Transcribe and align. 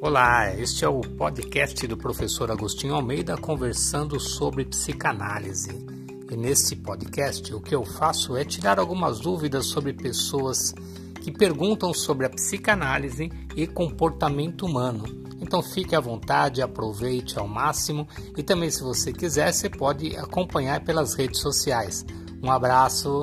Olá, 0.00 0.54
este 0.54 0.84
é 0.84 0.88
o 0.88 1.00
podcast 1.00 1.84
do 1.88 1.96
professor 1.96 2.52
Agostinho 2.52 2.94
Almeida 2.94 3.36
conversando 3.36 4.20
sobre 4.20 4.64
psicanálise. 4.64 5.84
E 6.30 6.36
neste 6.36 6.76
podcast 6.76 7.52
o 7.52 7.60
que 7.60 7.74
eu 7.74 7.84
faço 7.84 8.36
é 8.36 8.44
tirar 8.44 8.78
algumas 8.78 9.18
dúvidas 9.18 9.66
sobre 9.66 9.92
pessoas 9.92 10.72
que 11.20 11.32
perguntam 11.32 11.92
sobre 11.92 12.26
a 12.26 12.30
psicanálise 12.30 13.28
e 13.56 13.66
comportamento 13.66 14.64
humano. 14.64 15.04
Então 15.40 15.60
fique 15.60 15.96
à 15.96 16.00
vontade, 16.00 16.62
aproveite 16.62 17.36
ao 17.36 17.48
máximo 17.48 18.06
e 18.36 18.42
também 18.44 18.70
se 18.70 18.84
você 18.84 19.12
quiser 19.12 19.52
você 19.52 19.68
pode 19.68 20.16
acompanhar 20.16 20.84
pelas 20.84 21.14
redes 21.14 21.40
sociais. 21.40 22.06
Um 22.40 22.52
abraço. 22.52 23.22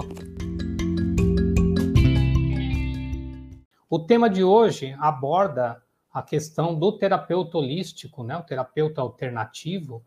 O 3.90 3.98
tema 3.98 4.30
de 4.30 4.44
hoje 4.44 4.94
aborda 5.00 5.85
a 6.16 6.24
questão 6.24 6.74
do 6.74 6.94
terapeuta 6.94 7.58
holístico, 7.58 8.24
né, 8.24 8.38
o 8.38 8.42
terapeuta 8.42 9.02
alternativo, 9.02 10.02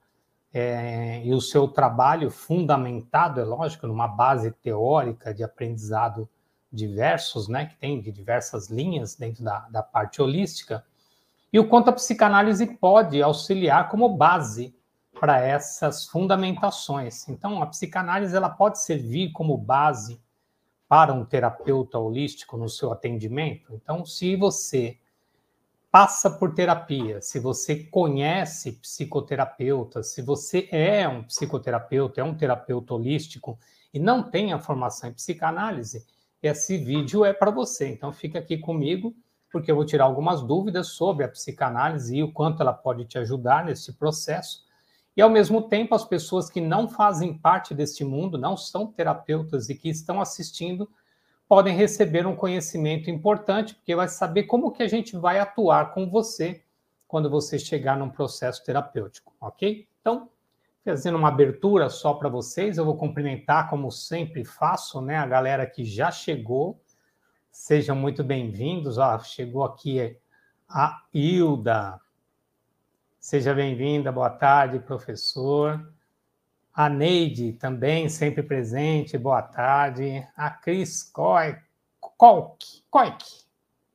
é, 0.54 1.22
e 1.22 1.34
o 1.34 1.40
seu 1.42 1.68
trabalho 1.68 2.30
fundamentado, 2.30 3.38
é 3.38 3.44
lógico, 3.44 3.86
numa 3.86 4.08
base 4.08 4.50
teórica 4.50 5.34
de 5.34 5.44
aprendizado 5.44 6.26
diversos, 6.72 7.46
né, 7.46 7.66
que 7.66 7.76
tem 7.76 8.00
de 8.00 8.10
diversas 8.10 8.70
linhas 8.70 9.16
dentro 9.16 9.44
da, 9.44 9.68
da 9.68 9.82
parte 9.82 10.22
holística, 10.22 10.82
e 11.52 11.58
o 11.58 11.68
quanto 11.68 11.90
a 11.90 11.92
psicanálise 11.92 12.66
pode 12.66 13.22
auxiliar 13.22 13.90
como 13.90 14.08
base 14.16 14.74
para 15.20 15.38
essas 15.40 16.06
fundamentações. 16.06 17.28
Então, 17.28 17.62
a 17.62 17.66
psicanálise 17.66 18.34
ela 18.34 18.48
pode 18.48 18.80
servir 18.80 19.30
como 19.32 19.58
base 19.58 20.18
para 20.88 21.12
um 21.12 21.22
terapeuta 21.22 21.98
holístico 21.98 22.56
no 22.56 22.68
seu 22.68 22.90
atendimento. 22.90 23.74
Então, 23.74 24.06
se 24.06 24.36
você 24.36 24.98
passa 25.91 26.31
por 26.31 26.55
terapia, 26.55 27.20
se 27.20 27.39
você 27.39 27.84
conhece 27.84 28.72
psicoterapeuta, 28.72 30.03
se 30.03 30.20
você 30.20 30.69
é 30.70 31.08
um 31.08 31.22
psicoterapeuta, 31.22 32.20
é 32.20 32.25
um 32.25 32.34
terapeuta 32.34 32.95
holístico 32.95 33.58
e 33.92 33.98
não 33.98 34.22
tem 34.22 34.53
a 34.53 34.58
formação 34.58 35.08
em 35.08 35.14
psicanálise, 35.14 36.06
esse 36.42 36.77
vídeo 36.77 37.25
é 37.25 37.33
para 37.33 37.50
você. 37.50 37.89
Então 37.89 38.12
fica 38.12 38.39
aqui 38.39 38.58
comigo, 38.58 39.14
porque 39.50 39.70
eu 39.70 39.77
vou 39.77 39.84
tirar 39.84 40.05
algumas 40.05 40.42
dúvidas 40.42 40.89
sobre 40.89 41.25
a 41.25 41.28
psicanálise 41.28 42.17
e 42.17 42.23
o 42.23 42.33
quanto 42.33 42.62
ela 42.62 42.73
pode 42.73 43.05
te 43.06 43.19
ajudar 43.19 43.64
nesse 43.64 43.92
processo. 43.95 44.67
E 45.17 45.23
ao 45.23 45.30
mesmo 45.30 45.62
tempo, 45.62 45.95
as 45.95 46.05
pessoas 46.05 46.48
que 46.48 46.61
não 46.61 46.86
fazem 46.86 47.36
parte 47.36 47.75
deste 47.75 48.05
mundo, 48.05 48.39
não 48.39 48.56
são 48.56 48.86
terapeutas 48.86 49.69
e 49.69 49.75
que 49.75 49.89
estão 49.89 50.20
assistindo, 50.20 50.89
podem 51.48 51.74
receber 51.74 52.27
um 52.27 52.36
conhecimento 52.36 53.10
importante, 53.10 53.74
porque 53.74 53.96
vai 53.96 54.06
saber 54.06 54.44
como 54.44 54.70
que 54.70 54.82
a 54.82 54.88
gente 54.88 55.16
vai 55.16 55.38
atuar 55.38 55.94
com 55.94 56.08
você 56.08 56.62
quando 57.06 57.30
você 57.30 57.58
chegar 57.58 57.96
num 57.96 58.10
processo 58.10 58.62
terapêutico, 58.62 59.34
ok? 59.40 59.88
Então, 60.00 60.28
fazendo 60.84 61.16
uma 61.16 61.28
abertura 61.28 61.88
só 61.88 62.12
para 62.12 62.28
vocês, 62.28 62.77
eu 62.77 62.84
vou 62.84 62.98
cumprimentar, 62.98 63.70
como 63.70 63.90
sempre 63.90 64.44
faço, 64.44 65.00
né, 65.00 65.16
a 65.16 65.27
galera 65.27 65.66
que 65.66 65.84
já 65.84 66.10
chegou. 66.10 66.78
Sejam 67.50 67.96
muito 67.96 68.22
bem-vindos. 68.22 68.98
Ó, 68.98 69.18
chegou 69.20 69.64
aqui 69.64 70.16
a 70.68 71.02
Hilda. 71.12 71.98
Seja 73.18 73.55
bem-vinda, 73.55 74.12
boa 74.12 74.30
tarde, 74.30 74.78
professor. 74.78 75.92
A 76.78 76.88
Neide, 76.88 77.54
também 77.54 78.08
sempre 78.08 78.40
presente, 78.40 79.18
boa 79.18 79.42
tarde. 79.42 80.24
A 80.36 80.48
Cris 80.48 81.02
Koik, 81.02 81.66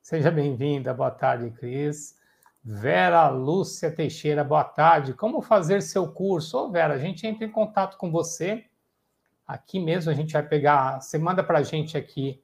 seja 0.02 0.30
bem-vinda, 0.30 0.92
boa 0.92 1.10
tarde, 1.10 1.48
Cris. 1.52 2.14
Vera 2.62 3.26
Lúcia 3.30 3.90
Teixeira, 3.90 4.44
boa 4.44 4.64
tarde. 4.64 5.14
Como 5.14 5.40
fazer 5.40 5.80
seu 5.80 6.12
curso? 6.12 6.58
Ô, 6.58 6.70
Vera, 6.70 6.92
a 6.92 6.98
gente 6.98 7.26
entra 7.26 7.46
em 7.46 7.50
contato 7.50 7.96
com 7.96 8.10
você. 8.10 8.66
Aqui 9.46 9.80
mesmo 9.80 10.10
a 10.10 10.14
gente 10.14 10.34
vai 10.34 10.42
pegar, 10.42 11.00
você 11.00 11.16
manda 11.16 11.42
para 11.42 11.60
a 11.60 11.62
gente 11.62 11.96
aqui 11.96 12.38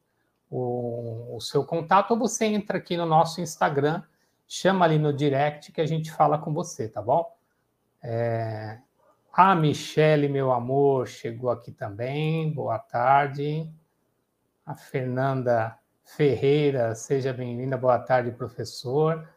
o, 0.51 1.37
o 1.37 1.41
seu 1.43 1.67
contato 1.67 2.13
ou 2.13 2.19
você 2.19 2.47
entra 2.47 2.79
aqui 2.79 2.97
no 2.97 3.05
nosso 3.05 3.43
Instagram, 3.43 4.03
chama 4.49 4.87
ali 4.87 4.99
no 4.99 5.13
direct 5.13 5.71
que 5.71 5.83
a 5.83 5.87
gente 5.87 6.11
fala 6.11 6.39
com 6.39 6.51
você, 6.51 6.89
tá 6.89 7.03
bom? 7.03 7.31
É, 8.03 8.79
a 9.33 9.55
Michele, 9.55 10.29
meu 10.29 10.51
amor, 10.51 11.07
chegou 11.07 11.51
aqui 11.51 11.71
também. 11.71 12.53
Boa 12.53 12.79
tarde. 12.79 13.71
A 14.67 14.75
Fernanda 14.75 15.77
Ferreira, 16.05 16.95
seja 16.95 17.33
bem-vinda. 17.33 17.77
Boa 17.77 17.99
tarde, 17.99 18.33
professor. 18.33 19.29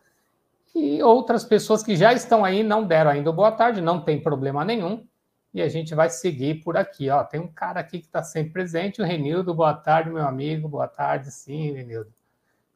E 0.74 1.02
outras 1.04 1.46
pessoas 1.46 1.84
que 1.84 1.96
já 1.96 2.12
estão 2.12 2.44
aí 2.44 2.64
não 2.64 2.86
deram 2.86 3.12
ainda 3.12 3.32
boa 3.32 3.52
tarde, 3.52 3.80
não 3.80 4.02
tem 4.02 4.20
problema 4.20 4.66
nenhum. 4.66 5.08
E 5.54 5.62
a 5.62 5.70
gente 5.70 5.94
vai 5.94 6.10
seguir 6.10 6.64
por 6.64 6.76
aqui. 6.76 7.12
Ó, 7.12 7.24
tem 7.24 7.40
um 7.40 7.48
cara 7.48 7.80
aqui 7.80 8.00
que 8.00 8.08
está 8.08 8.24
sempre 8.24 8.54
presente, 8.54 9.00
o 9.00 9.06
Renildo. 9.06 9.54
Boa 9.54 9.76
tarde, 9.76 10.10
meu 10.10 10.26
amigo. 10.26 10.68
Boa 10.68 10.88
tarde, 10.88 11.32
sim, 11.32 11.72
Renildo. 11.72 12.12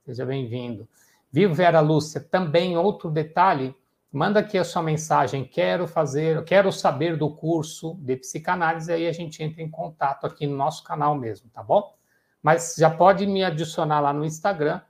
Seja 0.05 0.23
bem-vindo. 0.23 0.87
Viu, 1.31 1.51
Vera 1.53 1.79
Lúcia? 1.79 2.21
Também 2.21 2.77
outro 2.77 3.09
detalhe 3.09 3.75
Manda 4.11 4.39
aqui 4.39 4.57
a 4.57 4.63
sua 4.63 4.81
mensagem, 4.81 5.43
quero 5.43 5.85
fazer, 5.85 6.43
quero 6.45 6.71
saber 6.71 7.17
do 7.17 7.29
curso 7.29 7.95
de 7.95 8.15
psicanálise, 8.15 8.91
aí 8.91 9.05
a 9.05 9.11
gente 9.11 9.43
entra 9.43 9.61
em 9.61 9.69
contato 9.69 10.25
aqui 10.25 10.47
no 10.47 10.55
nosso 10.55 10.83
canal 10.83 11.13
mesmo, 11.15 11.49
tá 11.49 11.61
bom? 11.61 11.93
Mas 12.41 12.75
já 12.77 12.89
pode 12.89 13.27
me 13.27 13.43
adicionar 13.43 13.99
lá 13.99 14.13
no 14.13 14.23
Instagram, 14.23 14.81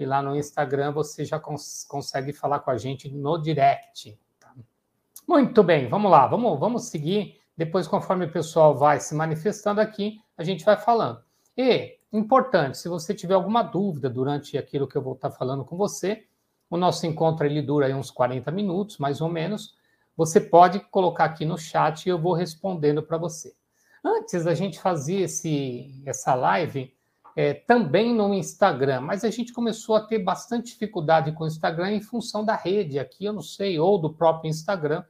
e 0.00 0.06
lá 0.06 0.22
no 0.22 0.34
Instagram 0.34 0.92
você 0.92 1.26
já 1.26 1.38
cons 1.38 1.84
consegue 1.86 2.32
falar 2.32 2.60
com 2.60 2.70
a 2.70 2.78
gente 2.78 3.10
no 3.10 3.36
direct. 3.36 4.18
Tá? 4.38 4.50
Muito 5.28 5.62
bem, 5.62 5.88
vamos 5.88 6.10
lá, 6.10 6.26
vamos, 6.26 6.58
vamos 6.58 6.84
seguir. 6.84 7.38
Depois, 7.54 7.86
conforme 7.86 8.24
o 8.24 8.32
pessoal 8.32 8.74
vai 8.74 8.98
se 8.98 9.14
manifestando 9.14 9.80
aqui, 9.80 10.18
a 10.38 10.42
gente 10.42 10.64
vai 10.64 10.78
falando. 10.78 11.22
E, 11.54 11.98
importante, 12.10 12.78
se 12.78 12.88
você 12.88 13.12
tiver 13.12 13.34
alguma 13.34 13.62
dúvida 13.62 14.08
durante 14.08 14.56
aquilo 14.56 14.88
que 14.88 14.96
eu 14.96 15.02
vou 15.02 15.12
estar 15.12 15.30
falando 15.30 15.66
com 15.66 15.76
você, 15.76 16.24
o 16.70 16.76
nosso 16.76 17.04
encontro 17.04 17.44
ele 17.44 17.60
dura 17.60 17.94
uns 17.96 18.10
40 18.10 18.50
minutos, 18.52 18.96
mais 18.98 19.20
ou 19.20 19.28
menos. 19.28 19.74
Você 20.16 20.40
pode 20.40 20.78
colocar 20.90 21.24
aqui 21.24 21.44
no 21.44 21.58
chat 21.58 22.06
e 22.06 22.08
eu 22.08 22.18
vou 22.18 22.32
respondendo 22.32 23.02
para 23.02 23.18
você. 23.18 23.52
Antes 24.04 24.46
a 24.46 24.54
gente 24.54 24.80
fazia 24.80 25.24
esse, 25.24 26.02
essa 26.06 26.34
live 26.34 26.94
é, 27.36 27.54
também 27.54 28.14
no 28.14 28.32
Instagram, 28.32 29.00
mas 29.00 29.24
a 29.24 29.30
gente 29.30 29.52
começou 29.52 29.96
a 29.96 30.00
ter 30.00 30.18
bastante 30.20 30.72
dificuldade 30.72 31.32
com 31.32 31.44
o 31.44 31.46
Instagram 31.46 31.92
em 31.92 32.00
função 32.00 32.44
da 32.44 32.54
rede 32.54 32.98
aqui, 32.98 33.24
eu 33.24 33.32
não 33.32 33.42
sei, 33.42 33.78
ou 33.78 33.98
do 33.98 34.12
próprio 34.12 34.48
Instagram. 34.48 35.04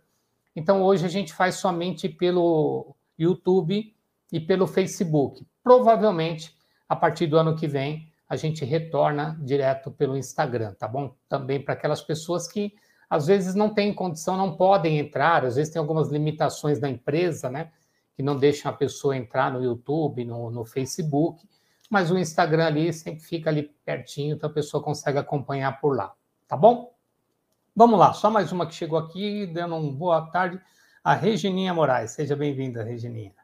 Então 0.56 0.82
hoje 0.82 1.04
a 1.04 1.08
gente 1.08 1.32
faz 1.32 1.56
somente 1.56 2.08
pelo 2.08 2.96
YouTube 3.18 3.94
e 4.32 4.40
pelo 4.40 4.66
Facebook. 4.66 5.46
Provavelmente 5.62 6.54
a 6.88 6.96
partir 6.96 7.26
do 7.26 7.36
ano 7.36 7.54
que 7.54 7.68
vem 7.68 8.09
a 8.30 8.36
gente 8.36 8.64
retorna 8.64 9.36
direto 9.42 9.90
pelo 9.90 10.16
Instagram, 10.16 10.72
tá 10.74 10.86
bom? 10.86 11.16
Também 11.28 11.60
para 11.60 11.74
aquelas 11.74 12.00
pessoas 12.00 12.46
que 12.46 12.72
às 13.10 13.26
vezes 13.26 13.56
não 13.56 13.74
têm 13.74 13.92
condição, 13.92 14.36
não 14.36 14.56
podem 14.56 15.00
entrar, 15.00 15.44
às 15.44 15.56
vezes 15.56 15.72
tem 15.72 15.80
algumas 15.80 16.10
limitações 16.10 16.78
da 16.78 16.88
empresa, 16.88 17.50
né? 17.50 17.72
Que 18.14 18.22
não 18.22 18.36
deixam 18.36 18.70
a 18.70 18.74
pessoa 18.74 19.16
entrar 19.16 19.52
no 19.52 19.60
YouTube, 19.60 20.24
no, 20.24 20.48
no 20.48 20.64
Facebook, 20.64 21.44
mas 21.90 22.12
o 22.12 22.16
Instagram 22.16 22.66
ali 22.66 22.92
sempre 22.92 23.20
fica 23.20 23.50
ali 23.50 23.64
pertinho, 23.84 24.36
então 24.36 24.48
a 24.48 24.52
pessoa 24.52 24.80
consegue 24.80 25.18
acompanhar 25.18 25.80
por 25.80 25.96
lá, 25.96 26.14
tá 26.46 26.56
bom? 26.56 26.94
Vamos 27.74 27.98
lá, 27.98 28.12
só 28.12 28.30
mais 28.30 28.52
uma 28.52 28.64
que 28.64 28.74
chegou 28.76 28.98
aqui, 28.98 29.44
dando 29.44 29.74
uma 29.74 29.92
boa 29.92 30.30
tarde, 30.30 30.60
a 31.02 31.14
Regininha 31.14 31.74
Moraes. 31.74 32.12
Seja 32.12 32.36
bem-vinda, 32.36 32.84
Regininha. 32.84 33.39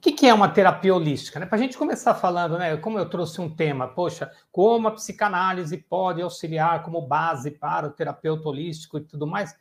O 0.00 0.02
que, 0.02 0.12
que 0.12 0.26
é 0.26 0.32
uma 0.32 0.48
terapia 0.48 0.94
holística? 0.94 1.38
Né? 1.38 1.44
Para 1.44 1.58
a 1.58 1.60
gente 1.60 1.76
começar 1.76 2.14
falando, 2.14 2.56
né, 2.56 2.74
como 2.78 2.98
eu 2.98 3.06
trouxe 3.06 3.38
um 3.38 3.54
tema, 3.54 3.86
poxa, 3.86 4.32
como 4.50 4.88
a 4.88 4.92
psicanálise 4.92 5.76
pode 5.76 6.22
auxiliar 6.22 6.82
como 6.82 7.06
base 7.06 7.50
para 7.50 7.86
o 7.86 7.90
terapeuta 7.90 8.48
holístico 8.48 8.96
e 8.96 9.02
tudo 9.02 9.26
mais, 9.26 9.54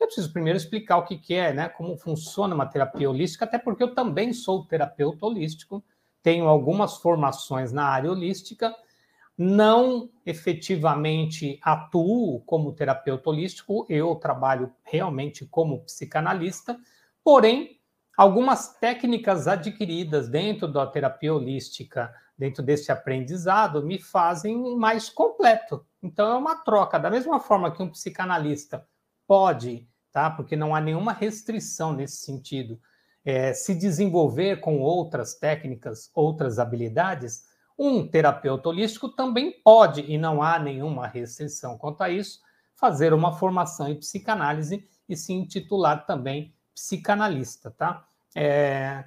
eu 0.00 0.08
preciso 0.08 0.32
primeiro 0.32 0.56
explicar 0.56 0.96
o 0.96 1.04
que, 1.04 1.16
que 1.16 1.34
é, 1.34 1.52
né, 1.52 1.68
como 1.68 1.96
funciona 1.96 2.56
uma 2.56 2.66
terapia 2.66 3.08
holística, 3.08 3.44
até 3.44 3.56
porque 3.56 3.84
eu 3.84 3.94
também 3.94 4.32
sou 4.32 4.66
terapeuta 4.66 5.26
holístico, 5.26 5.80
tenho 6.20 6.48
algumas 6.48 6.96
formações 6.96 7.70
na 7.70 7.84
área 7.84 8.10
holística, 8.10 8.74
não 9.38 10.10
efetivamente 10.26 11.60
atuo 11.62 12.40
como 12.40 12.72
terapeuta 12.72 13.30
holístico, 13.30 13.86
eu 13.88 14.16
trabalho 14.16 14.72
realmente 14.82 15.46
como 15.46 15.84
psicanalista, 15.84 16.76
porém 17.22 17.78
algumas 18.16 18.74
técnicas 18.78 19.48
adquiridas 19.48 20.28
dentro 20.28 20.68
da 20.68 20.86
terapia 20.86 21.34
holística, 21.34 22.14
dentro 22.36 22.62
desse 22.62 22.90
aprendizado, 22.90 23.84
me 23.84 23.98
fazem 23.98 24.76
mais 24.76 25.08
completo. 25.08 25.84
Então 26.02 26.32
é 26.32 26.36
uma 26.36 26.56
troca, 26.56 26.98
da 26.98 27.10
mesma 27.10 27.40
forma 27.40 27.70
que 27.70 27.82
um 27.82 27.90
psicanalista 27.90 28.86
pode, 29.26 29.88
tá? 30.12 30.30
Porque 30.30 30.56
não 30.56 30.74
há 30.74 30.80
nenhuma 30.80 31.12
restrição 31.12 31.92
nesse 31.92 32.24
sentido, 32.24 32.78
é, 33.24 33.52
se 33.52 33.74
desenvolver 33.74 34.60
com 34.60 34.80
outras 34.80 35.34
técnicas, 35.34 36.10
outras 36.14 36.58
habilidades. 36.58 37.44
Um 37.76 38.06
terapeuta 38.06 38.68
holístico 38.68 39.08
também 39.08 39.50
pode, 39.64 40.02
e 40.02 40.16
não 40.16 40.42
há 40.42 40.58
nenhuma 40.58 41.06
restrição 41.06 41.76
quanto 41.76 42.02
a 42.02 42.10
isso, 42.10 42.40
fazer 42.76 43.12
uma 43.12 43.32
formação 43.32 43.88
em 43.88 43.98
psicanálise 43.98 44.86
e 45.08 45.16
se 45.16 45.32
intitular 45.32 46.06
também 46.06 46.54
psicanalista, 46.74 47.70
tá? 47.70 48.06
É... 48.34 49.04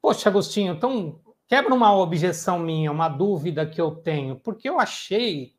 Poxa, 0.00 0.28
Agostinho, 0.28 0.74
então 0.74 1.20
quebra 1.46 1.74
uma 1.74 1.94
objeção 1.94 2.58
minha, 2.58 2.90
uma 2.90 3.08
dúvida 3.08 3.66
que 3.66 3.80
eu 3.80 3.90
tenho, 3.90 4.36
porque 4.36 4.68
eu 4.68 4.80
achei 4.80 5.54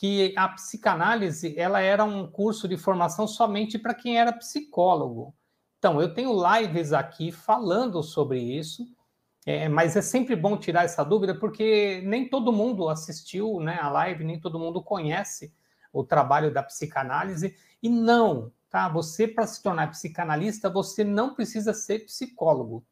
que 0.00 0.32
a 0.34 0.48
psicanálise 0.48 1.54
ela 1.58 1.80
era 1.80 2.02
um 2.02 2.26
curso 2.26 2.66
de 2.66 2.78
formação 2.78 3.28
somente 3.28 3.78
para 3.78 3.92
quem 3.92 4.18
era 4.18 4.32
psicólogo. 4.32 5.34
Então, 5.78 6.00
eu 6.00 6.14
tenho 6.14 6.32
lives 6.32 6.94
aqui 6.94 7.30
falando 7.30 8.02
sobre 8.02 8.38
isso, 8.38 8.86
é, 9.44 9.68
mas 9.68 9.96
é 9.96 10.02
sempre 10.02 10.34
bom 10.34 10.56
tirar 10.56 10.84
essa 10.84 11.04
dúvida, 11.04 11.34
porque 11.34 12.02
nem 12.04 12.28
todo 12.28 12.52
mundo 12.52 12.88
assistiu 12.88 13.60
né, 13.60 13.78
a 13.80 13.90
live, 13.90 14.24
nem 14.24 14.40
todo 14.40 14.58
mundo 14.58 14.82
conhece 14.82 15.54
o 15.92 16.02
trabalho 16.02 16.50
da 16.50 16.62
psicanálise. 16.62 17.54
E 17.82 17.88
não, 17.90 18.50
tá? 18.70 18.88
Você, 18.88 19.26
para 19.26 19.46
se 19.46 19.62
tornar 19.62 19.90
psicanalista, 19.90 20.70
você 20.70 21.02
não 21.02 21.34
precisa 21.34 21.74
ser 21.74 22.06
psicólogo. 22.06 22.84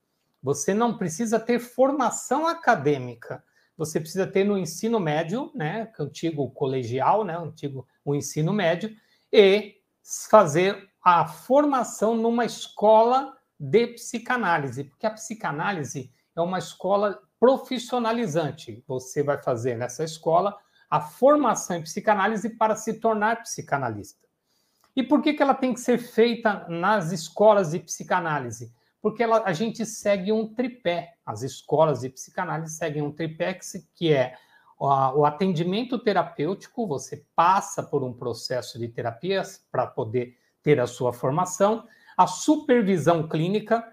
Você 0.42 0.74
não 0.74 0.98
precisa 0.98 1.38
ter 1.38 1.58
formação 1.58 2.46
acadêmica. 2.46 3.42
Você 3.76 4.00
precisa 4.00 4.26
ter 4.26 4.44
no 4.44 4.58
ensino 4.58 4.98
médio, 4.98 5.52
né, 5.54 5.92
antigo 5.98 6.50
colegial, 6.50 7.24
né, 7.24 7.38
antigo 7.38 7.86
o 8.04 8.14
ensino 8.14 8.52
médio, 8.52 8.94
e 9.32 9.76
fazer 10.28 10.90
a 11.02 11.26
formação 11.26 12.16
numa 12.16 12.44
escola 12.44 13.36
de 13.58 13.86
psicanálise, 13.88 14.84
porque 14.84 15.06
a 15.06 15.10
psicanálise 15.10 16.12
é 16.34 16.40
uma 16.40 16.58
escola 16.58 17.20
profissionalizante. 17.38 18.82
Você 18.86 19.22
vai 19.22 19.40
fazer 19.40 19.76
nessa 19.76 20.04
escola 20.04 20.56
a 20.90 21.00
formação 21.00 21.76
em 21.76 21.82
psicanálise 21.82 22.50
para 22.50 22.74
se 22.74 22.94
tornar 22.94 23.42
psicanalista. 23.42 24.27
E 24.98 25.02
por 25.04 25.22
que, 25.22 25.32
que 25.32 25.40
ela 25.40 25.54
tem 25.54 25.72
que 25.72 25.78
ser 25.78 25.96
feita 25.96 26.66
nas 26.68 27.12
escolas 27.12 27.70
de 27.70 27.78
psicanálise? 27.78 28.74
Porque 29.00 29.22
ela, 29.22 29.44
a 29.44 29.52
gente 29.52 29.86
segue 29.86 30.32
um 30.32 30.52
tripé. 30.52 31.14
As 31.24 31.42
escolas 31.42 32.00
de 32.00 32.08
psicanálise 32.08 32.74
seguem 32.74 33.00
um 33.00 33.12
tripé 33.12 33.54
que, 33.54 33.62
que 33.94 34.12
é 34.12 34.34
o 34.76 35.24
atendimento 35.24 36.00
terapêutico, 36.00 36.84
você 36.84 37.24
passa 37.36 37.80
por 37.80 38.02
um 38.02 38.12
processo 38.12 38.76
de 38.76 38.88
terapias 38.88 39.64
para 39.70 39.86
poder 39.86 40.36
ter 40.64 40.80
a 40.80 40.86
sua 40.88 41.12
formação, 41.12 41.86
a 42.16 42.26
supervisão 42.26 43.28
clínica, 43.28 43.84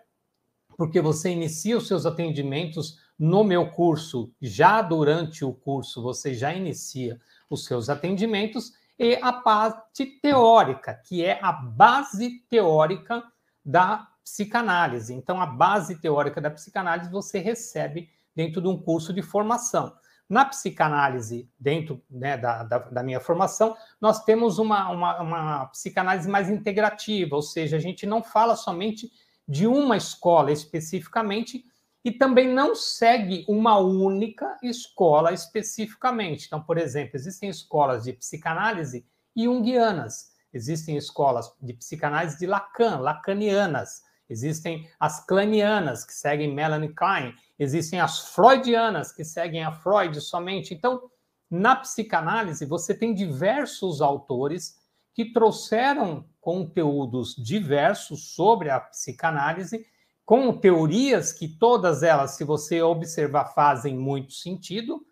porque 0.76 1.00
você 1.00 1.30
inicia 1.30 1.78
os 1.78 1.88
seus 1.88 2.08
atendimentos 2.08 3.00
no 3.18 3.44
meu 3.44 3.70
curso, 3.70 4.34
já 4.42 4.82
durante 4.82 5.46
o 5.46 5.54
curso 5.54 6.02
você 6.02 6.34
já 6.34 6.52
inicia 6.52 7.20
os 7.48 7.64
seus 7.66 7.90
atendimentos, 7.90 8.74
e 8.98 9.16
a 9.22 9.34
parte 9.34 10.06
teórica, 10.22 10.94
que 10.94 11.24
é 11.24 11.40
a 11.42 11.52
base 11.52 12.40
teórica 12.50 13.24
da 13.64 14.08
psicanálise. 14.24 15.14
Então, 15.14 15.40
a 15.40 15.46
base 15.46 16.00
teórica 16.00 16.42
da 16.42 16.50
psicanálise 16.50 17.12
você 17.12 17.40
recebe 17.40 18.10
dentro 18.36 18.62
de 18.62 18.68
um 18.68 18.78
curso 18.78 19.14
de 19.14 19.22
formação. 19.22 19.96
Na 20.28 20.44
psicanálise, 20.44 21.48
dentro 21.60 22.02
né, 22.10 22.36
da, 22.36 22.64
da, 22.64 22.80
da, 22.80 23.04
minha 23.04 23.20
formação, 23.20 23.78
nós 24.02 24.24
temos 24.24 24.58
uma, 24.58 24.90
uma, 24.90 25.22
uma 25.22 25.66
psicanálise 25.68 26.28
mais 26.28 26.50
integrativa, 26.50 27.36
ou 27.36 27.44
seja, 27.44 27.78
a 27.78 27.80
gente 27.80 28.08
não 28.08 28.24
fala 28.24 28.56
somente 28.56 29.12
de 29.48 29.68
uma 29.68 29.96
escola 29.96 30.52
especificamente 30.52 31.64
e 32.06 32.12
também 32.12 32.48
não 32.48 32.76
segue 32.76 33.44
uma 33.50 33.80
única 33.80 34.60
escola 34.62 35.34
especificamente. 35.34 36.46
Então, 36.46 36.62
por 36.62 36.78
exemplo, 36.78 37.16
existem 37.16 37.50
escolas 37.50 38.04
de 38.04 38.14
psicanálise 38.14 39.04
junguianas, 39.36 40.32
existem 40.54 40.96
escolas 40.98 41.52
de 41.60 41.74
psicanálise 41.74 42.38
de 42.38 42.46
Lacan, 42.46 43.00
lacanianas, 43.00 44.04
existem 44.30 44.88
as 45.00 45.26
clanianas, 45.26 46.06
que 46.06 46.14
seguem 46.14 46.54
Melanie 46.54 46.94
Klein, 46.94 47.34
existem 47.58 48.00
as 48.00 48.30
freudianas, 48.30 49.12
que 49.12 49.24
seguem 49.24 49.64
a 49.64 49.72
Freud 49.72 50.22
somente. 50.22 50.76
Então, 50.76 51.10
na 51.50 51.76
psicanálise, 51.76 52.68
você 52.68 52.94
tem 52.94 53.16
diversos 53.16 54.00
autores 54.00 54.76
que 55.12 55.34
trouxeram 55.34 56.30
conteúdos 56.40 57.36
diversos 57.36 58.36
sobre 58.36 58.70
a 58.70 58.80
psicanálise, 58.80 59.88
com 60.26 60.52
teorias 60.58 61.32
que 61.32 61.48
todas 61.48 62.02
elas, 62.02 62.32
se 62.32 62.44
você 62.44 62.82
observar, 62.82 63.54
fazem 63.54 63.96
muito 63.96 64.34
sentido, 64.34 65.06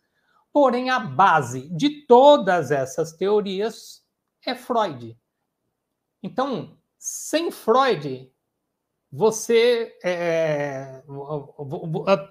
porém 0.51 0.89
a 0.89 0.99
base 0.99 1.69
de 1.69 2.05
todas 2.07 2.71
essas 2.71 3.13
teorias 3.13 4.03
é 4.45 4.55
Freud. 4.55 5.17
Então, 6.21 6.77
sem 6.97 7.51
Freud, 7.51 8.31
você. 9.11 9.95
É, 10.03 11.03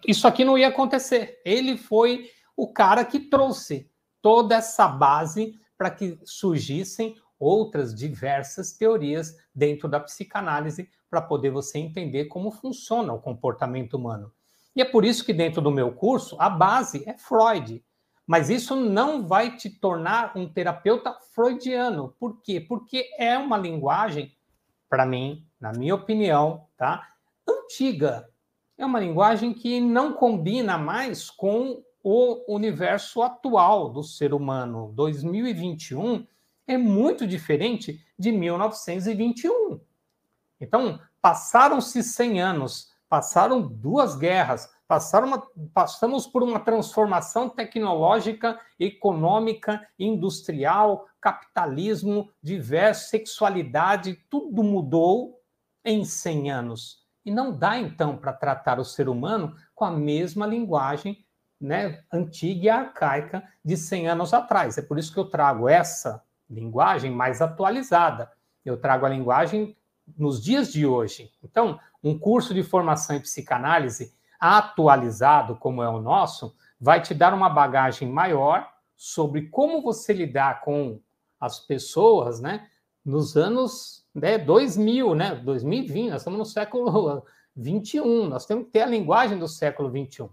isso 0.07 0.27
aqui 0.27 0.45
não 0.45 0.59
ia 0.59 0.69
acontecer. 0.69 1.41
Ele 1.45 1.77
foi 1.77 2.29
o 2.57 2.73
cara 2.73 3.05
que 3.05 3.21
trouxe 3.21 3.89
toda 4.21 4.57
essa 4.57 4.89
base 4.89 5.61
para 5.79 5.91
que 5.91 6.19
surgissem 6.25 7.17
outras 7.43 7.93
diversas 7.93 8.73
teorias 8.73 9.37
dentro 9.53 9.89
da 9.89 9.99
psicanálise 9.99 10.89
para 11.11 11.21
poder 11.21 11.51
você 11.51 11.79
entender 11.79 12.27
como 12.27 12.53
funciona 12.53 13.13
o 13.13 13.19
comportamento 13.19 13.95
humano. 13.95 14.33
E 14.77 14.81
é 14.81 14.85
por 14.85 15.05
isso 15.05 15.25
que 15.25 15.33
dentro 15.33 15.61
do 15.61 15.71
meu 15.71 15.93
curso 15.93 16.37
a 16.39 16.49
base 16.49 17.03
é 17.05 17.19
Freud. 17.19 17.85
Mas 18.25 18.49
isso 18.49 18.77
não 18.77 19.27
vai 19.27 19.57
te 19.57 19.69
tornar 19.69 20.37
um 20.37 20.49
terapeuta 20.49 21.19
freudiano. 21.35 22.15
Por 22.19 22.41
quê? 22.41 22.61
Porque 22.61 23.11
é 23.19 23.37
uma 23.37 23.59
linguagem, 23.59 24.33
para 24.89 25.05
mim, 25.05 25.45
na 25.61 25.73
minha 25.73 25.97
opinião, 25.97 26.67
tá? 26.77 27.09
Antiga. 27.47 28.31
É 28.79 28.87
uma 28.87 29.01
linguagem 29.01 29.53
que 29.53 29.81
não 29.81 30.13
combina 30.13 30.79
mais 30.79 31.29
com 31.29 31.83
o 32.03 32.55
universo 32.55 33.21
atual 33.21 33.91
do 33.91 34.03
ser 34.03 34.33
humano. 34.33 34.93
2021 34.95 36.27
é 36.67 36.77
muito 36.77 37.27
diferente 37.27 38.05
de 38.19 38.33
1921. 38.33 39.81
Então, 40.61 41.01
passaram-se 41.21 42.03
100 42.03 42.41
anos, 42.41 42.93
passaram 43.09 43.61
duas 43.61 44.17
guerras, 44.17 44.71
passaram 44.87 45.29
uma, 45.29 45.43
passamos 45.73 46.27
por 46.27 46.43
uma 46.43 46.61
transformação 46.61 47.49
tecnológica, 47.49 48.61
econômica, 48.79 49.87
industrial, 49.99 51.07
capitalismo, 51.21 52.31
diverso, 52.43 53.09
sexualidade, 53.09 54.23
tudo 54.29 54.63
mudou 54.63 55.41
em 55.85 56.05
100 56.05 56.51
anos. 56.51 57.03
E 57.25 57.31
não 57.31 57.57
dá, 57.57 57.79
então, 57.79 58.17
para 58.17 58.33
tratar 58.33 58.79
o 58.79 58.85
ser 58.85 59.09
humano 59.09 59.55
com 59.75 59.85
a 59.85 59.91
mesma 59.91 60.47
linguagem 60.47 61.25
né, 61.61 62.03
antiga 62.13 62.65
e 62.65 62.69
arcaica 62.69 63.43
de 63.65 63.77
100 63.77 64.09
anos 64.09 64.35
atrás. 64.35 64.77
É 64.77 64.83
por 64.83 64.99
isso 64.99 65.13
que 65.13 65.19
eu 65.19 65.31
trago 65.31 65.69
essa 65.69 66.23
linguagem 66.53 67.11
mais 67.11 67.41
atualizada. 67.41 68.31
Eu 68.65 68.77
trago 68.77 69.07
a 69.07 69.09
linguagem 69.09 69.77
nos 70.17 70.43
dias 70.43 70.73
de 70.73 70.87
hoje. 70.87 71.33
Então, 71.43 71.79
um 72.03 72.19
curso 72.19 72.53
de 72.53 72.63
formação 72.63 73.17
em 73.17 73.21
psicanálise 73.21 74.15
atualizado, 74.39 75.57
como 75.57 75.83
é 75.83 75.89
o 75.89 76.01
nosso, 76.01 76.55
vai 76.81 77.01
te 77.01 77.15
dar 77.15 77.33
uma 77.33 77.49
bagagem 77.49 78.09
maior 78.09 78.69
sobre 78.97 79.49
como 79.49 79.81
você 79.81 80.13
lidar 80.13 80.61
com 80.61 81.01
as 81.41 81.61
pessoas, 81.61 82.41
né? 82.41 82.69
Nos 83.05 83.37
anos 83.37 84.05
né, 84.15 84.39
2000, 84.39 85.15
né? 85.15 85.35
2020, 85.37 86.11
nós 86.11 86.21
estamos 86.23 86.39
no 86.39 86.45
século 86.45 87.25
21, 87.57 88.29
nós 88.29 88.47
temos 88.47 88.67
que 88.67 88.73
ter 88.73 88.83
a 88.83 88.87
linguagem 88.87 89.39
do 89.39 89.49
século 89.49 89.91
21. 89.91 90.29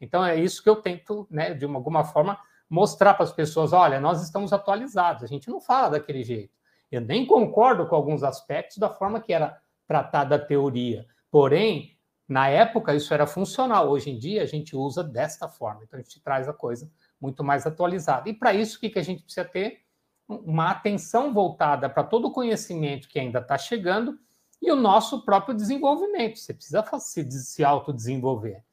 Então, 0.00 0.24
é 0.24 0.38
isso 0.38 0.62
que 0.62 0.68
eu 0.68 0.76
tento, 0.76 1.26
né, 1.30 1.52
de 1.52 1.64
alguma 1.66 2.04
forma, 2.04 2.38
mostrar 2.70 3.14
para 3.14 3.24
as 3.24 3.32
pessoas: 3.32 3.72
olha, 3.72 4.00
nós 4.00 4.22
estamos 4.22 4.52
atualizados, 4.52 5.24
a 5.24 5.26
gente 5.26 5.50
não 5.50 5.60
fala 5.60 5.90
daquele 5.90 6.22
jeito. 6.22 6.54
Eu 6.90 7.00
nem 7.00 7.26
concordo 7.26 7.86
com 7.86 7.94
alguns 7.94 8.22
aspectos 8.22 8.78
da 8.78 8.88
forma 8.88 9.20
que 9.20 9.32
era 9.32 9.60
tratada 9.86 10.36
a 10.36 10.38
teoria. 10.38 11.06
Porém, 11.30 11.96
na 12.28 12.48
época 12.48 12.94
isso 12.94 13.12
era 13.12 13.26
funcional. 13.26 13.88
Hoje 13.90 14.10
em 14.10 14.18
dia 14.18 14.42
a 14.42 14.46
gente 14.46 14.76
usa 14.76 15.02
desta 15.02 15.48
forma. 15.48 15.82
Então 15.84 15.98
a 15.98 16.02
gente 16.02 16.20
traz 16.20 16.48
a 16.48 16.52
coisa 16.52 16.90
muito 17.20 17.44
mais 17.44 17.66
atualizada. 17.66 18.28
E 18.28 18.34
para 18.34 18.54
isso, 18.54 18.76
o 18.76 18.80
que, 18.80 18.90
que 18.90 18.98
a 18.98 19.02
gente 19.02 19.22
precisa 19.22 19.44
ter? 19.44 19.82
Uma 20.28 20.70
atenção 20.70 21.34
voltada 21.34 21.88
para 21.88 22.04
todo 22.04 22.28
o 22.28 22.32
conhecimento 22.32 23.08
que 23.08 23.18
ainda 23.18 23.40
está 23.40 23.58
chegando 23.58 24.18
e 24.62 24.70
o 24.70 24.76
nosso 24.76 25.24
próprio 25.24 25.54
desenvolvimento. 25.54 26.38
Você 26.38 26.54
precisa 26.54 26.84
se, 26.98 27.30
se 27.30 27.64
autodesenvolver. 27.64 28.64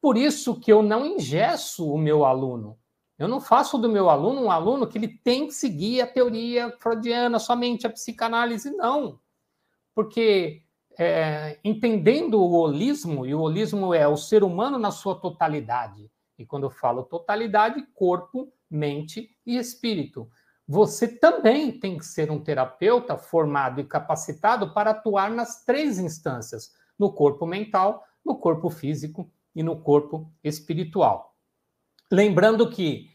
Por 0.00 0.16
isso 0.16 0.58
que 0.60 0.72
eu 0.72 0.82
não 0.82 1.04
ingesso 1.04 1.90
o 1.90 1.98
meu 1.98 2.24
aluno. 2.24 2.78
Eu 3.18 3.28
não 3.28 3.40
faço 3.40 3.78
do 3.78 3.88
meu 3.88 4.10
aluno 4.10 4.42
um 4.42 4.50
aluno 4.50 4.86
que 4.86 4.98
ele 4.98 5.08
tem 5.08 5.46
que 5.46 5.54
seguir 5.54 6.00
a 6.00 6.06
teoria 6.06 6.74
freudiana, 6.78 7.38
somente 7.38 7.86
a 7.86 7.90
psicanálise, 7.90 8.70
não. 8.70 9.20
Porque 9.94 10.62
é, 10.98 11.58
entendendo 11.64 12.40
o 12.40 12.52
holismo, 12.52 13.24
e 13.26 13.34
o 13.34 13.40
holismo 13.40 13.94
é 13.94 14.06
o 14.06 14.16
ser 14.16 14.42
humano 14.42 14.78
na 14.78 14.90
sua 14.90 15.14
totalidade, 15.14 16.10
E 16.36 16.44
quando 16.44 16.64
eu 16.64 16.70
falo 16.70 17.04
totalidade, 17.04 17.86
corpo, 17.94 18.52
mente 18.68 19.30
e 19.46 19.56
espírito. 19.56 20.28
Você 20.66 21.06
também 21.06 21.78
tem 21.78 21.98
que 21.98 22.06
ser 22.06 22.30
um 22.30 22.42
terapeuta 22.42 23.16
formado 23.16 23.80
e 23.80 23.84
capacitado 23.84 24.72
para 24.72 24.90
atuar 24.90 25.30
nas 25.30 25.64
três 25.64 25.98
instâncias: 25.98 26.72
no 26.98 27.12
corpo 27.12 27.46
mental, 27.46 28.04
no 28.24 28.36
corpo 28.36 28.70
físico 28.70 29.30
e 29.54 29.62
no 29.62 29.80
corpo 29.80 30.32
espiritual. 30.42 31.33
Lembrando 32.14 32.70
que 32.70 33.10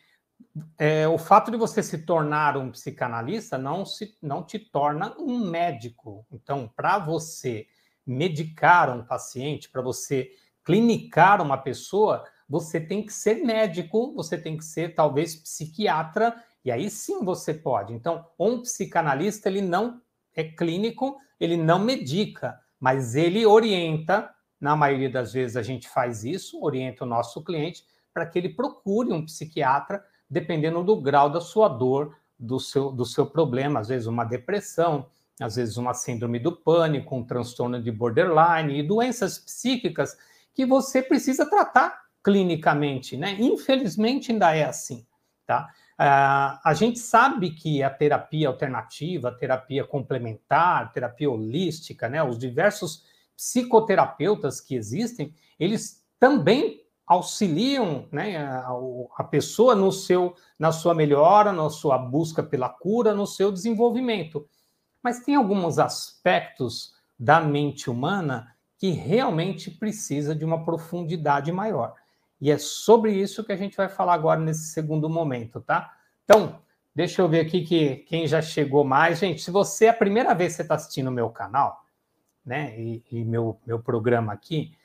é, 0.78 1.08
o 1.08 1.18
fato 1.18 1.50
de 1.50 1.56
você 1.56 1.82
se 1.82 2.00
tornar 2.00 2.58
um 2.58 2.70
psicanalista 2.70 3.58
não, 3.58 3.86
se, 3.86 4.18
não 4.22 4.44
te 4.44 4.60
torna 4.60 5.16
um 5.18 5.50
médico. 5.50 6.26
Então, 6.30 6.70
para 6.76 7.00
você 7.00 7.66
medicar 8.06 8.90
um 8.90 9.06
paciente, 9.06 9.70
para 9.70 9.82
você 9.82 10.32
clinicar 10.66 11.42
uma 11.42 11.58
pessoa, 11.58 12.26
você 12.48 12.78
tem 12.78 13.06
que 13.06 13.14
ser 13.14 13.36
médico, 13.36 14.14
você 14.14 14.38
tem 14.38 14.58
que 14.58 14.66
ser 14.66 14.94
talvez 14.94 15.34
psiquiatra, 15.34 16.36
e 16.66 16.70
aí 16.70 16.90
sim 16.90 17.24
você 17.24 17.54
pode. 17.54 17.94
Então, 17.94 18.26
um 18.38 18.62
psicanalista, 18.62 19.48
ele 19.48 19.62
não 19.62 20.02
é 20.36 20.44
clínico, 20.44 21.18
ele 21.40 21.56
não 21.56 21.80
medica, 21.80 22.60
mas 22.78 23.16
ele 23.16 23.46
orienta, 23.46 24.30
na 24.60 24.76
maioria 24.76 25.10
das 25.10 25.32
vezes 25.32 25.56
a 25.56 25.64
gente 25.64 25.88
faz 25.88 26.26
isso, 26.26 26.62
orienta 26.62 27.06
o 27.06 27.08
nosso 27.08 27.42
cliente 27.42 27.86
para 28.14 28.26
que 28.26 28.40
ele 28.40 28.50
procure 28.50 29.12
um 29.12 29.26
psiquiatra 29.26 30.04
dependendo 30.30 30.84
do 30.84 31.00
grau 31.02 31.30
da 31.30 31.42
sua 31.42 31.68
dor, 31.68 32.16
do 32.38 32.60
seu, 32.60 32.92
do 32.92 33.06
seu 33.06 33.26
problema, 33.26 33.80
às 33.80 33.90
vezes 33.90 34.08
uma 34.08 34.24
depressão, 34.24 35.08
às 35.40 35.56
vezes 35.56 35.78
uma 35.78 35.94
síndrome 35.94 36.40
do 36.40 36.52
pânico, 36.52 37.16
um 37.16 37.24
transtorno 37.24 37.82
de 37.82 37.92
borderline 37.92 38.78
e 38.78 38.84
doenças 38.84 39.40
psíquicas 39.40 40.18
que 40.54 40.66
você 40.66 41.02
precisa 41.02 41.50
tratar 41.50 42.00
clinicamente, 42.24 43.18
né? 43.18 43.36
Infelizmente 43.40 44.32
ainda 44.32 44.54
é 44.56 44.66
assim, 44.66 45.06
tá? 45.46 45.70
Uh, 46.00 46.60
a 46.64 46.74
gente 46.74 47.00
sabe 47.00 47.52
que 47.52 47.84
a 47.84 47.90
terapia 47.90 48.48
alternativa, 48.48 49.30
a 49.30 49.34
terapia 49.34 49.84
complementar, 49.84 50.84
a 50.84 50.86
terapia 50.86 51.30
holística, 51.30 52.08
né? 52.08 52.24
Os 52.24 52.38
diversos 52.38 53.04
psicoterapeutas 53.36 54.62
que 54.62 54.76
existem, 54.76 55.34
eles 55.58 56.06
também 56.20 56.79
auxiliam 57.10 58.08
né, 58.12 58.38
a, 58.38 58.70
a, 59.18 59.24
pessoa 59.24 59.74
no 59.74 59.92
seu, 59.92 60.36
na 60.60 60.72
sua 60.72 60.94
melhora, 60.94 61.52
na 61.52 61.68
sua 61.72 61.98
busca 61.98 62.44
pela 62.44 62.70
cura, 62.70 63.16
no 63.16 63.26
seu 63.26 63.52
desenvolvimento. 63.52 64.48
Mas 65.04 65.22
tem 65.22 65.34
alguns 65.34 65.80
aspectos 65.80 66.94
da 67.18 67.42
mente 67.42 67.90
humana 67.90 68.56
que 68.78 68.92
realmente 68.92 69.72
precisa 69.72 70.36
de 70.36 70.46
uma 70.46 70.64
profundidade 70.64 71.52
maior. 71.52 71.96
E 72.40 72.52
é 72.52 72.60
sobre 72.60 73.12
isso 73.12 73.44
que 73.44 73.52
a 73.52 73.58
gente 73.58 73.76
vai 73.76 73.90
falar 73.90 74.14
agora 74.14 74.40
nesse 74.40 74.68
segundo 74.68 75.10
momento, 75.10 75.60
tá? 75.62 75.92
Então, 76.24 76.62
deixa 76.94 77.24
eu 77.24 77.28
ver 77.28 77.40
aqui 77.40 77.64
que 77.66 77.98
quem 78.08 78.28
já 78.28 78.40
chegou 78.40 78.84
mais. 78.84 79.18
Gente, 79.18 79.42
se 79.42 79.50
você 79.50 79.86
é 79.86 79.90
a 79.90 79.94
primeira 79.94 80.36
vez 80.36 80.52
que 80.52 80.58
você 80.58 80.62
está 80.62 80.76
assistindo 80.76 81.08
o 81.08 81.12
meu 81.12 81.32
canal, 81.32 81.84
né, 82.46 82.80
e, 82.80 83.04
e 83.12 83.26
meu, 83.26 83.60
meu 83.66 83.80
programa 83.80 84.32
aqui, 84.32 84.78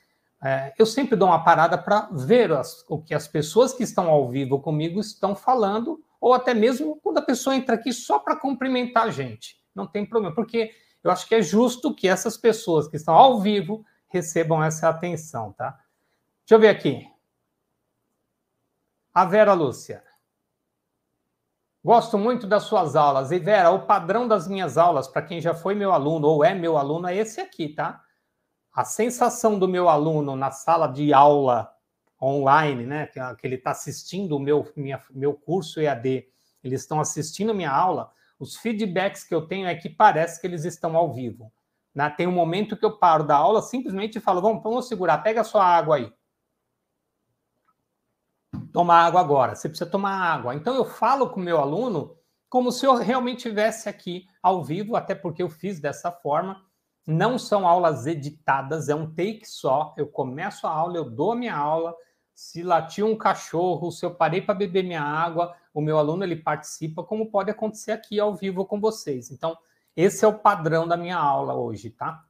é, 0.45 0.75
eu 0.77 0.85
sempre 0.85 1.15
dou 1.15 1.29
uma 1.29 1.43
parada 1.43 1.75
para 1.75 2.07
ver 2.11 2.51
as, 2.51 2.85
o 2.87 3.01
que 3.01 3.15
as 3.15 3.27
pessoas 3.27 3.73
que 3.73 3.81
estão 3.81 4.07
ao 4.11 4.29
vivo 4.29 4.59
comigo 4.59 4.99
estão 4.99 5.35
falando, 5.35 5.99
ou 6.21 6.35
até 6.35 6.53
mesmo 6.53 6.99
quando 7.01 7.17
a 7.17 7.23
pessoa 7.23 7.55
entra 7.55 7.73
aqui 7.73 7.91
só 7.91 8.19
para 8.19 8.35
cumprimentar 8.35 9.05
a 9.07 9.09
gente. 9.09 9.59
Não 9.73 9.87
tem 9.87 10.05
problema, 10.05 10.35
porque 10.35 10.71
eu 11.03 11.09
acho 11.09 11.27
que 11.27 11.33
é 11.33 11.41
justo 11.41 11.95
que 11.95 12.07
essas 12.07 12.37
pessoas 12.37 12.87
que 12.87 12.95
estão 12.95 13.15
ao 13.15 13.41
vivo 13.41 13.83
recebam 14.07 14.63
essa 14.63 14.87
atenção, 14.87 15.51
tá? 15.51 15.71
Deixa 16.41 16.53
eu 16.53 16.59
ver 16.59 16.69
aqui. 16.69 17.09
A 19.11 19.25
Vera 19.25 19.53
Lúcia. 19.53 20.03
Gosto 21.83 22.19
muito 22.19 22.45
das 22.45 22.63
suas 22.63 22.95
aulas. 22.95 23.31
E 23.31 23.39
Vera, 23.39 23.71
o 23.71 23.87
padrão 23.87 24.27
das 24.27 24.47
minhas 24.47 24.77
aulas, 24.77 25.07
para 25.07 25.23
quem 25.23 25.41
já 25.41 25.55
foi 25.55 25.73
meu 25.73 25.91
aluno 25.91 26.27
ou 26.27 26.45
é 26.45 26.53
meu 26.53 26.77
aluno, 26.77 27.07
é 27.07 27.15
esse 27.15 27.41
aqui, 27.41 27.69
tá? 27.69 28.04
A 28.75 28.83
sensação 28.83 29.57
do 29.57 29.69
meu 29.69 29.87
aluno 29.87 30.35
na 30.35 30.51
sala 30.51 30.87
de 30.87 31.13
aula 31.13 31.73
online, 32.21 32.85
né, 32.85 33.07
que, 33.07 33.19
ele 33.43 33.55
está 33.55 33.71
assistindo 33.71 34.35
o 34.35 34.39
meu, 34.39 34.69
minha, 34.75 35.01
meu 35.11 35.33
curso 35.33 35.79
EAD, 35.79 36.27
eles 36.61 36.81
estão 36.81 36.99
assistindo 36.99 37.53
minha 37.53 37.71
aula, 37.71 38.11
os 38.37 38.57
feedbacks 38.57 39.23
que 39.23 39.33
eu 39.33 39.47
tenho 39.47 39.65
é 39.65 39.75
que 39.75 39.89
parece 39.89 40.41
que 40.41 40.47
eles 40.47 40.65
estão 40.65 40.97
ao 40.97 41.13
vivo. 41.13 41.53
Né? 41.93 42.09
Tem 42.09 42.27
um 42.27 42.33
momento 42.33 42.75
que 42.75 42.83
eu 42.83 42.97
paro 42.97 43.23
da 43.23 43.37
aula, 43.37 43.61
simplesmente 43.61 44.19
falo, 44.19 44.41
vamos, 44.41 44.61
vamos 44.61 44.89
segurar, 44.89 45.19
pega 45.19 45.39
a 45.39 45.45
sua 45.45 45.63
água 45.65 45.95
aí. 45.95 46.13
Toma 48.73 48.95
água 48.95 49.21
agora, 49.21 49.55
você 49.55 49.69
precisa 49.69 49.89
tomar 49.89 50.17
água. 50.17 50.53
Então 50.53 50.75
eu 50.75 50.83
falo 50.83 51.29
com 51.29 51.39
o 51.39 51.43
meu 51.43 51.59
aluno 51.59 52.17
como 52.49 52.73
se 52.73 52.85
eu 52.85 52.95
realmente 52.95 53.37
estivesse 53.37 53.87
aqui 53.87 54.27
ao 54.43 54.61
vivo, 54.61 54.97
até 54.97 55.15
porque 55.15 55.41
eu 55.41 55.49
fiz 55.49 55.79
dessa 55.79 56.11
forma, 56.11 56.64
não 57.05 57.37
são 57.37 57.67
aulas 57.67 58.07
editadas, 58.07 58.89
é 58.89 58.95
um 58.95 59.09
take 59.13 59.45
só. 59.45 59.93
Eu 59.95 60.07
começo 60.07 60.65
a 60.65 60.71
aula, 60.71 60.97
eu 60.97 61.09
dou 61.09 61.33
a 61.33 61.35
minha 61.35 61.55
aula. 61.55 61.95
Se 62.33 62.63
latiu 62.63 63.07
um 63.07 63.15
cachorro, 63.15 63.91
se 63.91 64.05
eu 64.05 64.13
parei 64.13 64.41
para 64.41 64.55
beber 64.55 64.83
minha 64.83 65.03
água, 65.03 65.55
o 65.73 65.81
meu 65.81 65.97
aluno 65.97 66.23
ele 66.23 66.35
participa, 66.35 67.03
como 67.03 67.29
pode 67.29 67.51
acontecer 67.51 67.91
aqui 67.91 68.19
ao 68.19 68.33
vivo 68.35 68.65
com 68.65 68.79
vocês. 68.79 69.29
Então, 69.29 69.57
esse 69.95 70.25
é 70.25 70.27
o 70.27 70.39
padrão 70.39 70.87
da 70.87 70.97
minha 70.97 71.17
aula 71.17 71.53
hoje, 71.53 71.89
tá? 71.89 72.25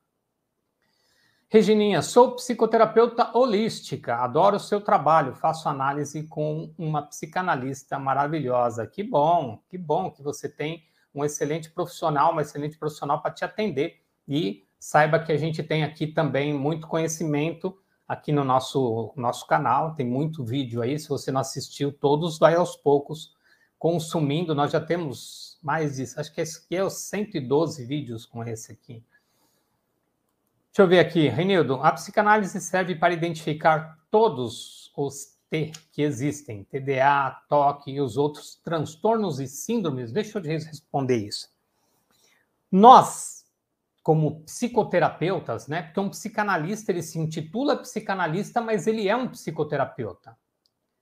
Regininha, 1.47 2.01
sou 2.01 2.35
psicoterapeuta 2.35 3.35
holística, 3.37 4.17
adoro 4.17 4.57
o 4.57 4.59
seu 4.59 4.81
trabalho, 4.81 5.33
faço 5.33 5.69
análise 5.69 6.23
com 6.23 6.73
uma 6.77 7.03
psicanalista 7.03 7.97
maravilhosa. 7.97 8.85
Que 8.85 9.01
bom, 9.01 9.59
que 9.69 9.77
bom 9.77 10.11
que 10.11 10.21
você 10.21 10.49
tem 10.49 10.83
um 11.13 11.23
excelente 11.23 11.71
profissional, 11.71 12.31
uma 12.31 12.41
excelente 12.41 12.77
profissional 12.77 13.21
para 13.21 13.31
te 13.31 13.45
atender 13.45 14.04
e 14.27 14.65
saiba 14.79 15.19
que 15.19 15.31
a 15.31 15.37
gente 15.37 15.63
tem 15.63 15.83
aqui 15.83 16.07
também 16.07 16.53
muito 16.53 16.87
conhecimento 16.87 17.77
aqui 18.07 18.31
no 18.31 18.43
nosso, 18.43 19.13
nosso 19.15 19.47
canal, 19.47 19.95
tem 19.95 20.05
muito 20.05 20.43
vídeo 20.43 20.81
aí, 20.81 20.97
se 20.99 21.09
você 21.09 21.31
não 21.31 21.41
assistiu 21.41 21.91
todos, 21.91 22.37
vai 22.37 22.55
aos 22.55 22.75
poucos 22.75 23.33
consumindo, 23.79 24.53
nós 24.53 24.71
já 24.71 24.79
temos 24.79 25.59
mais 25.61 25.95
de, 25.95 26.03
acho 26.19 26.33
que 26.33 26.41
esse 26.41 26.59
aqui 26.59 26.75
é 26.75 26.83
os 26.83 26.93
112 26.93 27.83
vídeos 27.85 28.25
com 28.25 28.43
esse 28.43 28.71
aqui. 28.71 29.03
Deixa 30.67 30.81
eu 30.83 30.87
ver 30.87 30.99
aqui, 30.99 31.27
Renildo, 31.27 31.75
a 31.75 31.91
psicanálise 31.91 32.59
serve 32.61 32.95
para 32.95 33.13
identificar 33.13 33.97
todos 34.11 34.91
os 34.95 35.35
T 35.49 35.71
que 35.91 36.01
existem, 36.01 36.63
TDA, 36.63 37.41
TOC 37.47 37.91
e 37.91 38.01
os 38.01 38.17
outros 38.17 38.55
transtornos 38.63 39.39
e 39.39 39.47
síndromes? 39.47 40.11
Deixa 40.11 40.37
eu 40.37 40.43
responder 40.43 41.17
isso. 41.17 41.49
Nós 42.71 43.34
como 44.05 44.41
psicoterapeutas, 44.41 45.67
né? 45.67 45.81
Porque 45.81 45.99
um 45.99 46.11
psicanalista 46.11 46.91
ele 46.91 47.01
se 47.01 47.17
intitula 47.17 47.75
psicanalista, 47.75 48.61
mas 48.61 48.85
ele 48.85 49.09
é 49.09 49.15
um 49.15 49.27
psicoterapeuta. 49.27 50.37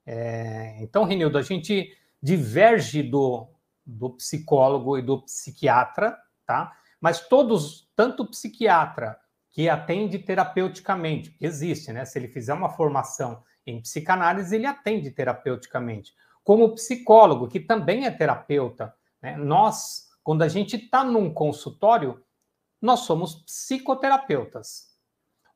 É, 0.06 0.82
então, 0.82 1.04
Renildo, 1.04 1.38
a 1.38 1.42
gente 1.42 1.98
diverge 2.22 3.04
do, 3.04 3.50
do 3.86 4.12
psicólogo 4.12 4.98
e 4.98 5.02
do 5.02 5.22
psiquiatra, 5.22 6.18
tá? 6.46 6.72
Mas 7.02 7.28
todos, 7.28 7.92
tanto 7.94 8.24
o 8.24 8.28
psiquiatra 8.30 9.20
que 9.52 9.68
atende 9.68 10.18
terapeuticamente, 10.20 11.36
existe, 11.42 11.92
né? 11.92 12.06
Se 12.06 12.18
ele 12.18 12.30
fizer 12.30 12.54
uma 12.54 12.70
formação 12.70 13.44
em 13.68 13.82
psicanálise, 13.82 14.56
ele 14.56 14.66
atende 14.66 15.12
terapeuticamente. 15.12 16.14
Como 16.42 16.64
o 16.64 16.74
psicólogo, 16.74 17.50
que 17.50 17.60
também 17.60 18.06
é 18.06 18.12
terapeuta, 18.12 18.96
né? 19.22 19.36
Nós, 19.36 20.08
quando 20.24 20.42
a 20.42 20.48
gente 20.48 20.78
está 20.78 21.04
num 21.04 21.30
consultório, 21.34 22.23
nós 22.84 23.00
somos 23.00 23.36
psicoterapeutas. 23.36 24.90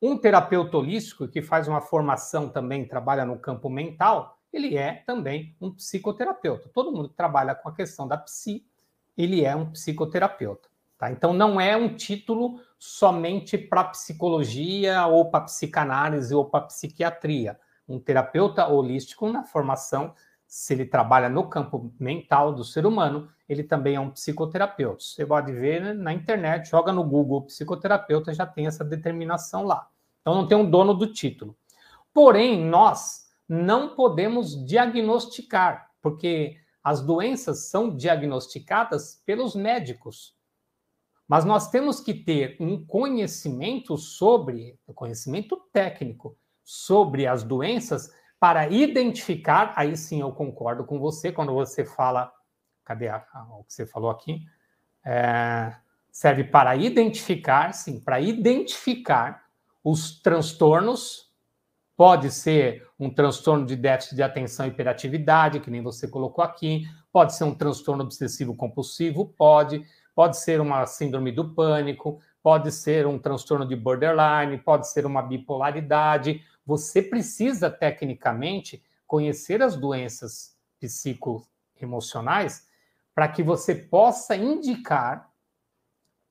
Um 0.00 0.16
terapeuta 0.16 0.78
holístico 0.78 1.28
que 1.28 1.42
faz 1.42 1.68
uma 1.68 1.82
formação 1.82 2.48
também, 2.48 2.88
trabalha 2.88 3.26
no 3.26 3.38
campo 3.38 3.68
mental, 3.68 4.38
ele 4.50 4.78
é 4.78 5.02
também 5.06 5.54
um 5.60 5.70
psicoterapeuta. 5.70 6.70
Todo 6.72 6.90
mundo 6.90 7.10
que 7.10 7.14
trabalha 7.14 7.54
com 7.54 7.68
a 7.68 7.74
questão 7.74 8.08
da 8.08 8.16
psi, 8.16 8.64
ele 9.14 9.44
é 9.44 9.54
um 9.54 9.70
psicoterapeuta. 9.70 10.70
Tá? 10.96 11.12
Então, 11.12 11.34
não 11.34 11.60
é 11.60 11.76
um 11.76 11.94
título 11.94 12.62
somente 12.78 13.58
para 13.58 13.84
psicologia 13.84 15.06
ou 15.06 15.30
para 15.30 15.44
psicanálise 15.44 16.34
ou 16.34 16.46
para 16.46 16.64
psiquiatria. 16.64 17.60
Um 17.86 18.00
terapeuta 18.00 18.66
holístico 18.66 19.30
na 19.30 19.44
formação 19.44 20.14
se 20.48 20.72
ele 20.72 20.86
trabalha 20.86 21.28
no 21.28 21.46
campo 21.46 21.92
mental 22.00 22.54
do 22.54 22.64
ser 22.64 22.86
humano, 22.86 23.28
ele 23.46 23.62
também 23.62 23.96
é 23.96 24.00
um 24.00 24.10
psicoterapeuta. 24.10 25.04
Você 25.04 25.26
pode 25.26 25.52
ver 25.52 25.94
na 25.94 26.10
internet, 26.10 26.70
joga 26.70 26.90
no 26.90 27.04
Google 27.04 27.42
psicoterapeuta, 27.42 28.32
já 28.32 28.46
tem 28.46 28.66
essa 28.66 28.82
determinação 28.82 29.64
lá. 29.64 29.86
Então 30.22 30.34
não 30.34 30.48
tem 30.48 30.56
um 30.56 30.68
dono 30.68 30.94
do 30.94 31.12
título. 31.12 31.54
Porém, 32.14 32.64
nós 32.64 33.28
não 33.46 33.94
podemos 33.94 34.64
diagnosticar, 34.64 35.90
porque 36.00 36.56
as 36.82 37.02
doenças 37.02 37.68
são 37.68 37.94
diagnosticadas 37.94 39.22
pelos 39.26 39.54
médicos. 39.54 40.34
Mas 41.28 41.44
nós 41.44 41.70
temos 41.70 42.00
que 42.00 42.14
ter 42.14 42.56
um 42.58 42.82
conhecimento 42.86 43.98
sobre, 43.98 44.78
conhecimento 44.94 45.58
técnico 45.70 46.38
sobre 46.64 47.26
as 47.26 47.42
doenças 47.42 48.10
para 48.40 48.68
identificar, 48.68 49.72
aí 49.76 49.96
sim 49.96 50.20
eu 50.20 50.32
concordo 50.32 50.84
com 50.84 50.98
você, 50.98 51.32
quando 51.32 51.52
você 51.52 51.84
fala, 51.84 52.32
cadê 52.84 53.08
a, 53.08 53.24
o 53.58 53.64
que 53.64 53.74
você 53.74 53.86
falou 53.86 54.10
aqui? 54.10 54.42
É, 55.04 55.74
serve 56.10 56.44
para 56.44 56.76
identificar, 56.76 57.72
sim, 57.72 58.00
para 58.00 58.20
identificar 58.20 59.44
os 59.82 60.20
transtornos. 60.20 61.28
Pode 61.96 62.30
ser 62.30 62.86
um 62.98 63.10
transtorno 63.10 63.66
de 63.66 63.74
déficit 63.74 64.14
de 64.14 64.22
atenção 64.22 64.66
e 64.66 64.68
hiperatividade, 64.68 65.60
que 65.60 65.70
nem 65.70 65.82
você 65.82 66.06
colocou 66.06 66.44
aqui. 66.44 66.84
Pode 67.12 67.34
ser 67.34 67.44
um 67.44 67.54
transtorno 67.54 68.04
obsessivo 68.04 68.54
compulsivo, 68.54 69.26
pode. 69.26 69.84
Pode 70.14 70.36
ser 70.36 70.60
uma 70.60 70.84
síndrome 70.86 71.30
do 71.30 71.54
pânico, 71.54 72.20
pode 72.42 72.72
ser 72.72 73.06
um 73.06 73.18
transtorno 73.18 73.66
de 73.66 73.76
borderline, 73.76 74.58
pode 74.58 74.88
ser 74.88 75.06
uma 75.06 75.22
bipolaridade. 75.22 76.42
Você 76.68 77.00
precisa, 77.00 77.70
tecnicamente, 77.70 78.84
conhecer 79.06 79.62
as 79.62 79.74
doenças 79.74 80.54
psicoemocionais 80.78 82.68
para 83.14 83.26
que 83.26 83.42
você 83.42 83.74
possa 83.74 84.36
indicar 84.36 85.32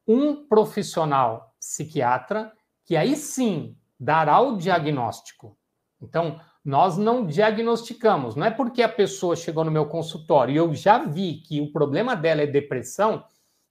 um 0.08 0.48
profissional 0.48 1.56
psiquiatra 1.60 2.54
que 2.86 2.96
aí 2.96 3.16
sim 3.16 3.76
dará 4.00 4.40
o 4.40 4.58
diagnóstico. 4.58 5.58
Então, 6.00 6.40
nós 6.64 7.00
não 7.00 7.26
diagnosticamos, 7.26 8.36
não 8.36 8.46
é 8.46 8.52
porque 8.52 8.84
a 8.84 8.90
pessoa 8.90 9.36
chegou 9.36 9.66
no 9.66 9.72
meu 9.72 9.88
consultório 9.88 10.54
e 10.54 10.58
eu 10.58 10.72
já 10.72 11.00
vi 11.00 11.42
que 11.42 11.60
o 11.60 11.72
problema 11.72 12.16
dela 12.16 12.44
é 12.44 12.46
depressão, 12.46 13.26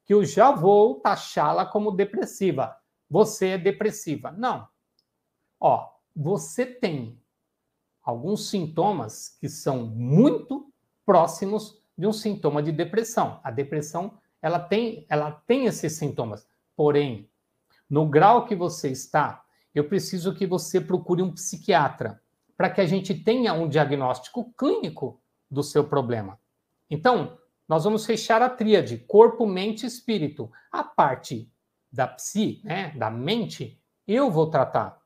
que 0.04 0.12
eu 0.12 0.24
já 0.24 0.50
vou 0.50 0.98
taxá-la 0.98 1.64
como 1.64 1.92
depressiva. 1.92 2.76
Você 3.08 3.50
é 3.50 3.58
depressiva. 3.58 4.32
Não. 4.32 4.66
Ó, 5.60 5.95
você 6.16 6.64
tem 6.64 7.20
alguns 8.02 8.48
sintomas 8.48 9.36
que 9.38 9.48
são 9.48 9.84
muito 9.84 10.72
próximos 11.04 11.78
de 11.96 12.06
um 12.06 12.12
sintoma 12.12 12.62
de 12.62 12.72
depressão. 12.72 13.40
A 13.44 13.50
depressão 13.50 14.18
ela 14.40 14.58
tem, 14.58 15.04
ela 15.08 15.30
tem 15.30 15.66
esses 15.66 15.92
sintomas. 15.94 16.46
Porém, 16.74 17.28
no 17.88 18.08
grau 18.08 18.46
que 18.46 18.54
você 18.54 18.90
está, 18.90 19.44
eu 19.74 19.88
preciso 19.88 20.34
que 20.34 20.46
você 20.46 20.80
procure 20.80 21.20
um 21.20 21.32
psiquiatra 21.32 22.22
para 22.56 22.70
que 22.70 22.80
a 22.80 22.86
gente 22.86 23.14
tenha 23.14 23.52
um 23.52 23.68
diagnóstico 23.68 24.52
clínico 24.56 25.20
do 25.50 25.62
seu 25.62 25.84
problema. 25.84 26.40
Então, 26.88 27.38
nós 27.68 27.84
vamos 27.84 28.06
fechar 28.06 28.40
a 28.40 28.48
tríade 28.48 28.98
corpo, 28.98 29.46
mente 29.46 29.82
e 29.82 29.86
espírito. 29.86 30.50
A 30.70 30.82
parte 30.82 31.50
da 31.92 32.06
psi, 32.06 32.60
né, 32.64 32.92
da 32.96 33.10
mente, 33.10 33.80
eu 34.06 34.30
vou 34.30 34.48
tratar. 34.48 34.98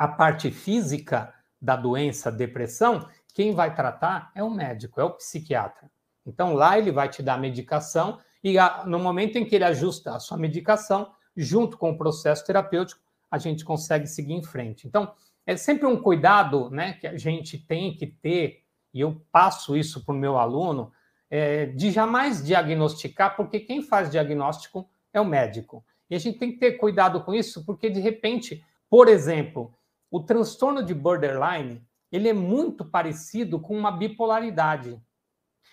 A 0.00 0.08
parte 0.08 0.50
física 0.50 1.30
da 1.60 1.76
doença, 1.76 2.32
depressão, 2.32 3.06
quem 3.34 3.54
vai 3.54 3.74
tratar 3.74 4.32
é 4.34 4.42
o 4.42 4.48
médico, 4.48 4.98
é 4.98 5.04
o 5.04 5.10
psiquiatra. 5.10 5.90
Então 6.24 6.54
lá 6.54 6.78
ele 6.78 6.90
vai 6.90 7.10
te 7.10 7.22
dar 7.22 7.38
medicação 7.38 8.18
e 8.42 8.56
no 8.86 8.98
momento 8.98 9.36
em 9.36 9.44
que 9.44 9.54
ele 9.54 9.64
ajusta 9.64 10.16
a 10.16 10.18
sua 10.18 10.38
medicação, 10.38 11.12
junto 11.36 11.76
com 11.76 11.90
o 11.90 11.98
processo 11.98 12.46
terapêutico, 12.46 12.98
a 13.30 13.36
gente 13.36 13.62
consegue 13.62 14.06
seguir 14.06 14.32
em 14.32 14.42
frente. 14.42 14.88
Então, 14.88 15.12
é 15.44 15.54
sempre 15.54 15.86
um 15.86 16.00
cuidado 16.00 16.70
né, 16.70 16.94
que 16.94 17.06
a 17.06 17.18
gente 17.18 17.58
tem 17.58 17.94
que 17.94 18.06
ter, 18.06 18.64
e 18.94 19.02
eu 19.02 19.22
passo 19.30 19.76
isso 19.76 20.02
para 20.02 20.14
o 20.14 20.18
meu 20.18 20.38
aluno, 20.38 20.90
é, 21.28 21.66
de 21.66 21.90
jamais 21.90 22.42
diagnosticar, 22.42 23.36
porque 23.36 23.60
quem 23.60 23.82
faz 23.82 24.10
diagnóstico 24.10 24.88
é 25.12 25.20
o 25.20 25.26
médico. 25.26 25.84
E 26.08 26.14
a 26.14 26.18
gente 26.18 26.38
tem 26.38 26.52
que 26.52 26.58
ter 26.58 26.72
cuidado 26.72 27.22
com 27.22 27.34
isso, 27.34 27.66
porque 27.66 27.90
de 27.90 28.00
repente, 28.00 28.64
por 28.88 29.06
exemplo, 29.06 29.74
o 30.10 30.20
transtorno 30.20 30.82
de 30.82 30.92
borderline, 30.92 31.82
ele 32.10 32.28
é 32.28 32.32
muito 32.32 32.84
parecido 32.84 33.60
com 33.60 33.76
uma 33.76 33.92
bipolaridade. 33.92 35.00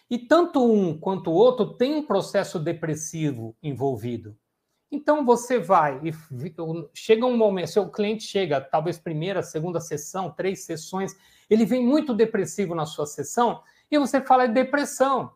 E 0.09 0.17
tanto 0.17 0.63
um 0.63 0.97
quanto 0.97 1.31
o 1.31 1.33
outro 1.33 1.73
tem 1.73 1.95
um 1.95 2.03
processo 2.03 2.59
depressivo 2.59 3.55
envolvido. 3.61 4.37
Então 4.89 5.25
você 5.25 5.59
vai 5.59 5.99
e 6.03 6.13
chega 6.93 7.25
um 7.25 7.35
momento, 7.35 7.71
seu 7.71 7.89
cliente 7.89 8.23
chega, 8.23 8.61
talvez 8.61 8.97
primeira, 8.97 9.43
segunda 9.43 9.81
sessão, 9.81 10.31
três 10.31 10.63
sessões, 10.63 11.13
ele 11.49 11.65
vem 11.65 11.85
muito 11.85 12.13
depressivo 12.13 12.73
na 12.73 12.85
sua 12.85 13.05
sessão 13.05 13.61
e 13.91 13.97
você 13.97 14.21
fala 14.21 14.45
é 14.45 14.47
depressão. 14.47 15.33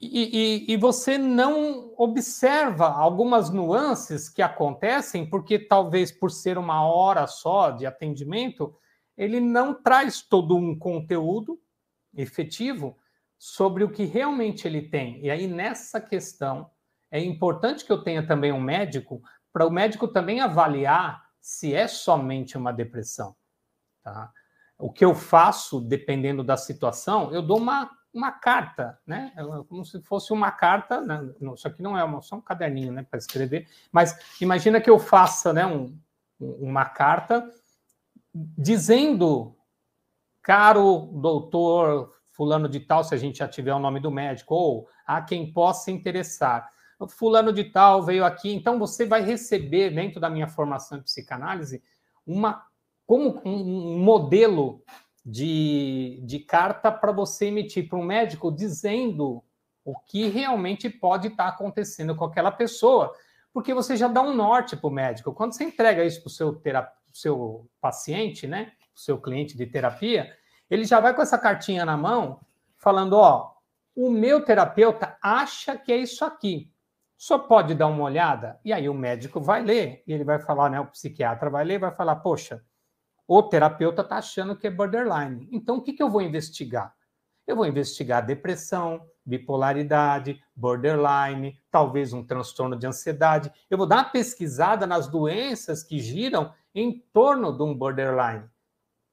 E, 0.00 0.64
e, 0.70 0.72
e, 0.72 0.76
você 0.78 1.18
não 1.18 1.92
observa 1.98 2.88
algumas 2.88 3.50
nuances 3.50 4.30
que 4.30 4.40
acontecem, 4.40 5.28
porque 5.28 5.58
talvez 5.58 6.10
por 6.10 6.30
ser 6.30 6.56
uma 6.56 6.86
hora 6.86 7.26
só 7.26 7.70
de 7.70 7.84
atendimento, 7.84 8.74
ele 9.14 9.40
não 9.40 9.74
traz 9.74 10.22
todo 10.22 10.56
um 10.56 10.78
conteúdo 10.78 11.60
efetivo 12.14 12.96
sobre 13.38 13.84
o 13.84 13.90
que 13.90 14.04
realmente 14.04 14.66
ele 14.66 14.88
tem. 14.88 15.22
E 15.22 15.30
aí, 15.30 15.46
nessa 15.46 16.00
questão, 16.00 16.70
é 17.10 17.20
importante 17.20 17.84
que 17.84 17.92
eu 17.92 18.02
tenha 18.02 18.26
também 18.26 18.52
um 18.52 18.60
médico, 18.60 19.22
para 19.52 19.66
o 19.66 19.70
médico 19.70 20.08
também 20.08 20.40
avaliar 20.40 21.22
se 21.42 21.74
é 21.74 21.86
somente 21.86 22.56
uma 22.56 22.72
depressão. 22.72 23.36
Tá? 24.02 24.32
O 24.78 24.90
que 24.90 25.04
eu 25.04 25.14
faço, 25.14 25.78
dependendo 25.78 26.42
da 26.42 26.56
situação, 26.56 27.30
eu 27.34 27.42
dou 27.42 27.58
uma 27.58 27.90
uma 28.12 28.32
carta, 28.32 28.98
né? 29.06 29.32
Como 29.68 29.84
se 29.84 30.00
fosse 30.02 30.32
uma 30.32 30.50
carta, 30.50 31.00
né? 31.00 31.32
isso 31.54 31.68
aqui 31.68 31.82
não 31.82 31.96
é 31.96 32.02
uma, 32.02 32.20
só 32.20 32.36
um 32.36 32.40
caderninho, 32.40 32.92
né, 32.92 33.06
para 33.08 33.18
escrever, 33.18 33.68
mas 33.92 34.18
imagina 34.40 34.80
que 34.80 34.90
eu 34.90 34.98
faça, 34.98 35.52
né, 35.52 35.64
um, 35.64 35.96
uma 36.38 36.84
carta 36.84 37.48
dizendo, 38.34 39.56
caro 40.42 41.10
doutor 41.14 42.14
fulano 42.30 42.68
de 42.68 42.80
tal, 42.80 43.04
se 43.04 43.14
a 43.14 43.18
gente 43.18 43.38
já 43.38 43.48
tiver 43.48 43.74
o 43.74 43.78
nome 43.78 44.00
do 44.00 44.10
médico, 44.10 44.54
ou 44.54 44.88
a 45.06 45.20
quem 45.20 45.52
possa 45.52 45.90
interessar. 45.90 46.70
Fulano 47.08 47.52
de 47.52 47.64
tal 47.64 48.02
veio 48.02 48.24
aqui, 48.24 48.52
então 48.52 48.78
você 48.78 49.06
vai 49.06 49.22
receber 49.22 49.90
dentro 49.90 50.20
da 50.20 50.28
minha 50.28 50.48
formação 50.48 50.98
de 50.98 51.04
psicanálise 51.04 51.82
uma 52.26 52.66
como 53.06 53.40
um 53.44 53.98
modelo 53.98 54.84
de, 55.24 56.20
de 56.24 56.38
carta 56.40 56.90
para 56.90 57.12
você 57.12 57.46
emitir 57.46 57.88
para 57.88 57.98
um 57.98 58.04
médico 58.04 58.50
dizendo 58.50 59.44
o 59.84 59.98
que 59.98 60.28
realmente 60.28 60.88
pode 60.88 61.28
estar 61.28 61.44
tá 61.44 61.50
acontecendo 61.50 62.14
com 62.14 62.24
aquela 62.24 62.50
pessoa, 62.50 63.12
porque 63.52 63.74
você 63.74 63.96
já 63.96 64.08
dá 64.08 64.22
um 64.22 64.34
norte 64.34 64.76
para 64.76 64.88
o 64.88 64.92
médico. 64.92 65.32
Quando 65.32 65.52
você 65.52 65.64
entrega 65.64 66.04
isso 66.04 66.20
para 66.20 66.28
o 66.28 66.30
seu, 66.30 66.62
seu 67.12 67.70
paciente, 67.80 68.46
né, 68.46 68.72
o 68.94 69.00
seu 69.00 69.20
cliente 69.20 69.56
de 69.56 69.66
terapia, 69.66 70.32
ele 70.68 70.84
já 70.84 71.00
vai 71.00 71.14
com 71.14 71.22
essa 71.22 71.38
cartinha 71.38 71.84
na 71.84 71.96
mão, 71.96 72.40
falando: 72.76 73.14
ó, 73.14 73.54
o 73.94 74.10
meu 74.10 74.44
terapeuta 74.44 75.18
acha 75.22 75.76
que 75.76 75.92
é 75.92 75.96
isso 75.96 76.24
aqui. 76.24 76.72
Só 77.16 77.38
pode 77.38 77.74
dar 77.74 77.88
uma 77.88 78.04
olhada? 78.04 78.58
E 78.64 78.72
aí 78.72 78.88
o 78.88 78.94
médico 78.94 79.40
vai 79.40 79.62
ler, 79.62 80.02
e 80.06 80.12
ele 80.12 80.24
vai 80.24 80.38
falar, 80.38 80.70
né? 80.70 80.80
O 80.80 80.86
psiquiatra 80.86 81.50
vai 81.50 81.64
ler 81.64 81.78
vai 81.78 81.90
falar: 81.90 82.16
poxa, 82.16 82.64
o 83.32 83.44
terapeuta 83.44 84.02
está 84.02 84.16
achando 84.16 84.56
que 84.56 84.66
é 84.66 84.70
borderline. 84.72 85.48
Então, 85.52 85.76
o 85.76 85.80
que, 85.80 85.92
que 85.92 86.02
eu 86.02 86.10
vou 86.10 86.20
investigar? 86.20 86.92
Eu 87.46 87.54
vou 87.54 87.64
investigar 87.64 88.26
depressão, 88.26 89.06
bipolaridade, 89.24 90.42
borderline, 90.52 91.56
talvez 91.70 92.12
um 92.12 92.24
transtorno 92.24 92.76
de 92.76 92.88
ansiedade. 92.88 93.52
Eu 93.70 93.78
vou 93.78 93.86
dar 93.86 93.98
uma 93.98 94.10
pesquisada 94.10 94.84
nas 94.84 95.06
doenças 95.06 95.84
que 95.84 96.00
giram 96.00 96.52
em 96.74 96.98
torno 97.12 97.56
de 97.56 97.62
um 97.62 97.72
borderline. 97.72 98.50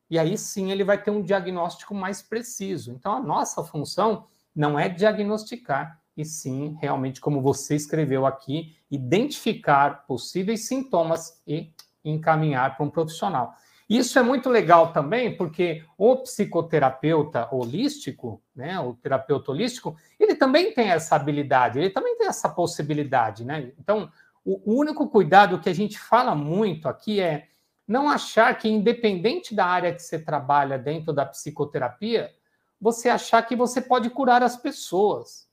E 0.10 0.17
aí 0.17 0.36
sim 0.36 0.71
ele 0.71 0.84
vai 0.84 0.99
ter 0.99 1.12
um 1.12 1.21
diagnóstico 1.21 1.93
mais 1.93 2.19
preciso. 2.19 2.91
Então, 2.91 3.13
a 3.13 3.19
nossa 3.19 3.63
função 3.63 4.25
não 4.56 4.80
é 4.80 4.89
diagnosticar, 4.89 6.01
e 6.15 6.25
sim, 6.25 6.75
realmente, 6.82 7.21
como 7.21 7.39
você 7.39 7.75
escreveu 7.75 8.25
aqui, 8.25 8.75
identificar 8.89 10.08
possíveis 10.08 10.65
sintomas 10.67 11.39
e 11.45 11.71
encaminhar 12.03 12.75
para 12.75 12.84
um 12.84 12.89
profissional. 12.89 13.53
Isso 13.89 14.19
é 14.19 14.21
muito 14.21 14.50
legal 14.50 14.91
também, 14.91 15.38
porque 15.38 15.84
o 15.97 16.17
psicoterapeuta 16.17 17.47
holístico, 17.54 18.41
né, 18.54 18.78
o 18.80 18.93
terapeuta 18.93 19.52
holístico, 19.52 19.95
ele 20.19 20.36
também 20.36 20.73
tem 20.73 20.89
essa 20.89 21.15
habilidade, 21.15 21.80
ele 21.80 21.89
também 21.89 22.17
tem 22.17 22.28
essa 22.28 22.50
possibilidade, 22.50 23.45
né? 23.45 23.71
Então, 23.80 24.12
o 24.43 24.78
único 24.80 25.08
cuidado 25.10 25.60
que 25.60 25.69
a 25.69 25.73
gente 25.73 25.97
fala 25.97 26.36
muito 26.36 26.88
aqui 26.88 27.19
é 27.19 27.47
não 27.88 28.10
achar 28.10 28.58
que, 28.58 28.67
independente 28.67 29.56
da 29.56 29.65
área 29.65 29.93
que 29.93 30.02
você 30.02 30.19
trabalha 30.19 30.78
dentro 30.78 31.13
da 31.13 31.26
psicoterapia, 31.26 32.34
você 32.80 33.10
achar 33.10 33.41
que 33.41 33.56
você 33.56 33.82
pode 33.82 34.10
curar 34.10 34.43
as 34.43 34.58
pessoas. 34.58 35.47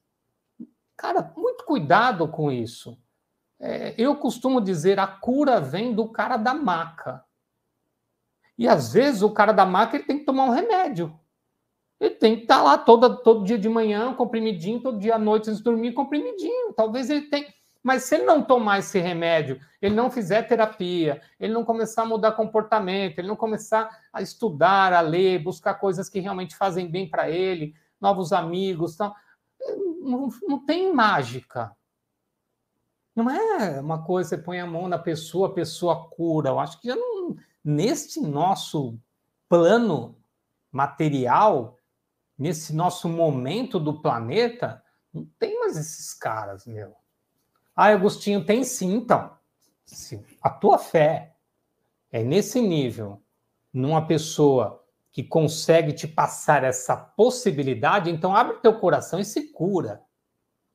Cara, 0.97 1.33
muito 1.37 1.65
cuidado 1.65 2.27
com 2.29 2.51
isso. 2.51 2.99
É, 3.61 3.95
eu 3.97 4.17
costumo 4.17 4.61
dizer, 4.61 4.99
a 4.99 5.07
cura 5.07 5.61
vem 5.61 5.95
do 5.95 6.09
cara 6.09 6.37
da 6.37 6.53
maca. 6.53 7.24
E 8.57 8.69
às 8.69 8.93
vezes 8.93 9.23
o 9.23 9.31
cara 9.31 9.53
da 9.53 9.67
maca 9.67 9.97
ele 9.97 10.05
tem 10.05 10.19
que 10.19 10.25
tomar 10.25 10.45
um 10.45 10.51
remédio. 10.51 11.19
Ele 12.01 12.15
tem 12.15 12.37
que 12.37 12.43
estar 12.43 12.59
tá 12.59 12.63
lá 12.63 12.79
todo, 12.79 13.17
todo 13.23 13.45
dia 13.45 13.59
de 13.59 13.69
manhã, 13.69 14.13
comprimidinho, 14.15 14.81
todo 14.81 14.99
dia 14.99 15.15
à 15.15 15.19
noite 15.19 15.49
antes 15.49 15.59
de 15.59 15.65
dormir, 15.65 15.93
comprimidinho. 15.93 16.73
Talvez 16.73 17.11
ele 17.11 17.23
tenha. 17.23 17.47
Mas 17.83 18.05
se 18.05 18.15
ele 18.15 18.25
não 18.25 18.43
tomar 18.43 18.79
esse 18.79 18.99
remédio, 18.99 19.61
ele 19.81 19.95
não 19.95 20.11
fizer 20.11 20.43
terapia, 20.43 21.21
ele 21.39 21.53
não 21.53 21.65
começar 21.65 22.03
a 22.03 22.07
mudar 22.07 22.33
comportamento, 22.33 23.19
ele 23.19 23.29
não 23.29 23.37
começar 23.37 23.91
a 24.11 24.23
estudar, 24.23 24.95
a 24.95 25.03
ler, 25.03 25.43
buscar 25.43 25.75
coisas 25.75 26.09
que 26.09 26.19
realmente 26.19 26.57
fazem 26.57 26.91
bem 26.91 27.07
para 27.07 27.29
ele, 27.29 27.75
novos 28.01 28.33
amigos, 28.33 28.97
tal, 28.97 29.15
não, 30.01 30.31
não 30.49 30.65
tem 30.65 30.95
mágica. 30.95 31.77
Não 33.15 33.31
é 33.31 33.81
uma 33.81 34.03
coisa, 34.03 34.31
você 34.31 34.39
põe 34.39 34.61
a 34.61 34.67
mão 34.67 34.89
na 34.89 34.99
pessoa, 34.99 35.49
a 35.49 35.53
pessoa 35.53 36.09
cura. 36.09 36.49
Eu 36.49 36.59
acho 36.59 36.81
que 36.81 36.89
já 36.89 36.97
não, 36.97 37.37
neste 37.65 38.21
nosso 38.21 38.99
plano 39.49 40.17
material, 40.71 41.79
nesse 42.37 42.75
nosso 42.75 43.09
momento 43.09 43.81
do 43.81 44.01
planeta, 44.01 44.83
não 45.13 45.25
tem 45.39 45.59
mais 45.61 45.77
esses 45.77 46.13
caras, 46.13 46.67
meu. 46.67 46.95
Ah, 47.75 47.87
Agostinho, 47.87 48.45
tem 48.45 48.65
sim, 48.65 48.95
então. 48.95 49.37
Se 49.85 50.25
a 50.43 50.51
tua 50.51 50.79
fé 50.79 51.37
é 52.11 52.23
nesse 52.23 52.61
nível, 52.61 53.23
numa 53.73 54.07
pessoa 54.07 54.85
que 55.11 55.23
consegue 55.23 55.93
te 55.93 56.09
passar 56.09 56.65
essa 56.65 56.97
possibilidade, 56.97 58.11
então 58.11 58.35
abre 58.35 58.59
teu 58.59 58.79
coração 58.79 59.21
e 59.21 59.25
se 59.25 59.53
cura. 59.53 60.03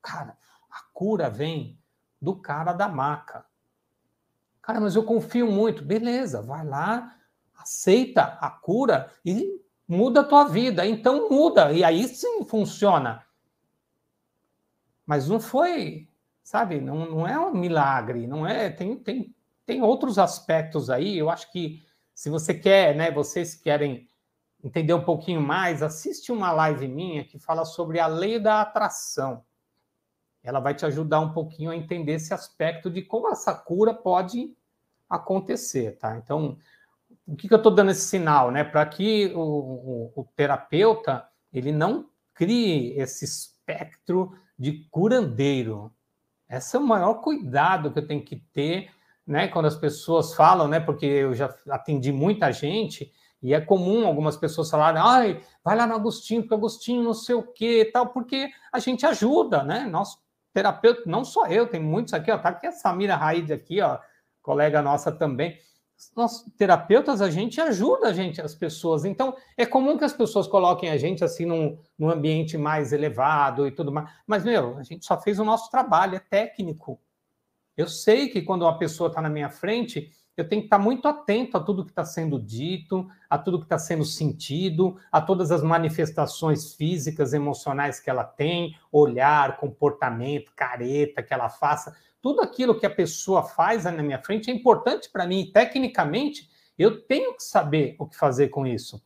Cara, 0.02 0.38
a 0.70 0.82
cura 0.94 1.30
vem 1.30 1.78
do 2.22 2.36
cara 2.36 2.72
da 2.72 2.88
maca. 2.88 3.46
Cara, 4.70 4.82
mas 4.82 4.96
eu 4.96 5.04
confio 5.04 5.52
muito. 5.52 5.84
Beleza, 5.84 6.44
vai 6.44 6.64
lá, 6.64 7.16
aceita 7.58 8.38
a 8.40 8.52
cura 8.52 9.12
e 9.26 9.60
muda 9.88 10.22
a 10.22 10.24
tua 10.24 10.44
vida. 10.44 10.86
Então 10.86 11.28
muda, 11.28 11.72
e 11.74 11.84
aí 11.84 12.08
sim 12.08 12.46
funciona. 12.46 13.26
Mas 15.08 15.28
não 15.28 15.40
foi, 15.40 16.08
sabe, 16.44 16.80
não, 16.80 17.10
não 17.10 17.28
é 17.28 17.40
um 17.40 17.52
milagre, 17.52 18.28
não 18.28 18.46
é. 18.46 18.70
Tem, 18.70 18.96
tem, 18.96 19.36
tem 19.66 19.82
outros 19.82 20.20
aspectos 20.20 20.92
aí. 20.92 21.18
Eu 21.18 21.32
acho 21.32 21.52
que 21.52 21.84
se 22.14 22.30
você 22.30 22.54
quer, 22.54 22.96
né, 22.96 23.10
vocês 23.10 23.56
querem 23.56 24.08
entender 24.64 24.94
um 24.94 25.04
pouquinho 25.04 25.42
mais, 25.42 25.82
assiste 25.82 26.32
uma 26.32 26.52
live 26.52 26.88
minha 26.88 27.26
que 27.26 27.40
fala 27.40 27.66
sobre 27.66 28.00
a 28.00 28.06
lei 28.06 28.38
da 28.38 28.62
atração 28.62 29.44
ela 30.44 30.60
vai 30.60 30.74
te 30.74 30.86
ajudar 30.86 31.20
um 31.20 31.34
pouquinho 31.34 31.72
a 31.72 31.76
entender 31.76 32.14
esse 32.14 32.34
aspecto 32.34 32.90
de 32.90 33.02
como 33.02 33.30
essa 33.30 33.54
cura 33.54 33.94
pode 33.94 34.56
acontecer, 35.10 35.98
tá? 35.98 36.18
Então, 36.18 36.58
o 37.26 37.36
que, 37.36 37.48
que 37.48 37.54
eu 37.54 37.58
estou 37.58 37.74
dando 37.74 37.92
esse 37.92 38.08
sinal, 38.08 38.52
né? 38.52 38.64
Para 38.64 38.86
que 38.86 39.32
o, 39.36 39.40
o, 39.40 40.14
o, 40.16 40.28
terapeuta 40.36 41.28
ele 41.52 41.72
não 41.72 42.08
crie 42.34 42.94
esse 43.00 43.26
espectro 43.26 44.36
de 44.58 44.88
curandeiro. 44.92 45.92
Esse 46.50 46.76
é 46.76 46.80
o 46.80 46.84
maior 46.84 47.16
cuidado 47.16 47.92
que 47.92 48.00
eu 48.00 48.08
tenho 48.08 48.24
que 48.24 48.36
ter, 48.54 48.92
né? 49.26 49.48
Quando 49.48 49.66
as 49.66 49.76
pessoas 49.76 50.34
falam, 50.34 50.68
né? 50.68 50.80
Porque 50.80 51.06
eu 51.06 51.34
já 51.34 51.54
atendi 51.70 52.12
muita 52.12 52.52
gente 52.52 53.12
e 53.42 53.54
é 53.54 53.62
comum 53.62 54.06
algumas 54.06 54.36
pessoas 54.36 54.70
falarem, 54.70 55.02
ai, 55.02 55.42
vai 55.64 55.76
lá 55.76 55.88
no 55.88 55.96
Agostinho, 55.96 56.42
porque 56.42 56.56
Agostinho 56.56 57.04
não 57.04 57.14
sei 57.14 57.36
o 57.36 57.44
quê 57.44 57.90
tal, 57.92 58.08
porque 58.08 58.50
a 58.72 58.80
gente 58.80 59.06
ajuda, 59.06 59.64
né? 59.64 59.86
Nós 59.86 60.18
terapeuta, 60.54 61.04
não 61.06 61.24
só 61.24 61.46
eu, 61.48 61.68
tem 61.68 61.80
muitos 61.80 62.14
aqui, 62.14 62.32
ó, 62.32 62.38
tá 62.38 62.50
aqui 62.50 62.68
a 62.68 62.72
Samira 62.72 63.16
Raid 63.16 63.54
aqui, 63.54 63.82
ó, 63.82 64.00
colega 64.50 64.82
nossa 64.82 65.12
também. 65.12 65.60
Nós 66.16 66.44
terapeutas, 66.58 67.22
a 67.22 67.30
gente 67.30 67.62
ajuda 67.62 68.08
a 68.08 68.14
gente, 68.14 68.42
as 68.42 68.56
pessoas. 68.56 69.06
Então, 69.06 69.36
é 69.56 69.64
comum 69.64 69.96
que 69.96 70.04
as 70.04 70.14
pessoas 70.14 70.48
coloquem 70.48 70.90
a 70.90 70.98
gente 70.98 71.24
assim 71.24 71.46
num, 71.46 71.78
num 72.00 72.10
ambiente 72.10 72.58
mais 72.58 72.92
elevado 72.92 73.68
e 73.68 73.72
tudo 73.72 73.92
mais. 73.92 74.10
Mas, 74.26 74.44
meu, 74.44 74.76
a 74.80 74.82
gente 74.82 75.06
só 75.06 75.22
fez 75.22 75.38
o 75.38 75.46
nosso 75.46 75.70
trabalho, 75.70 76.16
é 76.16 76.20
técnico. 76.20 77.00
Eu 77.78 77.88
sei 77.88 78.28
que 78.28 78.42
quando 78.42 78.64
uma 78.64 78.76
pessoa 78.76 79.10
está 79.10 79.22
na 79.22 79.30
minha 79.30 79.52
frente, 79.52 80.12
eu 80.36 80.48
tenho 80.48 80.64
que 80.64 80.68
estar 80.68 80.80
muito 80.80 81.08
atento 81.08 81.56
a 81.56 81.60
tudo 81.60 81.86
que 81.86 81.92
está 81.92 82.04
sendo 82.04 82.40
dito, 82.40 83.08
a 83.30 83.38
tudo 83.38 83.60
que 83.60 83.66
está 83.66 83.78
sendo 83.78 84.04
sentido, 84.04 84.98
a 85.12 85.22
todas 85.22 85.52
as 85.52 85.62
manifestações 85.62 86.74
físicas, 86.74 87.34
emocionais 87.34 88.00
que 88.00 88.10
ela 88.10 88.24
tem, 88.24 88.76
olhar, 88.92 89.58
comportamento, 89.58 90.52
careta 90.56 91.22
que 91.22 91.34
ela 91.34 91.50
faça. 91.50 91.96
Tudo 92.22 92.42
aquilo 92.42 92.78
que 92.78 92.86
a 92.86 92.90
pessoa 92.90 93.44
faz 93.44 93.86
na 93.86 93.92
minha 93.92 94.22
frente 94.22 94.52
é 94.52 94.54
importante 94.54 95.10
para 95.10 95.26
mim. 95.26 95.50
Tecnicamente, 95.54 96.50
eu 96.78 97.02
tenho 97.02 97.36
que 97.36 97.44
saber 97.44 97.96
o 98.00 98.06
que 98.06 98.18
fazer 98.18 98.50
com 98.50 98.66
isso. 98.68 99.02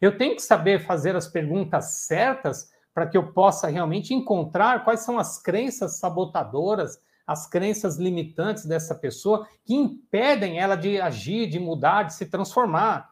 Eu 0.00 0.16
tenho 0.16 0.34
que 0.34 0.42
saber 0.42 0.84
fazer 0.84 1.14
as 1.14 1.28
perguntas 1.28 1.92
certas 2.06 2.70
para 2.92 3.06
que 3.06 3.16
eu 3.16 3.32
possa 3.32 3.68
realmente 3.68 4.12
encontrar 4.12 4.84
quais 4.84 5.00
são 5.00 5.18
as 5.18 5.40
crenças 5.40 5.98
sabotadoras, 5.98 7.00
as 7.26 7.46
crenças 7.46 7.96
limitantes 7.96 8.66
dessa 8.66 8.94
pessoa 8.94 9.46
que 9.64 9.74
impedem 9.74 10.58
ela 10.58 10.76
de 10.76 11.00
agir, 11.00 11.48
de 11.48 11.58
mudar, 11.58 12.04
de 12.04 12.14
se 12.14 12.26
transformar. 12.26 13.10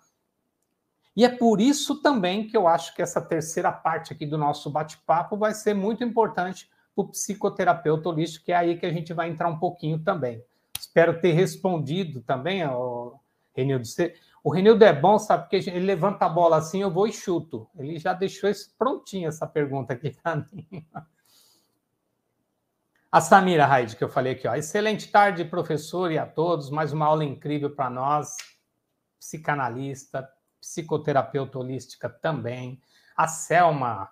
E 1.17 1.25
é 1.25 1.29
por 1.29 1.61
isso 1.61 2.01
também 2.03 2.47
que 2.47 2.57
eu 2.57 2.69
acho 2.69 2.95
que 2.95 3.03
essa 3.03 3.21
terceira 3.21 3.73
parte 3.73 4.13
aqui 4.13 4.27
do 4.27 4.39
nosso 4.39 4.71
bate-papo 4.71 5.37
vai 5.37 5.55
ser 5.55 5.75
muito 5.75 6.05
importante 6.05 6.69
para 6.95 7.03
o 7.03 7.09
psicoterapeuta 7.09 8.09
holístico, 8.09 8.47
que 8.47 8.53
é 8.53 8.57
aí 8.57 8.79
que 8.79 8.87
a 8.87 8.93
gente 8.93 9.13
vai 9.13 9.29
entrar 9.29 9.49
um 9.49 9.59
pouquinho 9.59 9.99
também. 9.99 10.43
Espero 10.79 11.21
ter 11.21 11.33
respondido 11.33 12.23
também, 12.23 12.67
ó, 12.67 13.13
Renildo. 13.55 13.85
O 14.43 14.51
Renildo 14.51 14.85
é 14.85 14.93
bom, 14.93 15.19
sabe, 15.19 15.43
porque 15.45 15.71
ele 15.71 15.85
levanta 15.85 16.25
a 16.25 16.29
bola 16.29 16.57
assim, 16.57 16.81
eu 16.81 16.91
vou 16.91 17.07
e 17.07 17.13
chuto. 17.13 17.69
Ele 17.77 17.99
já 17.99 18.15
deixou 18.15 18.49
isso 18.49 18.75
prontinho, 18.79 19.29
essa 19.29 19.47
pergunta 19.47 19.93
aqui 19.93 20.11
para 20.11 20.37
mim. 20.37 20.87
A 23.13 23.21
Samira 23.21 23.67
Raid, 23.67 23.97
que 23.97 24.05
eu 24.05 24.09
falei 24.09 24.33
aqui, 24.33 24.47
ó. 24.47 24.55
Excelente 24.55 25.11
tarde, 25.11 25.45
professor, 25.45 26.13
e 26.13 26.19
a 26.19 26.25
todos. 26.25 26.71
Mais 26.71 26.93
uma 26.93 27.07
aula 27.07 27.25
incrível 27.25 27.75
para 27.75 27.91
nós. 27.91 28.37
Psicanalista, 29.19 30.31
psicoterapeuta 30.61 31.59
holística 31.59 32.09
também. 32.09 32.81
A 33.17 33.27
Selma 33.27 34.11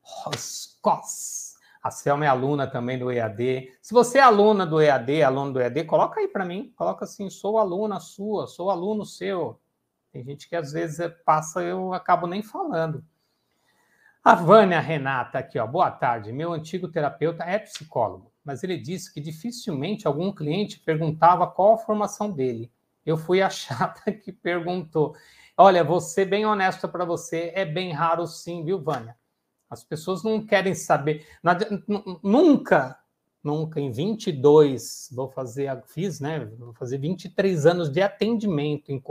Roscos. 0.00 1.53
A 1.84 1.90
Selma 1.90 2.24
é 2.24 2.28
aluna 2.28 2.66
também 2.66 2.98
do 2.98 3.12
EAD. 3.12 3.70
Se 3.82 3.92
você 3.92 4.16
é 4.16 4.22
aluna 4.22 4.64
do 4.64 4.80
EAD, 4.80 5.22
aluno 5.22 5.52
do 5.52 5.60
EAD, 5.60 5.84
coloca 5.84 6.18
aí 6.18 6.26
para 6.26 6.42
mim. 6.42 6.72
Coloca 6.74 7.04
assim, 7.04 7.28
sou 7.28 7.58
aluna 7.58 8.00
sua, 8.00 8.46
sou 8.46 8.70
aluno 8.70 9.04
seu. 9.04 9.60
Tem 10.10 10.24
gente 10.24 10.48
que 10.48 10.56
às 10.56 10.72
vezes 10.72 11.12
passa, 11.26 11.60
eu 11.60 11.92
acabo 11.92 12.26
nem 12.26 12.42
falando. 12.42 13.04
A 14.24 14.34
Vânia 14.34 14.80
Renata 14.80 15.38
aqui, 15.38 15.58
ó. 15.58 15.66
Boa 15.66 15.90
tarde. 15.90 16.32
Meu 16.32 16.54
antigo 16.54 16.88
terapeuta 16.88 17.44
é 17.44 17.58
psicólogo, 17.58 18.32
mas 18.42 18.64
ele 18.64 18.78
disse 18.78 19.12
que 19.12 19.20
dificilmente 19.20 20.06
algum 20.06 20.32
cliente 20.32 20.80
perguntava 20.80 21.46
qual 21.46 21.74
a 21.74 21.78
formação 21.78 22.30
dele. 22.30 22.72
Eu 23.04 23.18
fui 23.18 23.42
a 23.42 23.50
chata 23.50 24.10
que 24.10 24.32
perguntou. 24.32 25.14
Olha, 25.54 25.84
vou 25.84 26.00
ser 26.00 26.24
bem 26.24 26.46
honesta 26.46 26.88
para 26.88 27.04
você, 27.04 27.52
é 27.54 27.66
bem 27.66 27.92
raro 27.92 28.26
sim, 28.26 28.64
viu, 28.64 28.80
Vânia? 28.80 29.14
As 29.74 29.84
pessoas 29.84 30.22
não 30.22 30.44
querem 30.44 30.74
saber. 30.74 31.26
Nunca, 32.22 32.98
nunca, 33.42 33.80
em 33.80 33.90
22, 33.90 35.10
vou 35.12 35.28
fazer, 35.28 35.82
fiz, 35.86 36.20
né? 36.20 36.46
Vou 36.58 36.72
fazer 36.72 36.98
23 36.98 37.66
anos 37.66 37.90
de 37.90 38.00
atendimento 38.00 38.90
em 38.90 39.02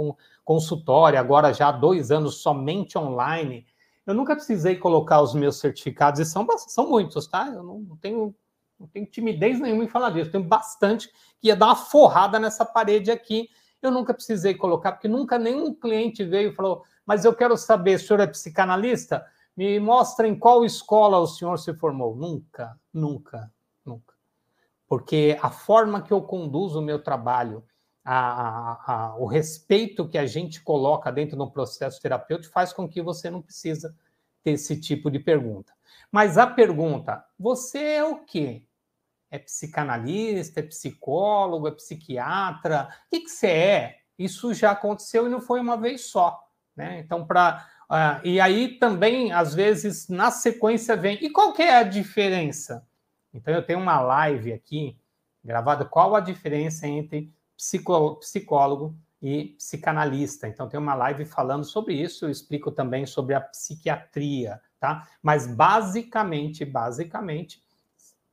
consultório, 0.44 1.20
agora 1.20 1.54
já 1.54 1.68
há 1.70 1.72
dois 1.72 2.10
anos 2.10 2.42
somente 2.42 2.98
online 2.98 3.66
eu 4.06 4.14
nunca 4.14 4.36
precisei 4.36 4.76
colocar 4.76 5.22
os 5.22 5.34
meus 5.34 5.58
certificados, 5.58 6.20
e 6.20 6.26
são, 6.26 6.46
são 6.58 6.90
muitos, 6.90 7.26
tá? 7.26 7.48
Eu 7.48 7.64
não, 7.64 7.98
tenho, 8.02 8.36
não 8.78 8.86
tenho 8.88 9.06
timidez 9.06 9.60
nenhuma 9.60 9.84
em 9.84 9.88
falar 9.88 10.10
disso. 10.10 10.32
Tenho 10.32 10.44
bastante 10.44 11.08
que 11.40 11.48
ia 11.48 11.56
dar 11.56 11.68
uma 11.68 11.76
forrada 11.76 12.38
nessa 12.38 12.66
parede 12.66 13.10
aqui. 13.10 13.50
Eu 13.82 13.92
nunca 13.92 14.14
precisei 14.14 14.54
colocar, 14.56 14.94
porque 14.94 15.08
nunca 15.08 15.40
nenhum 15.40 15.74
cliente 15.74 16.24
veio 16.24 16.52
e 16.52 16.56
falou: 16.56 16.84
Mas 17.06 17.24
eu 17.24 17.34
quero 17.34 17.56
saber, 17.56 17.96
o 17.96 18.00
senhor 18.00 18.20
é 18.20 18.28
psicanalista? 18.28 19.26
Me 19.56 19.80
mostra 19.80 20.28
em 20.28 20.38
qual 20.38 20.66
escola 20.66 21.20
o 21.20 21.28
senhor 21.28 21.58
se 21.58 21.74
formou. 21.74 22.16
Nunca, 22.16 22.80
nunca, 22.92 23.52
nunca. 23.86 24.14
Porque 24.88 25.38
a 25.42 25.50
forma 25.50 26.02
que 26.02 26.12
eu 26.12 26.22
conduzo 26.22 26.80
o 26.80 26.84
meu 26.84 27.02
trabalho, 27.02 27.64
a, 28.04 28.18
a, 28.18 28.94
a, 28.94 29.16
o 29.18 29.26
respeito 29.26 30.08
que 30.08 30.18
a 30.18 30.26
gente 30.26 30.62
coloca 30.62 31.12
dentro 31.12 31.38
do 31.38 31.50
processo 31.50 32.02
terapêutico 32.02 32.54
faz 32.54 32.74
com 32.74 32.88
que 32.88 33.02
você 33.02 33.30
não 33.30 33.42
precisa 33.42 33.96
ter 34.44 34.52
esse 34.52 34.80
tipo 34.80 35.10
de 35.10 35.20
pergunta. 35.20 35.74
Mas 36.12 36.38
a 36.38 36.46
pergunta, 36.46 37.26
você 37.40 37.80
é 37.80 38.04
o 38.04 38.24
quê? 38.26 38.66
É 39.32 39.40
psicanalista, 39.40 40.60
é 40.60 40.64
psicólogo, 40.64 41.68
é 41.68 41.72
psiquiatra? 41.72 42.90
O 43.08 43.10
que, 43.10 43.22
que 43.22 43.30
você 43.30 43.48
é? 43.48 43.98
Isso 44.18 44.54
já 44.54 44.72
aconteceu 44.72 45.26
e 45.26 45.30
não 45.30 45.42
foi 45.42 45.60
uma 45.60 45.76
vez 45.76 46.06
só. 46.06 46.40
Né? 46.76 47.00
Então, 47.00 47.26
para. 47.26 47.68
Ah, 47.90 48.22
e 48.24 48.40
aí 48.40 48.78
também, 48.80 49.32
às 49.32 49.54
vezes, 49.54 50.08
na 50.08 50.32
sequência 50.32 50.96
vem. 50.96 51.18
E 51.24 51.30
qual 51.30 51.54
que 51.54 51.62
é 51.62 51.78
a 51.78 51.84
diferença? 51.84 52.86
Então, 53.34 53.54
eu 53.54 53.66
tenho 53.66 53.80
uma 53.80 54.00
live 54.00 54.54
aqui 54.54 54.98
gravada. 55.44 55.86
Qual 55.86 56.16
a 56.16 56.20
diferença 56.20 56.88
entre 56.88 57.32
psicólogo 58.20 58.96
e 59.22 59.56
psicanalista. 59.58 60.50
Então, 60.50 60.68
tem 60.68 60.78
uma 60.78 60.94
live 60.94 61.24
falando 61.24 61.64
sobre 61.64 61.94
isso, 61.94 62.26
eu 62.26 62.30
explico 62.30 62.70
também 62.70 63.06
sobre 63.06 63.34
a 63.34 63.40
psiquiatria, 63.40 64.60
tá? 64.80 65.08
Mas, 65.22 65.48
basicamente, 65.48 66.66
basicamente, 66.66 67.64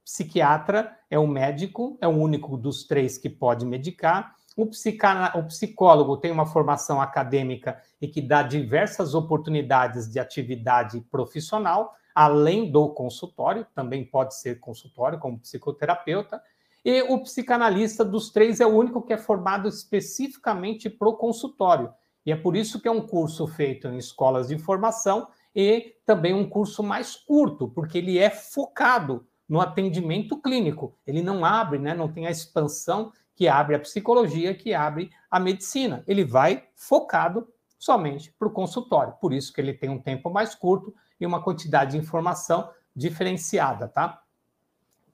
psiquiatra 0.05 0.99
é 1.09 1.17
o 1.17 1.29
médico, 1.29 1.97
é 2.01 2.09
o 2.09 2.11
único 2.11 2.57
dos 2.57 2.85
três 2.85 3.17
que 3.17 3.31
pode 3.31 3.65
medicar. 3.65 4.35
O, 4.57 4.65
o 4.65 5.43
psicólogo 5.45 6.17
tem 6.17 6.31
uma 6.31 6.47
formação 6.47 7.01
acadêmica 7.01 7.81
e 8.01 8.09
que 8.09 8.21
dá 8.21 8.43
diversas 8.43 9.15
oportunidades 9.15 10.11
de 10.11 10.19
atividade 10.19 11.01
profissional, 11.11 11.95
além 12.15 12.71
do 12.71 12.89
consultório, 12.91 13.67
também 13.75 14.05
pode 14.05 14.35
ser 14.35 14.59
consultório 14.59 15.19
como 15.19 15.39
psicoterapeuta. 15.39 16.43
E 16.85 17.03
o 17.03 17.23
psicanalista 17.23 18.05
dos 18.05 18.31
três 18.31 18.61
é 18.61 18.67
o 18.67 18.77
único 18.77 19.03
que 19.03 19.13
é 19.13 19.19
formado 19.19 19.69
especificamente 19.69 20.89
para 20.91 21.09
o 21.09 21.17
consultório. 21.17 21.93
E 22.25 22.33
é 22.33 22.37
por 22.37 22.57
isso 22.57 22.81
que 22.81 22.89
é 22.89 22.91
um 22.91 23.07
curso 23.07 23.47
feito 23.47 23.89
em 23.89 23.97
escolas 23.97 24.49
de 24.49 24.59
formação 24.59 25.29
e 25.55 25.95
também 26.07 26.35
um 26.35 26.49
curso 26.49 26.83
mais 26.83 27.17
curto, 27.17 27.69
porque 27.69 27.99
ele 27.99 28.19
é 28.19 28.31
focado 28.31 29.27
no 29.49 29.61
atendimento 29.61 30.41
clínico. 30.41 30.97
Ele 31.07 31.23
não 31.23 31.45
abre, 31.45 31.79
né, 31.79 31.95
não 31.95 32.11
tem 32.11 32.27
a 32.27 32.31
expansão 32.31 33.13
que 33.41 33.49
abre 33.49 33.75
a 33.75 33.81
psicologia, 33.81 34.55
que 34.55 34.75
abre 34.75 35.11
a 35.31 35.41
medicina. 35.41 36.05
Ele 36.07 36.23
vai 36.23 36.69
focado 36.75 37.49
somente 37.79 38.31
para 38.39 38.47
o 38.47 38.51
consultório. 38.51 39.15
Por 39.19 39.33
isso 39.33 39.51
que 39.51 39.63
ele 39.63 39.73
tem 39.73 39.89
um 39.89 39.99
tempo 39.99 40.29
mais 40.29 40.55
curto 40.55 40.95
e 41.19 41.25
uma 41.25 41.43
quantidade 41.43 41.93
de 41.93 41.97
informação 41.97 42.71
diferenciada, 42.95 43.89
tá? 43.89 44.23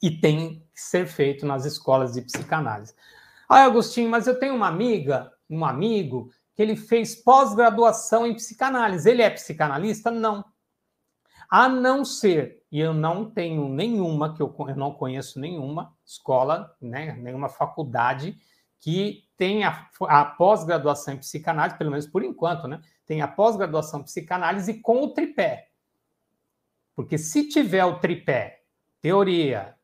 E 0.03 0.11
tem 0.11 0.61
que 0.75 0.81
ser 0.83 1.07
feito 1.07 1.47
nas 1.47 1.65
escolas 1.65 2.15
de 2.15 2.23
psicanálise. 2.23 2.97
Ah, 3.49 3.62
Agostinho, 3.62 4.11
mas 4.11 4.27
eu 4.27 4.37
tenho 4.37 4.57
uma 4.57 4.67
amiga, 4.67 5.33
um 5.49 5.65
amigo, 5.65 6.33
que 6.57 6.61
ele 6.61 6.75
fez 6.75 7.15
pós-graduação 7.15 8.27
em 8.27 8.35
psicanálise. 8.35 9.09
Ele 9.09 9.23
é 9.23 9.31
psicanalista? 9.31 10.11
Não. 10.11 10.45
A 11.49 11.69
não 11.69 12.05
ser, 12.05 12.56
e 12.77 12.81
eu 12.81 12.93
não 12.93 13.25
tenho 13.25 13.71
nenhuma, 13.71 14.35
que 14.35 14.43
eu, 14.43 14.55
eu 14.69 14.77
não 14.77 14.93
conheço 14.93 15.41
nenhuma 15.41 15.97
escola, 16.05 16.77
né, 16.79 17.15
nenhuma 17.15 17.49
faculdade 17.49 18.37
que 18.79 19.25
tenha 19.35 19.89
a 20.03 20.25
pós-graduação 20.27 21.15
em 21.15 21.17
psicanálise, 21.17 21.79
pelo 21.79 21.91
menos 21.91 22.07
por 22.07 22.23
enquanto, 22.23 22.69
né, 22.69 22.83
tem 23.07 23.23
a 23.23 23.29
pós-graduação 23.29 24.01
em 24.01 24.03
psicanálise 24.03 24.75
com 24.83 25.05
o 25.05 25.15
tripé. 25.15 25.71
Porque 26.95 27.17
se 27.17 27.49
tiver 27.49 27.83
o 27.83 27.99
tripé, 27.99 28.61
teoria, 29.01 29.75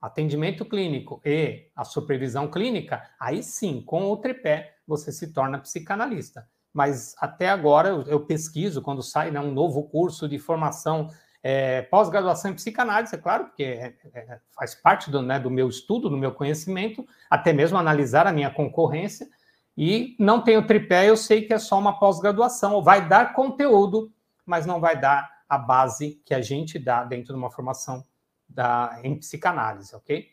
atendimento 0.00 0.64
clínico 0.64 1.22
e 1.24 1.70
a 1.76 1.84
supervisão 1.84 2.50
clínica, 2.50 3.08
aí 3.20 3.44
sim, 3.44 3.80
com 3.80 4.10
o 4.10 4.16
tripé, 4.16 4.74
você 4.84 5.12
se 5.12 5.32
torna 5.32 5.60
psicanalista. 5.60 6.48
Mas 6.72 7.14
até 7.20 7.48
agora 7.48 7.90
eu, 7.90 8.02
eu 8.08 8.26
pesquiso, 8.26 8.82
quando 8.82 9.04
sai 9.04 9.30
né, 9.30 9.38
um 9.38 9.52
novo 9.52 9.84
curso 9.84 10.28
de 10.28 10.40
formação 10.40 11.08
é, 11.42 11.82
pós-graduação 11.82 12.50
em 12.50 12.54
psicanálise, 12.54 13.14
é 13.14 13.18
claro, 13.18 13.46
porque 13.46 13.64
é, 13.64 13.94
é, 14.14 14.38
faz 14.54 14.74
parte 14.74 15.10
do, 15.10 15.22
né, 15.22 15.38
do 15.38 15.50
meu 15.50 15.68
estudo, 15.68 16.10
do 16.10 16.16
meu 16.16 16.32
conhecimento, 16.32 17.06
até 17.28 17.52
mesmo 17.52 17.78
analisar 17.78 18.26
a 18.26 18.32
minha 18.32 18.50
concorrência, 18.50 19.28
e 19.76 20.14
não 20.18 20.42
tenho 20.42 20.66
tripé, 20.66 21.08
eu 21.08 21.16
sei 21.16 21.42
que 21.42 21.54
é 21.54 21.58
só 21.58 21.78
uma 21.78 21.98
pós-graduação, 21.98 22.82
vai 22.82 23.08
dar 23.08 23.32
conteúdo, 23.32 24.12
mas 24.44 24.66
não 24.66 24.80
vai 24.80 25.00
dar 25.00 25.30
a 25.48 25.56
base 25.56 26.20
que 26.24 26.34
a 26.34 26.40
gente 26.40 26.78
dá 26.78 27.04
dentro 27.04 27.32
de 27.32 27.38
uma 27.38 27.50
formação 27.50 28.04
da, 28.48 29.00
em 29.02 29.16
psicanálise, 29.16 29.94
ok? 29.94 30.28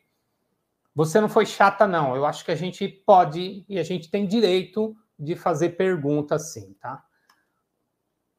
Você 0.94 1.22
não 1.22 1.30
foi 1.30 1.46
chata, 1.46 1.88
não. 1.88 2.16
Eu 2.16 2.26
acho 2.26 2.44
que 2.44 2.52
a 2.52 2.56
gente 2.56 2.88
pode 2.88 3.64
e 3.70 3.78
a 3.78 3.84
gente 3.84 4.10
tem 4.10 4.26
direito 4.26 4.98
de 5.18 5.36
fazer 5.36 5.70
perguntas 5.72 6.52
sim, 6.54 6.74
tá? 6.80 7.04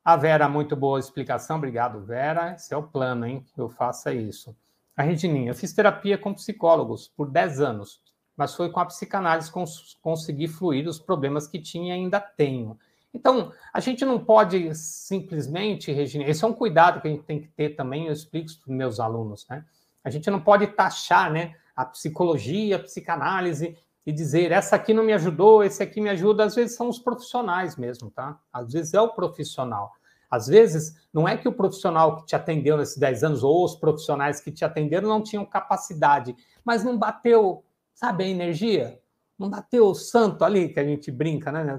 A 0.09 0.17
Vera, 0.17 0.49
muito 0.49 0.75
boa 0.75 0.99
explicação. 0.99 1.59
Obrigado, 1.59 2.01
Vera. 2.01 2.55
Esse 2.55 2.73
é 2.73 2.77
o 2.79 2.83
plano, 2.83 3.27
hein? 3.27 3.45
Que 3.55 3.61
eu 3.61 3.69
faça 3.69 4.11
isso. 4.11 4.57
A 4.97 5.03
Regininha, 5.03 5.51
eu 5.51 5.55
fiz 5.55 5.71
terapia 5.75 6.17
com 6.17 6.33
psicólogos 6.33 7.09
por 7.15 7.29
10 7.31 7.61
anos, 7.61 8.01
mas 8.35 8.55
foi 8.55 8.71
com 8.71 8.81
a 8.81 8.87
psicanálise 8.87 9.49
que 9.49 9.53
cons 9.53 9.99
consegui 10.01 10.49
fluir 10.49 10.89
os 10.89 10.99
problemas 10.99 11.47
que 11.47 11.59
tinha 11.59 11.95
e 11.95 11.99
ainda 11.99 12.19
tenho. 12.21 12.79
Então, 13.13 13.53
a 13.71 13.81
gente 13.81 14.03
não 14.03 14.19
pode 14.19 14.75
simplesmente, 14.75 15.93
Regina, 15.93 16.25
esse 16.25 16.43
é 16.43 16.49
um 16.49 16.55
cuidado 16.55 17.03
que 17.03 17.09
a 17.09 17.11
gente 17.11 17.25
tem 17.25 17.43
que 17.43 17.49
ter 17.49 17.77
também, 17.77 18.07
eu 18.07 18.13
explico 18.15 18.49
para 18.63 18.71
os 18.71 18.79
meus 18.79 19.01
alunos, 19.01 19.47
né? 19.47 19.63
A 20.03 20.09
gente 20.09 20.31
não 20.31 20.41
pode 20.41 20.69
taxar 20.69 21.31
né, 21.31 21.55
a 21.77 21.85
psicologia, 21.85 22.77
a 22.77 22.83
psicanálise 22.83 23.77
e 24.09 24.13
dizer 24.13 24.53
essa 24.53 24.75
aqui 24.75 24.95
não 24.95 25.05
me 25.05 25.13
ajudou, 25.13 25.63
esse 25.63 25.83
aqui 25.83 26.01
me 26.01 26.09
ajuda. 26.09 26.43
Às 26.43 26.55
vezes 26.55 26.75
são 26.75 26.89
os 26.89 26.99
profissionais 26.99 27.77
mesmo, 27.77 28.11
tá? 28.11 28.41
Às 28.51 28.73
vezes 28.73 28.95
é 28.95 29.01
o 29.03 29.11
profissional. 29.11 29.93
Às 30.31 30.47
vezes 30.47 30.97
não 31.13 31.29
é 31.29 31.37
que 31.37 31.47
o 31.47 31.53
profissional 31.53 32.17
que 32.17 32.25
te 32.25 32.35
atendeu 32.35 32.79
nesses 32.79 32.97
10 32.97 33.25
anos 33.25 33.43
ou 33.45 33.63
os 33.63 33.75
profissionais 33.75 34.41
que 34.41 34.51
te 34.51 34.65
atenderam 34.65 35.07
não 35.07 35.23
tinham 35.23 35.45
capacidade, 35.45 36.35
mas 36.65 36.83
não 36.83 36.97
bateu, 36.97 37.63
sabe, 37.93 38.25
a 38.25 38.29
energia? 38.29 38.99
Não 39.39 39.51
bateu 39.51 39.89
o 39.89 39.95
santo 39.95 40.43
ali 40.43 40.71
que 40.71 40.81
a 40.81 40.85
gente 40.85 41.13
brinca, 41.13 41.53
né? 41.53 41.79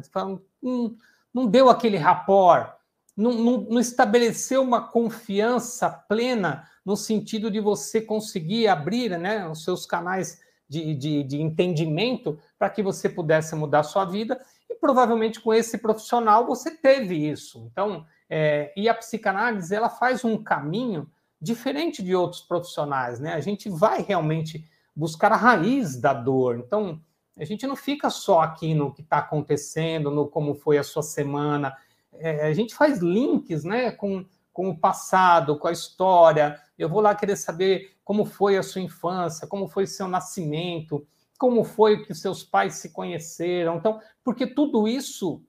Hum, 0.61 0.95
não 1.33 1.47
deu 1.47 1.67
aquele 1.67 1.97
rapport, 1.97 2.75
não, 3.17 3.33
não, 3.33 3.57
não 3.61 3.79
estabeleceu 3.79 4.61
uma 4.61 4.87
confiança 4.87 5.89
plena 5.89 6.69
no 6.85 6.95
sentido 6.95 7.49
de 7.49 7.59
você 7.59 7.99
conseguir 7.99 8.67
abrir 8.67 9.17
né, 9.17 9.49
os 9.49 9.63
seus 9.63 9.87
canais 9.87 10.47
de, 10.69 10.93
de, 10.93 11.23
de 11.23 11.41
entendimento 11.41 12.37
para 12.57 12.69
que 12.69 12.83
você 12.83 13.09
pudesse 13.09 13.55
mudar 13.55 13.79
a 13.79 13.83
sua 13.83 14.05
vida. 14.05 14.39
E 14.69 14.75
provavelmente 14.75 15.41
com 15.41 15.53
esse 15.53 15.79
profissional 15.79 16.45
você 16.45 16.71
teve 16.71 17.15
isso. 17.15 17.67
Então, 17.71 18.05
é, 18.29 18.71
e 18.77 18.87
a 18.87 18.93
psicanálise 18.93 19.73
ela 19.73 19.89
faz 19.89 20.23
um 20.23 20.41
caminho 20.41 21.09
diferente 21.41 22.03
de 22.03 22.15
outros 22.15 22.41
profissionais, 22.41 23.19
né? 23.19 23.33
A 23.33 23.39
gente 23.39 23.69
vai 23.69 24.01
realmente 24.01 24.63
buscar 24.95 25.31
a 25.31 25.37
raiz 25.37 25.95
da 25.99 26.13
dor. 26.13 26.57
Então, 26.59 27.01
a 27.37 27.45
gente 27.45 27.65
não 27.65 27.75
fica 27.75 28.09
só 28.09 28.41
aqui 28.41 28.73
no 28.73 28.93
que 28.93 29.01
está 29.01 29.19
acontecendo, 29.19 30.11
no 30.11 30.27
como 30.27 30.53
foi 30.53 30.77
a 30.77 30.83
sua 30.83 31.01
semana. 31.01 31.75
É, 32.13 32.47
a 32.47 32.53
gente 32.53 32.75
faz 32.75 32.99
links 32.99 33.63
né, 33.63 33.91
com, 33.91 34.25
com 34.51 34.69
o 34.69 34.77
passado, 34.77 35.57
com 35.57 35.67
a 35.69 35.71
história. 35.71 36.59
Eu 36.77 36.89
vou 36.89 36.99
lá 36.99 37.15
querer 37.15 37.37
saber 37.37 37.93
como 38.09 38.25
foi 38.25 38.57
a 38.57 38.63
sua 38.63 38.81
infância, 38.81 39.47
como 39.47 39.67
foi 39.67 39.85
seu 39.85 40.07
nascimento, 40.07 41.05
como 41.37 41.63
foi 41.63 42.03
que 42.03 42.15
seus 42.15 42.43
pais 42.43 42.73
se 42.73 42.89
conheceram. 42.89 43.75
Então, 43.75 44.01
porque 44.23 44.47
tudo 44.47 44.87
isso 44.87 45.43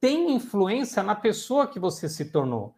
tem 0.00 0.32
influência 0.32 1.02
na 1.02 1.14
pessoa 1.14 1.66
que 1.66 1.78
você 1.78 2.08
se 2.08 2.32
tornou. 2.32 2.74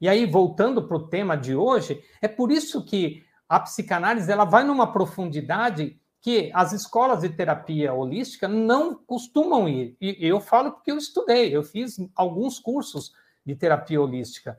E 0.00 0.08
aí, 0.08 0.26
voltando 0.26 0.82
para 0.82 0.96
o 0.96 1.06
tema 1.06 1.36
de 1.36 1.54
hoje, 1.54 2.02
é 2.20 2.26
por 2.26 2.50
isso 2.50 2.84
que 2.84 3.24
a 3.48 3.60
psicanálise 3.60 4.32
ela 4.32 4.44
vai 4.44 4.64
numa 4.64 4.92
profundidade 4.92 5.96
que 6.20 6.50
as 6.52 6.72
escolas 6.72 7.20
de 7.20 7.28
terapia 7.28 7.94
holística 7.94 8.48
não 8.48 8.96
costumam 8.96 9.68
ir. 9.68 9.96
E 10.00 10.26
eu 10.26 10.40
falo 10.40 10.72
porque 10.72 10.90
eu 10.90 10.98
estudei, 10.98 11.54
eu 11.54 11.62
fiz 11.62 11.98
alguns 12.16 12.58
cursos 12.58 13.12
de 13.44 13.54
terapia 13.54 14.02
holística. 14.02 14.58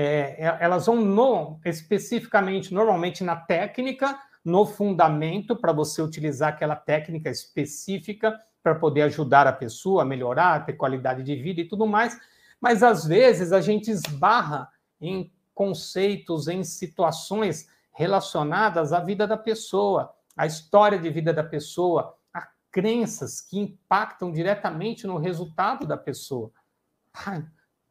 É, 0.00 0.36
é, 0.38 0.58
elas 0.60 0.86
vão 0.86 0.96
no, 0.96 1.58
especificamente, 1.64 2.72
normalmente 2.72 3.24
na 3.24 3.34
técnica, 3.34 4.18
no 4.44 4.64
fundamento, 4.64 5.56
para 5.56 5.72
você 5.72 6.00
utilizar 6.00 6.50
aquela 6.50 6.76
técnica 6.76 7.28
específica 7.28 8.38
para 8.62 8.74
poder 8.74 9.02
ajudar 9.02 9.46
a 9.46 9.52
pessoa 9.52 10.02
a 10.02 10.06
melhorar, 10.06 10.64
ter 10.64 10.74
qualidade 10.74 11.22
de 11.22 11.34
vida 11.34 11.60
e 11.60 11.68
tudo 11.68 11.86
mais. 11.86 12.18
Mas 12.60 12.82
às 12.82 13.04
vezes 13.04 13.52
a 13.52 13.60
gente 13.60 13.90
esbarra 13.90 14.68
em 15.00 15.32
conceitos, 15.54 16.46
em 16.46 16.62
situações 16.62 17.68
relacionadas 17.92 18.92
à 18.92 19.00
vida 19.00 19.26
da 19.26 19.36
pessoa 19.36 20.14
a 20.38 20.46
história 20.46 21.00
de 21.00 21.10
vida 21.10 21.34
da 21.34 21.42
pessoa, 21.42 22.16
a 22.32 22.46
crenças 22.70 23.40
que 23.40 23.58
impactam 23.58 24.30
diretamente 24.30 25.04
no 25.04 25.18
resultado 25.18 25.84
da 25.84 25.96
pessoa. 25.96 26.52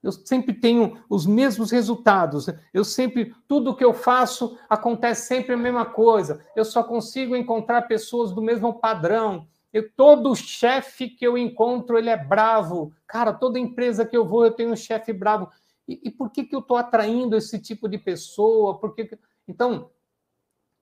Eu 0.02 0.12
sempre 0.12 0.54
tenho 0.54 1.04
os 1.10 1.26
mesmos 1.26 1.72
resultados. 1.72 2.48
Eu 2.74 2.84
sempre, 2.84 3.34
tudo 3.48 3.76
que 3.76 3.84
eu 3.84 3.94
faço 3.94 4.58
acontece 4.70 5.28
sempre 5.28 5.54
a 5.54 5.58
mesma 5.58 5.86
coisa. 5.86 6.46
Eu 6.56 6.64
só 6.64 6.84
consigo 6.84 7.36
encontrar 7.36 7.84
pessoas 7.84 8.32
do 8.32 8.42
mesmo 8.42 8.80
padrão. 8.80 9.48
Eu, 9.74 9.92
todo 9.92 10.36
chefe 10.36 11.10
que 11.10 11.26
eu 11.26 11.38
encontro, 11.38 11.98
ele 11.98 12.10
é 12.10 12.18
bravo. 12.18 12.94
Cara, 13.06 13.34
toda 13.34 13.60
empresa 13.60 14.06
que 14.06 14.16
eu 14.16 14.26
vou, 14.26 14.46
eu 14.46 14.52
tenho 14.52 14.72
um 14.72 14.76
chefe 14.76 15.12
bravo. 15.12 15.50
E, 15.88 16.00
e, 16.06 16.12
por 16.12 16.30
que, 16.30 16.44
que 16.44 16.56
eu 16.56 16.60
estou 16.60 16.78
atraindo 16.78 17.36
esse 17.36 17.60
tipo 17.60 17.88
de 17.88 17.98
pessoa? 17.98 18.78
Por 18.80 18.94
que... 18.94 19.10
Então, 19.48 19.90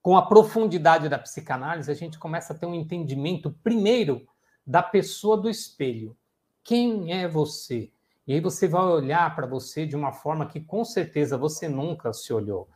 com 0.02 0.16
a 0.16 0.26
profundidade 0.26 1.08
da 1.08 1.18
psicanálise, 1.18 1.90
a 1.90 1.94
gente 1.94 2.18
começa 2.18 2.52
a 2.52 2.56
ter 2.56 2.66
um 2.66 2.74
entendimento, 2.74 3.50
primeiro, 3.62 4.26
da 4.66 4.82
pessoa 4.82 5.36
do 5.36 5.48
espelho. 5.48 6.16
Quem 6.62 7.12
é 7.12 7.28
você? 7.28 7.90
E 8.26 8.34
aí 8.34 8.40
você 8.40 8.66
vai 8.66 8.82
olhar 8.82 9.34
para 9.36 9.46
você 9.46 9.86
de 9.86 9.94
uma 9.94 10.12
forma 10.12 10.46
que 10.46 10.60
com 10.60 10.84
certeza 10.84 11.38
você 11.38 11.68
nunca 11.68 12.12
se 12.12 12.32
olhou. 12.32 12.68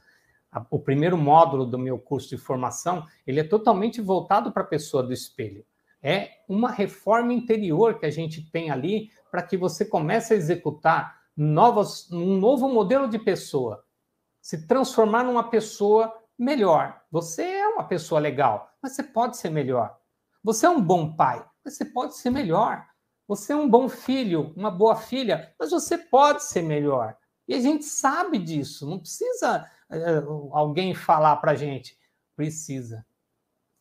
O 0.70 0.78
primeiro 0.78 1.16
módulo 1.16 1.66
do 1.66 1.78
meu 1.78 1.98
curso 1.98 2.28
de 2.28 2.36
formação, 2.36 3.06
ele 3.26 3.40
é 3.40 3.44
totalmente 3.44 4.00
voltado 4.00 4.52
para 4.52 4.62
a 4.62 4.66
pessoa 4.66 5.02
do 5.02 5.12
espelho. 5.12 5.64
É 6.02 6.30
uma 6.48 6.70
reforma 6.70 7.32
interior 7.32 7.98
que 7.98 8.06
a 8.06 8.10
gente 8.10 8.50
tem 8.50 8.70
ali 8.70 9.10
para 9.30 9.42
que 9.42 9.56
você 9.56 9.84
comece 9.84 10.32
a 10.32 10.36
executar 10.36 11.20
novos, 11.36 12.10
um 12.10 12.38
novo 12.38 12.68
modelo 12.68 13.08
de 13.08 13.18
pessoa, 13.18 13.84
se 14.40 14.66
transformar 14.66 15.24
numa 15.24 15.50
pessoa 15.50 16.12
melhor. 16.38 17.00
Você 17.10 17.42
é 17.42 17.68
uma 17.68 17.84
pessoa 17.84 18.20
legal, 18.20 18.72
mas 18.82 18.94
você 18.94 19.02
pode 19.02 19.36
ser 19.36 19.50
melhor. 19.50 19.96
Você 20.42 20.64
é 20.64 20.70
um 20.70 20.80
bom 20.80 21.14
pai, 21.14 21.44
mas 21.64 21.76
você 21.76 21.84
pode 21.84 22.16
ser 22.16 22.30
melhor. 22.30 22.86
Você 23.30 23.52
é 23.52 23.56
um 23.56 23.70
bom 23.70 23.88
filho, 23.88 24.52
uma 24.56 24.72
boa 24.72 24.96
filha, 24.96 25.54
mas 25.56 25.70
você 25.70 25.96
pode 25.96 26.42
ser 26.42 26.62
melhor. 26.62 27.16
E 27.46 27.54
a 27.54 27.60
gente 27.60 27.84
sabe 27.84 28.38
disso, 28.38 28.90
não 28.90 28.98
precisa 28.98 29.70
uh, 29.88 30.50
alguém 30.52 30.96
falar 30.96 31.36
para 31.36 31.52
a 31.52 31.54
gente. 31.54 31.96
Precisa. 32.34 33.06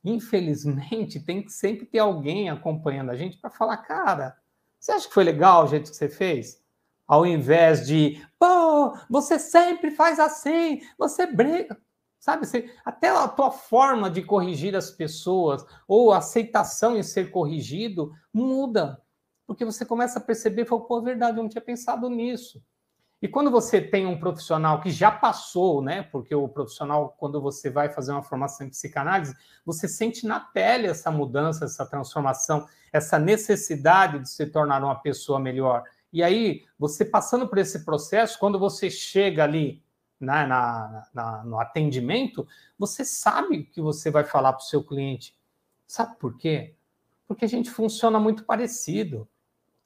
Infelizmente, 0.04 1.20
tem 1.26 1.42
que 1.42 1.52
sempre 1.52 1.88
ter 1.88 1.98
alguém 1.98 2.48
acompanhando 2.48 3.10
a 3.10 3.16
gente 3.16 3.40
para 3.40 3.50
falar, 3.50 3.78
cara, 3.78 4.38
você 4.80 4.92
acha 4.92 5.08
que 5.08 5.14
foi 5.16 5.24
legal 5.24 5.64
o 5.64 5.68
jeito 5.68 5.90
que 5.90 5.98
você 5.98 6.10
fez? 6.10 6.64
Ao 7.08 7.26
invés 7.26 7.88
de, 7.88 8.24
pô, 8.38 8.96
você 9.10 9.40
sempre 9.40 9.90
faz 9.90 10.20
assim, 10.20 10.80
você 10.96 11.26
briga. 11.26 11.76
Sabe, 12.20 12.46
você, 12.46 12.72
até 12.86 13.10
a 13.10 13.28
tua 13.28 13.50
forma 13.50 14.12
de 14.12 14.22
corrigir 14.22 14.76
as 14.76 14.92
pessoas 14.92 15.66
ou 15.88 16.14
aceitação 16.14 16.96
em 16.96 17.02
ser 17.02 17.32
corrigido 17.32 18.14
muda. 18.32 19.02
Porque 19.50 19.66
você 19.66 19.84
começa 19.84 20.20
a 20.20 20.22
perceber, 20.22 20.66
pô, 20.66 21.00
é 21.00 21.04
verdade, 21.04 21.40
eu 21.40 21.42
não 21.42 21.50
tinha 21.50 21.60
pensado 21.60 22.08
nisso. 22.08 22.64
E 23.20 23.28
quando 23.28 23.50
você 23.50 23.82
tem 23.82 24.06
um 24.06 24.20
profissional 24.20 24.80
que 24.80 24.92
já 24.92 25.10
passou, 25.10 25.82
né? 25.82 26.04
Porque 26.04 26.36
o 26.36 26.48
profissional, 26.48 27.16
quando 27.18 27.42
você 27.42 27.68
vai 27.68 27.90
fazer 27.90 28.12
uma 28.12 28.22
formação 28.22 28.68
em 28.68 28.70
psicanálise, 28.70 29.36
você 29.66 29.88
sente 29.88 30.28
na 30.28 30.40
pele 30.40 30.86
essa 30.86 31.10
mudança, 31.10 31.66
essa 31.66 31.84
transformação, 31.84 32.68
essa 32.94 33.18
necessidade 33.18 34.20
de 34.20 34.30
se 34.30 34.46
tornar 34.46 34.84
uma 34.84 35.02
pessoa 35.02 35.40
melhor. 35.40 35.84
E 36.14 36.22
aí, 36.22 36.68
você 36.78 37.04
passando 37.04 37.48
por 37.48 37.58
esse 37.58 37.84
processo, 37.84 38.38
quando 38.38 38.60
você 38.60 38.88
chega 38.88 39.46
ali 39.46 39.84
né, 40.20 40.46
na, 40.46 41.08
na, 41.12 41.44
no 41.44 41.60
atendimento, 41.60 42.48
você 42.78 43.04
sabe 43.04 43.62
o 43.62 43.66
que 43.66 43.82
você 43.82 44.12
vai 44.12 44.24
falar 44.24 44.54
para 44.54 44.62
o 44.62 44.68
seu 44.68 44.84
cliente. 44.84 45.36
Sabe 45.88 46.18
por 46.20 46.38
quê? 46.38 46.76
Porque 47.28 47.46
a 47.46 47.50
gente 47.50 47.72
funciona 47.72 48.20
muito 48.20 48.44
parecido. 48.44 49.28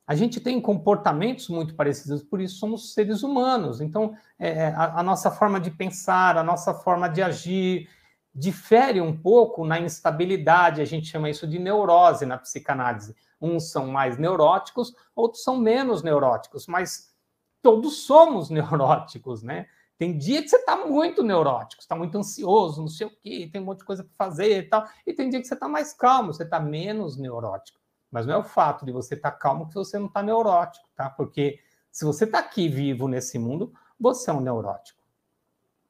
A 0.06 0.16
gente 0.16 0.42
tem 0.42 0.60
comportamentos 0.60 1.48
muito 1.48 1.76
parecidos, 1.76 2.22
por 2.24 2.42
isso 2.42 2.58
somos 2.58 2.94
seres 2.94 3.24
humanos. 3.24 3.80
Então, 3.80 4.14
é, 4.38 4.50
é, 4.50 4.68
a, 4.68 5.00
a, 5.00 5.04
nossa 5.04 5.32
forma 5.32 5.60
de 5.60 5.72
pensar, 5.72 6.38
a 6.38 6.44
nossa 6.44 6.74
forma 6.74 7.08
de 7.08 7.22
agir, 7.22 7.90
difere 8.36 9.00
um 9.00 9.16
pouco 9.16 9.66
na 9.66 9.80
instabilidade. 9.80 10.82
A 10.82 10.86
gente 10.86 11.08
chama 11.08 11.30
isso 11.30 11.48
de 11.48 11.58
neurose 11.58 12.26
na 12.26 12.38
psicanálise. 12.38 13.16
Uns 13.40 13.72
são 13.72 13.88
mais 13.88 14.18
neuróticos, 14.18 14.94
outros 15.16 15.44
são 15.44 15.58
menos 15.58 16.04
neuróticos, 16.04 16.68
mas 16.68 17.14
todos 17.62 18.06
somos 18.06 18.50
neuróticos, 18.52 19.42
né? 19.42 19.68
Tem 19.98 20.18
dia 20.18 20.42
que 20.42 20.50
você 20.50 20.58
está 20.58 20.86
muito 20.86 21.24
neurótico, 21.24 21.82
está 21.82 21.96
muito 21.96 22.18
ansioso, 22.18 22.82
não 22.82 22.88
sei 22.90 23.08
o 23.08 23.12
quê, 23.22 23.50
tem 23.50 23.62
um 23.62 23.66
monte 23.66 23.80
de 23.80 23.86
coisa 23.86 24.04
para 24.04 24.26
fazer 24.26 24.58
e 24.58 24.64
tal. 24.64 24.86
E 25.06 25.14
tem 25.14 25.30
dia 25.30 25.40
que 25.40 25.48
você 25.48 25.54
está 25.54 25.68
mais 25.68 25.94
calmo, 25.94 26.34
você 26.34 26.44
está 26.44 26.60
menos 26.60 27.16
neurótico. 27.16 27.80
Mas 28.14 28.28
não 28.28 28.36
é 28.36 28.38
o 28.38 28.44
fato 28.44 28.86
de 28.86 28.92
você 28.92 29.16
estar 29.16 29.32
tá 29.32 29.38
calmo 29.38 29.68
que 29.68 29.74
você 29.74 29.98
não 29.98 30.06
está 30.06 30.22
neurótico, 30.22 30.88
tá? 30.96 31.10
Porque 31.10 31.60
se 31.92 32.06
você 32.06 32.26
está 32.26 32.38
aqui 32.38 32.70
vivo 32.70 33.08
nesse 33.08 33.40
mundo, 33.40 33.74
você 34.00 34.30
é 34.30 34.34
um 34.34 34.40
neurótico. 34.40 35.02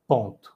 Ponto. 0.07 0.55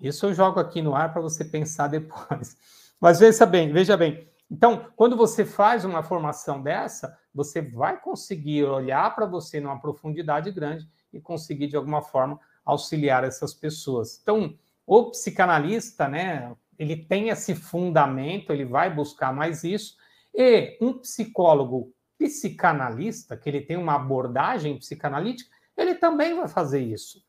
Isso 0.00 0.24
eu 0.24 0.32
jogo 0.32 0.58
aqui 0.58 0.80
no 0.80 0.94
ar 0.94 1.12
para 1.12 1.20
você 1.20 1.44
pensar 1.44 1.88
depois. 1.92 2.56
Mas 2.98 3.20
veja 3.20 3.44
bem, 3.44 3.70
veja 3.70 3.94
bem. 3.94 4.26
Então, 4.50 4.86
quando 4.96 5.18
você 5.18 5.44
faz 5.44 5.84
uma 5.84 6.02
formação 6.02 6.62
dessa, 6.62 7.18
você 7.34 7.60
vai 7.60 8.00
conseguir 8.00 8.64
olhar 8.64 9.14
para 9.14 9.26
você 9.26 9.60
numa 9.60 9.78
profundidade 9.78 10.50
grande 10.50 10.88
e 11.12 11.20
conseguir, 11.20 11.66
de 11.66 11.76
alguma 11.76 12.00
forma, 12.00 12.40
auxiliar 12.64 13.22
essas 13.22 13.52
pessoas. 13.52 14.18
Então, 14.22 14.56
o 14.86 15.10
psicanalista, 15.10 16.08
né, 16.08 16.56
ele 16.78 16.96
tem 16.96 17.28
esse 17.28 17.54
fundamento, 17.54 18.50
ele 18.50 18.64
vai 18.64 18.88
buscar 18.88 19.30
mais 19.30 19.62
isso, 19.62 19.96
e 20.36 20.76
um 20.80 20.92
psicólogo 20.92 21.92
psicanalista, 22.18 23.36
que 23.36 23.48
ele 23.48 23.60
tem 23.60 23.76
uma 23.76 23.94
abordagem 23.94 24.76
psicanalítica, 24.78 25.50
ele 25.76 25.94
também 25.94 26.34
vai 26.34 26.48
fazer 26.48 26.80
isso. 26.80 27.24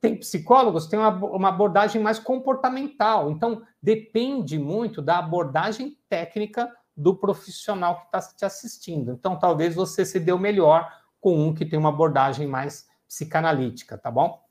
Tem 0.00 0.16
psicólogos 0.16 0.84
que 0.84 0.90
têm 0.90 0.98
uma, 0.98 1.14
uma 1.14 1.48
abordagem 1.48 2.02
mais 2.02 2.18
comportamental, 2.18 3.30
então 3.30 3.62
depende 3.80 4.58
muito 4.58 5.00
da 5.00 5.18
abordagem 5.18 5.96
técnica 6.08 6.68
do 6.96 7.14
profissional 7.14 8.00
que 8.00 8.06
está 8.06 8.20
te 8.20 8.44
assistindo. 8.44 9.12
Então, 9.12 9.38
talvez 9.38 9.74
você 9.74 10.04
se 10.04 10.18
deu 10.18 10.38
melhor 10.38 10.90
com 11.20 11.48
um 11.48 11.54
que 11.54 11.64
tem 11.64 11.78
uma 11.78 11.88
abordagem 11.90 12.46
mais 12.46 12.88
psicanalítica, 13.06 13.96
tá 13.96 14.10
bom? 14.10 14.42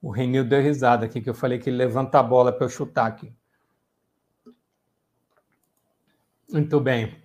O 0.00 0.10
Renil 0.10 0.44
deu 0.44 0.60
risada 0.60 1.06
aqui, 1.06 1.20
que 1.20 1.30
eu 1.30 1.34
falei 1.34 1.58
que 1.58 1.70
ele 1.70 1.76
levanta 1.76 2.18
a 2.18 2.22
bola 2.22 2.52
para 2.52 2.66
eu 2.66 2.68
chutar 2.68 3.06
aqui. 3.06 3.34
Muito 6.52 6.78
bem. 6.78 7.16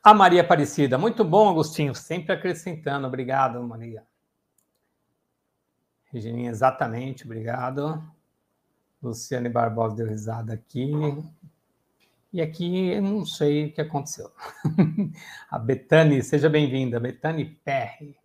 A 0.00 0.14
Maria 0.14 0.42
Aparecida. 0.42 0.96
Muito 0.96 1.24
bom, 1.24 1.50
Agostinho. 1.50 1.96
Sempre 1.96 2.32
acrescentando. 2.32 3.08
Obrigado, 3.08 3.60
Maria. 3.60 4.04
Regininha, 6.12 6.48
exatamente. 6.48 7.24
Obrigado. 7.24 8.00
Luciane 9.02 9.48
Barbosa 9.48 9.96
deu 9.96 10.06
risada 10.06 10.54
aqui. 10.54 10.92
E 12.32 12.40
aqui 12.40 12.92
eu 12.92 13.02
não 13.02 13.26
sei 13.26 13.66
o 13.66 13.72
que 13.72 13.80
aconteceu. 13.80 14.30
a 15.50 15.58
Betane, 15.58 16.22
seja 16.22 16.48
bem-vinda. 16.48 17.00
Betane 17.00 17.44
Perry. 17.64 18.16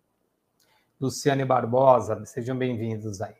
Luciane 1.00 1.44
Barbosa, 1.44 2.24
sejam 2.26 2.56
bem-vindos 2.56 3.20
aí. 3.20 3.34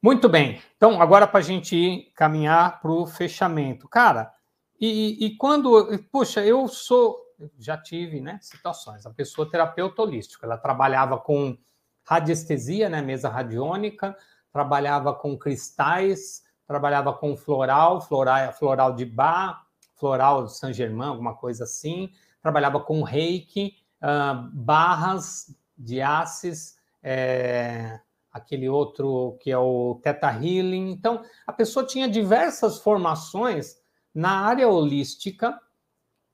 Muito 0.00 0.30
bem. 0.30 0.62
Então, 0.78 1.02
agora 1.02 1.26
para 1.26 1.40
a 1.40 1.42
gente 1.42 2.10
caminhar 2.14 2.80
para 2.80 2.90
o 2.90 3.06
fechamento. 3.06 3.86
Cara, 3.86 4.32
e, 4.80 5.26
e 5.26 5.36
quando, 5.36 5.98
poxa, 6.10 6.44
eu 6.44 6.66
sou, 6.66 7.18
já 7.58 7.76
tive, 7.76 8.20
né, 8.20 8.38
situações. 8.40 9.04
A 9.04 9.10
pessoa 9.10 9.50
terapeuta 9.50 10.02
holística, 10.02 10.46
ela 10.46 10.56
trabalhava 10.56 11.18
com 11.18 11.56
radiestesia, 12.04 12.88
né, 12.88 13.02
mesa 13.02 13.28
radiônica, 13.28 14.16
trabalhava 14.52 15.14
com 15.14 15.36
cristais, 15.38 16.42
trabalhava 16.66 17.12
com 17.12 17.36
floral, 17.36 18.00
floral, 18.00 18.52
floral 18.52 18.94
de 18.94 19.04
bar, 19.04 19.66
floral 19.96 20.44
de 20.46 20.56
Saint 20.56 20.74
Germain, 20.74 21.08
alguma 21.08 21.34
coisa 21.34 21.64
assim, 21.64 22.10
trabalhava 22.40 22.80
com 22.80 23.02
reiki, 23.02 23.74
uh, 24.02 24.48
barras 24.52 25.54
de 25.76 26.00
aces, 26.00 26.78
é, 27.02 28.00
aquele 28.32 28.68
outro 28.68 29.36
que 29.40 29.50
é 29.50 29.58
o 29.58 30.00
Theta 30.02 30.30
Healing. 30.30 30.90
Então, 30.90 31.22
a 31.46 31.52
pessoa 31.52 31.86
tinha 31.86 32.08
diversas 32.08 32.78
formações 32.78 33.79
na 34.14 34.40
área 34.40 34.68
holística 34.68 35.58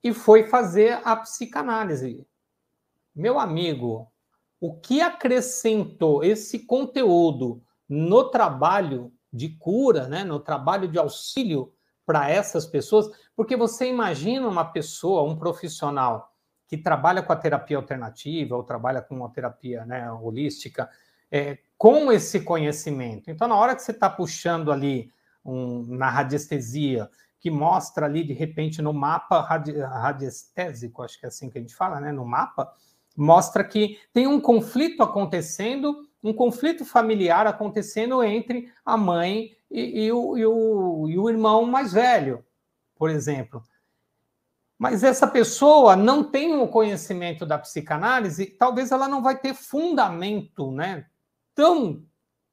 e 0.02 0.12
foi 0.12 0.44
fazer 0.44 1.00
a 1.04 1.16
psicanálise. 1.16 2.26
Meu 3.14 3.38
amigo, 3.38 4.10
o 4.60 4.74
que 4.74 5.00
acrescentou 5.00 6.22
esse 6.22 6.60
conteúdo 6.60 7.62
no 7.88 8.30
trabalho 8.30 9.12
de 9.32 9.50
cura, 9.50 10.08
né, 10.08 10.24
no 10.24 10.40
trabalho 10.40 10.88
de 10.88 10.98
auxílio 10.98 11.72
para 12.04 12.30
essas 12.30 12.66
pessoas? 12.66 13.10
Porque 13.34 13.56
você 13.56 13.88
imagina 13.88 14.48
uma 14.48 14.64
pessoa, 14.64 15.22
um 15.22 15.36
profissional 15.36 16.32
que 16.68 16.76
trabalha 16.76 17.22
com 17.22 17.32
a 17.32 17.36
terapia 17.36 17.76
alternativa 17.76 18.56
ou 18.56 18.64
trabalha 18.64 19.00
com 19.00 19.24
a 19.24 19.28
terapia 19.28 19.84
né, 19.84 20.10
holística, 20.10 20.88
é, 21.30 21.58
com 21.78 22.10
esse 22.10 22.40
conhecimento. 22.40 23.30
Então, 23.30 23.46
na 23.46 23.56
hora 23.56 23.74
que 23.74 23.82
você 23.82 23.92
está 23.92 24.08
puxando 24.08 24.72
ali 24.72 25.10
um, 25.44 25.84
na 25.96 26.10
radiestesia 26.10 27.08
que 27.38 27.50
mostra 27.50 28.06
ali, 28.06 28.24
de 28.24 28.32
repente, 28.32 28.80
no 28.82 28.92
mapa 28.92 29.40
radi 29.40 29.78
radiestésico, 29.78 31.02
acho 31.02 31.18
que 31.18 31.26
é 31.26 31.28
assim 31.28 31.50
que 31.50 31.58
a 31.58 31.60
gente 31.60 31.74
fala, 31.74 32.00
né? 32.00 32.12
No 32.12 32.24
mapa, 32.24 32.72
mostra 33.16 33.64
que 33.64 33.98
tem 34.12 34.26
um 34.26 34.40
conflito 34.40 35.02
acontecendo, 35.02 36.06
um 36.22 36.32
conflito 36.32 36.84
familiar 36.84 37.46
acontecendo 37.46 38.22
entre 38.22 38.72
a 38.84 38.96
mãe 38.96 39.56
e, 39.70 40.04
e, 40.04 40.12
o, 40.12 40.36
e, 40.36 40.46
o, 40.46 41.08
e 41.08 41.18
o 41.18 41.30
irmão 41.30 41.64
mais 41.64 41.92
velho, 41.92 42.44
por 42.96 43.10
exemplo. 43.10 43.62
Mas 44.78 45.02
essa 45.02 45.26
pessoa 45.26 45.96
não 45.96 46.22
tem 46.22 46.54
o 46.54 46.68
conhecimento 46.68 47.46
da 47.46 47.58
psicanálise, 47.58 48.46
talvez 48.46 48.92
ela 48.92 49.08
não 49.08 49.22
vai 49.22 49.38
ter 49.38 49.54
fundamento 49.54 50.70
né, 50.70 51.06
tão 51.54 52.04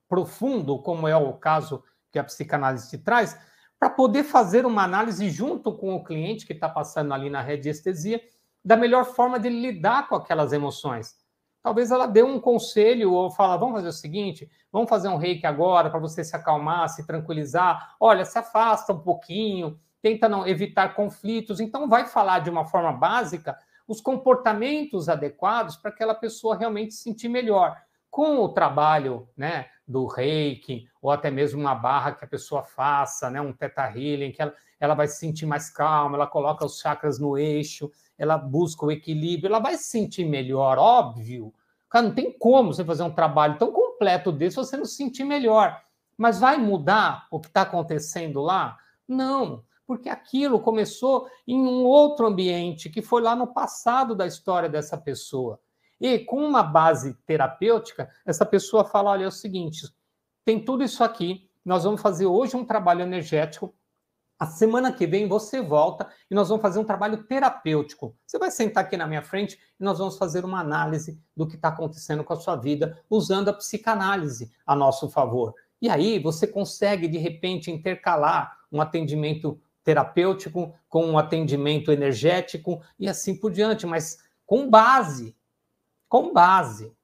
profundo 0.08 0.80
como 0.80 1.08
é 1.08 1.18
o 1.18 1.34
caso 1.34 1.84
que 2.12 2.20
a 2.20 2.24
psicanálise 2.24 2.90
te 2.90 2.98
traz, 2.98 3.38
para 3.84 3.90
poder 3.90 4.24
fazer 4.24 4.66
uma 4.66 4.86
análise 4.86 5.30
junto 5.30 5.70
com 5.74 5.94
o 5.94 6.02
cliente 6.02 6.46
que 6.46 6.54
está 6.54 6.70
passando 6.70 7.14
ali 7.14 7.30
na 7.30 7.42
radiestesia 7.42 8.22
da 8.64 8.78
melhor 8.78 9.04
forma 9.04 9.38
de 9.38 9.50
lidar 9.50 10.08
com 10.08 10.16
aquelas 10.16 10.54
emoções. 10.54 11.18
Talvez 11.62 11.92
ela 11.92 12.06
dê 12.06 12.24
um 12.24 12.40
conselho 12.40 13.12
ou 13.12 13.30
fala: 13.30 13.58
vamos 13.58 13.76
fazer 13.76 13.90
o 13.90 13.92
seguinte, 13.92 14.50
vamos 14.72 14.88
fazer 14.88 15.10
um 15.10 15.18
reiki 15.18 15.46
agora 15.46 15.90
para 15.90 16.00
você 16.00 16.24
se 16.24 16.34
acalmar, 16.34 16.88
se 16.88 17.06
tranquilizar. 17.06 17.98
Olha, 18.00 18.24
se 18.24 18.40
afasta 18.40 18.94
um 18.94 19.00
pouquinho, 19.00 19.78
tenta 20.02 20.30
não 20.30 20.48
evitar 20.48 20.96
conflitos. 20.96 21.60
Então, 21.60 21.90
vai 21.90 22.06
falar 22.06 22.40
de 22.40 22.50
uma 22.50 22.64
forma 22.64 22.94
básica 22.94 23.58
os 23.86 24.00
comportamentos 24.00 25.10
adequados 25.10 25.76
para 25.76 25.92
aquela 25.92 26.16
pessoa 26.16 26.56
realmente 26.56 26.94
se 26.94 27.04
sentir 27.04 27.28
melhor. 27.28 27.76
Com 28.10 28.38
o 28.38 28.48
trabalho 28.48 29.28
né, 29.36 29.66
do 29.94 30.08
reiki, 30.08 30.88
ou 31.02 31.12
até 31.12 31.30
mesmo 31.30 31.62
uma 31.62 31.76
barra 31.76 32.14
que 32.14 32.26
a 32.26 32.28
pessoa 32.28 32.64
faça, 32.64 33.30
né, 33.30 33.40
um 33.40 33.54
teta 33.54 33.84
healing, 33.84 34.32
que 34.32 34.42
ela, 34.42 34.54
ela 34.80 34.96
vai 34.96 35.08
se 35.08 35.18
sentir 35.18 35.46
mais 35.46 35.70
calma, 35.70 36.18
ela 36.18 36.28
coloca 36.28 36.66
os 36.66 36.80
chakras 36.80 37.20
no 37.20 37.38
eixo, 37.38 37.92
ela 38.18 38.38
busca 38.38 38.86
o 38.86 38.92
equilíbrio, 38.92 39.48
ela 39.48 39.60
vai 39.60 39.78
se 39.78 39.86
sentir 39.86 40.26
melhor, 40.26 40.78
óbvio. 40.78 41.54
Cara, 41.90 42.08
não 42.08 42.16
tem 42.16 42.36
como 42.38 42.74
você 42.74 42.84
fazer 42.84 43.04
um 43.04 43.14
trabalho 43.14 43.58
tão 43.60 43.72
completo 43.72 44.32
desse 44.32 44.56
se 44.56 44.66
você 44.66 44.76
não 44.76 44.86
se 44.86 44.96
sentir 44.96 45.24
melhor. 45.24 45.80
Mas 46.18 46.40
vai 46.40 46.58
mudar 46.58 47.28
o 47.32 47.40
que 47.40 47.48
está 47.48 47.62
acontecendo 47.62 48.42
lá? 48.42 48.78
Não, 49.08 49.64
porque 49.86 50.10
aquilo 50.10 50.60
começou 50.60 51.28
em 51.48 51.60
um 51.60 51.84
outro 51.84 52.26
ambiente 52.26 52.90
que 52.90 53.02
foi 53.02 53.22
lá 53.22 53.36
no 53.36 53.48
passado 53.48 54.16
da 54.16 54.26
história 54.26 54.68
dessa 54.68 54.98
pessoa. 54.98 55.60
E 56.04 56.20
com 56.20 56.46
uma 56.46 56.62
base 56.62 57.14
terapêutica, 57.26 58.10
essa 58.26 58.46
pessoa 58.46 58.84
fala: 58.84 59.12
olha, 59.12 59.24
é 59.24 59.28
o 59.28 59.32
seguinte, 59.32 59.88
tem 60.44 60.64
tudo 60.64 60.84
isso 60.84 61.02
aqui, 61.02 61.50
nós 61.64 61.86
vamos 61.86 62.02
fazer 62.02 62.26
hoje 62.26 62.58
um 62.58 62.66
trabalho 62.66 63.04
energético. 63.04 63.74
A 64.38 64.46
semana 64.46 64.92
que 64.92 65.08
vem 65.08 65.30
você 65.30 65.62
volta 65.62 66.10
e 66.30 66.36
nós 66.36 66.50
vamos 66.50 66.62
fazer 66.62 66.78
um 66.78 66.84
trabalho 66.84 67.24
terapêutico. 67.24 68.18
Você 68.28 68.38
vai 68.38 68.52
sentar 68.52 68.84
aqui 68.84 68.98
na 68.98 69.08
minha 69.08 69.22
frente 69.22 69.58
e 69.80 69.84
nós 69.84 70.00
vamos 70.00 70.18
fazer 70.18 70.44
uma 70.44 70.60
análise 70.60 71.18
do 71.38 71.48
que 71.48 71.56
está 71.56 71.70
acontecendo 71.70 72.26
com 72.26 72.34
a 72.34 72.38
sua 72.38 72.58
vida, 72.58 73.02
usando 73.10 73.48
a 73.48 73.54
psicanálise 73.54 74.52
a 74.66 74.76
nosso 74.76 75.10
favor. 75.10 75.54
E 75.82 75.88
aí 75.88 76.20
você 76.20 76.46
consegue, 76.46 77.08
de 77.08 77.18
repente, 77.18 77.72
intercalar 77.72 78.58
um 78.70 78.82
atendimento 78.82 79.58
terapêutico 79.86 80.76
com 80.90 81.06
um 81.06 81.18
atendimento 81.18 81.94
energético 81.94 82.82
e 83.00 83.08
assim 83.08 83.40
por 83.40 83.52
diante, 83.52 83.86
mas 83.86 84.18
com 84.46 84.70
base. 84.70 85.34
Com 86.14 86.32
base. 86.32 86.96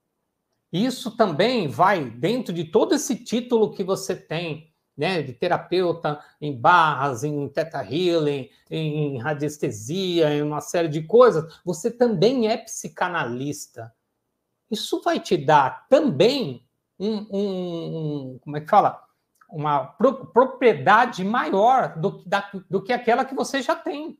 Isso 0.72 1.18
também 1.18 1.68
vai 1.68 2.12
dentro 2.12 2.53
de 2.53 2.64
todo 2.64 2.93
esse 2.93 3.16
título 3.16 3.74
que 3.74 3.84
você 3.84 4.16
tem, 4.16 4.72
né, 4.95 5.24
de 5.24 5.34
terapeuta 5.34 6.24
em 6.39 6.55
barras, 6.55 7.24
em 7.24 7.49
teta 7.49 7.84
healing, 7.84 8.51
em 8.70 9.18
radiestesia, 9.18 10.32
em 10.32 10.43
uma 10.43 10.62
série 10.62 10.89
de 10.89 11.01
coisas, 11.01 11.60
você 11.66 11.89
também 11.89 12.49
é 12.49 12.57
psicanalista. 12.57 13.91
Isso 14.70 15.01
vai 15.01 15.20
te 15.20 15.36
dar 15.36 15.88
também 15.89 16.64
um, 16.99 17.26
um, 17.32 17.97
um 18.36 18.39
como 18.43 18.57
é 18.57 18.62
que 18.62 18.70
fala? 18.70 19.03
Uma 19.49 19.86
pro, 19.86 20.28
propriedade 20.28 21.24
maior 21.24 21.97
do, 21.97 22.24
da, 22.28 22.47
do 22.70 22.84
que 22.84 22.93
aquela 22.93 23.26
que 23.26 23.34
você 23.34 23.60
já 23.60 23.76
tem. 23.76 24.20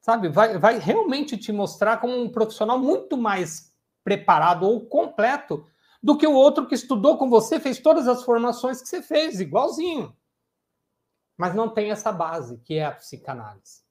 Sabe? 0.00 0.28
Vai, 0.28 0.56
vai 0.56 0.78
realmente 0.78 1.36
te 1.36 1.50
mostrar 1.50 1.96
como 1.96 2.16
um 2.16 2.28
profissional 2.28 2.78
muito 2.78 3.16
mais 3.16 3.73
preparado 4.04 4.64
ou 4.64 4.86
completo 4.86 5.66
do 6.02 6.18
que 6.18 6.26
o 6.26 6.34
outro 6.34 6.66
que 6.66 6.74
estudou 6.74 7.16
com 7.16 7.30
você, 7.30 7.58
fez 7.58 7.78
todas 7.78 8.06
as 8.06 8.22
formações 8.22 8.82
que 8.82 8.88
você 8.88 9.02
fez, 9.02 9.40
igualzinho. 9.40 10.14
Mas 11.36 11.54
não 11.54 11.68
tem 11.68 11.90
essa 11.90 12.12
base, 12.12 12.58
que 12.58 12.74
é 12.74 12.84
a 12.84 12.92
psicanálise. 12.92 13.82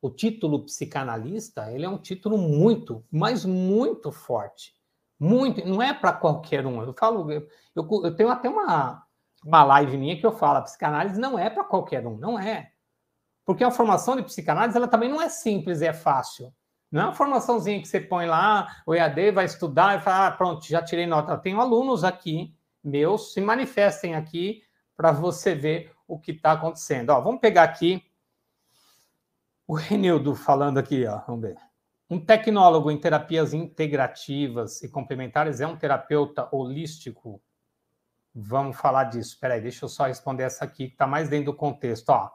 O 0.00 0.08
título 0.08 0.64
psicanalista, 0.64 1.72
ele 1.72 1.84
é 1.84 1.88
um 1.88 1.98
título 1.98 2.38
muito, 2.38 3.04
mas 3.10 3.44
muito 3.44 4.12
forte. 4.12 4.72
Muito, 5.18 5.66
não 5.66 5.82
é 5.82 5.92
para 5.92 6.12
qualquer 6.12 6.64
um. 6.64 6.80
Eu 6.80 6.94
falo, 6.94 7.28
eu, 7.32 7.48
eu, 7.74 8.14
tenho 8.14 8.30
até 8.30 8.48
uma, 8.48 9.04
uma 9.44 9.64
live 9.64 9.98
minha 9.98 10.16
que 10.16 10.24
eu 10.24 10.30
falo, 10.30 10.58
a 10.58 10.62
psicanálise 10.62 11.18
não 11.18 11.36
é 11.36 11.50
para 11.50 11.64
qualquer 11.64 12.06
um, 12.06 12.16
não 12.16 12.38
é. 12.38 12.70
Porque 13.44 13.64
a 13.64 13.70
formação 13.72 14.14
de 14.14 14.22
psicanálise 14.22 14.76
ela 14.76 14.86
também 14.86 15.08
não 15.08 15.20
é 15.20 15.28
simples, 15.28 15.82
é 15.82 15.92
fácil. 15.92 16.54
Não 16.90 17.02
é 17.02 17.04
uma 17.04 17.14
formaçãozinha 17.14 17.80
que 17.80 17.88
você 17.88 18.00
põe 18.00 18.26
lá, 18.26 18.82
o 18.86 18.94
EAD 18.94 19.32
vai 19.32 19.44
estudar 19.44 19.98
e 19.98 20.02
fala, 20.02 20.28
ah, 20.28 20.30
pronto, 20.32 20.66
já 20.66 20.82
tirei 20.82 21.06
nota. 21.06 21.32
Eu 21.32 21.38
tenho 21.38 21.60
alunos 21.60 22.02
aqui, 22.02 22.54
meus, 22.82 23.32
se 23.32 23.40
manifestem 23.40 24.14
aqui 24.14 24.62
para 24.96 25.12
você 25.12 25.54
ver 25.54 25.92
o 26.06 26.18
que 26.18 26.32
está 26.32 26.52
acontecendo. 26.52 27.10
Ó, 27.10 27.20
vamos 27.20 27.40
pegar 27.40 27.64
aqui 27.64 28.02
o 29.66 29.74
Renildo 29.74 30.34
falando 30.34 30.78
aqui, 30.78 31.04
ó, 31.06 31.20
vamos 31.26 31.42
ver. 31.42 31.56
Um 32.08 32.18
tecnólogo 32.18 32.90
em 32.90 32.98
terapias 32.98 33.52
integrativas 33.52 34.82
e 34.82 34.88
complementares 34.88 35.60
é 35.60 35.66
um 35.66 35.76
terapeuta 35.76 36.48
holístico? 36.50 37.42
Vamos 38.34 38.78
falar 38.78 39.04
disso. 39.04 39.34
Espera 39.34 39.54
aí, 39.54 39.60
deixa 39.60 39.84
eu 39.84 39.90
só 39.90 40.04
responder 40.04 40.44
essa 40.44 40.64
aqui, 40.64 40.86
que 40.86 40.94
está 40.94 41.06
mais 41.06 41.28
dentro 41.28 41.52
do 41.52 41.54
contexto. 41.54 42.08
Ó. 42.08 42.30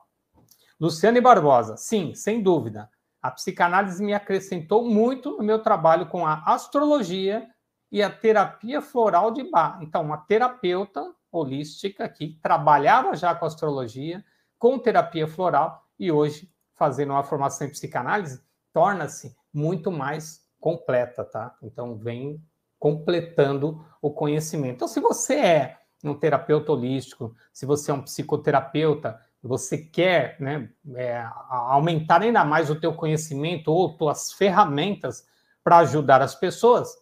Luciane 0.79 1.19
Barbosa, 1.19 1.75
sim, 1.75 2.13
sem 2.13 2.43
dúvida. 2.43 2.87
A 3.23 3.31
psicanálise 3.31 4.03
me 4.03 4.13
acrescentou 4.13 4.83
muito 4.83 5.37
no 5.37 5.43
meu 5.43 5.59
trabalho 5.59 6.07
com 6.07 6.27
a 6.27 6.43
astrologia 6.45 7.49
e 7.89 8.03
a 8.03 8.09
terapia 8.09 8.81
floral 8.81 9.31
de 9.31 9.49
Bach. 9.49 9.81
Então, 9.81 10.01
uma 10.01 10.17
terapeuta 10.17 11.09
holística 11.31 12.09
que 12.09 12.37
trabalhava 12.41 13.15
já 13.15 13.33
com 13.33 13.45
astrologia, 13.45 14.23
com 14.59 14.77
terapia 14.77 15.25
floral 15.25 15.87
e 15.97 16.11
hoje 16.11 16.51
fazendo 16.75 17.11
uma 17.11 17.23
formação 17.23 17.65
em 17.65 17.69
psicanálise, 17.69 18.43
torna-se 18.73 19.35
muito 19.53 19.89
mais 19.89 20.41
completa, 20.59 21.23
tá? 21.23 21.55
Então 21.61 21.95
vem 21.95 22.43
completando 22.79 23.85
o 24.01 24.11
conhecimento. 24.11 24.75
Então, 24.75 24.87
se 24.87 24.99
você 24.99 25.35
é 25.35 25.77
um 26.03 26.13
terapeuta 26.13 26.71
holístico, 26.71 27.33
se 27.53 27.65
você 27.65 27.91
é 27.91 27.93
um 27.93 28.01
psicoterapeuta, 28.01 29.19
você 29.43 29.77
quer 29.77 30.37
né, 30.39 30.69
é, 30.95 31.27
aumentar 31.49 32.21
ainda 32.21 32.45
mais 32.45 32.69
o 32.69 32.79
teu 32.79 32.93
conhecimento 32.93 33.71
ou 33.71 33.97
tuas 33.97 34.31
ferramentas 34.31 35.27
para 35.61 35.79
ajudar 35.79 36.21
as 36.21 36.33
pessoas, 36.33 36.95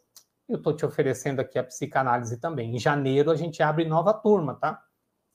eu 0.49 0.57
estou 0.57 0.75
te 0.75 0.85
oferecendo 0.85 1.39
aqui 1.39 1.59
a 1.59 1.63
psicanálise 1.63 2.39
também. 2.39 2.75
Em 2.75 2.79
janeiro 2.79 3.29
a 3.29 3.35
gente 3.35 3.61
abre 3.61 3.85
nova 3.85 4.13
turma, 4.13 4.55
tá? 4.55 4.81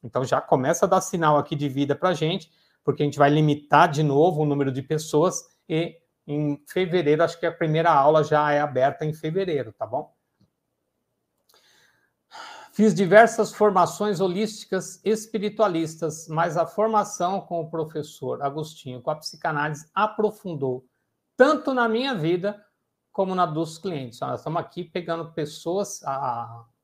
Então 0.03 0.25
já 0.25 0.41
começa 0.41 0.85
a 0.85 0.89
dar 0.89 1.01
sinal 1.01 1.39
aqui 1.39 1.55
de 1.55 1.69
vida 1.69 1.95
para 1.95 2.11
a 2.11 2.15
gente, 2.15 2.51
porque 2.85 3.03
a 3.03 3.07
gente 3.07 3.19
vai 3.19 3.31
limitar 3.31 3.89
de 3.89 4.03
novo 4.03 4.43
o 4.43 4.47
número 4.47 4.73
de 4.73 4.83
pessoas 4.83 5.45
e 5.69 5.97
em 6.27 6.61
fevereiro, 6.67 7.23
acho 7.23 7.39
que 7.39 7.47
a 7.47 7.53
primeira 7.53 7.93
aula 7.93 8.25
já 8.25 8.51
é 8.51 8.61
aberta 8.61 9.05
em 9.05 9.13
fevereiro, 9.13 9.73
tá 9.73 9.87
bom? 9.87 10.13
Fiz 12.77 12.95
diversas 12.95 13.55
formações 13.55 14.21
holísticas 14.21 15.01
espiritualistas, 15.03 16.29
mas 16.29 16.59
a 16.59 16.67
formação 16.67 17.41
com 17.41 17.63
o 17.63 17.71
professor 17.71 18.43
Agostinho, 18.43 19.01
com 19.01 19.11
a 19.11 19.17
psicanálise, 19.17 19.89
aprofundou 19.95 20.85
tanto 21.39 21.73
na 21.73 21.89
minha 21.89 22.15
vida 22.15 22.63
como 23.11 23.35
na 23.35 23.47
dos 23.47 23.79
clientes. 23.79 24.21
Nós 24.21 24.41
estamos 24.41 24.61
aqui 24.61 24.85
pegando 24.85 25.33
pessoas 25.33 26.03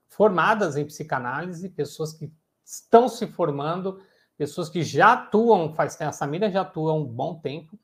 formadas 0.09 0.79
em 0.79 0.87
psicanálise, 0.87 1.69
pessoas 1.69 2.15
que 2.15 2.33
estão 2.65 3.07
se 3.07 3.27
formando, 3.27 4.03
pessoas 4.39 4.71
que 4.71 4.83
já 4.83 5.13
atuam, 5.13 5.75
faz 5.75 6.01
a 6.01 6.11
Samira 6.11 6.51
já 6.51 6.63
atua 6.63 6.95
um 6.95 7.05
bom 7.05 7.39
tempo, 7.39 7.79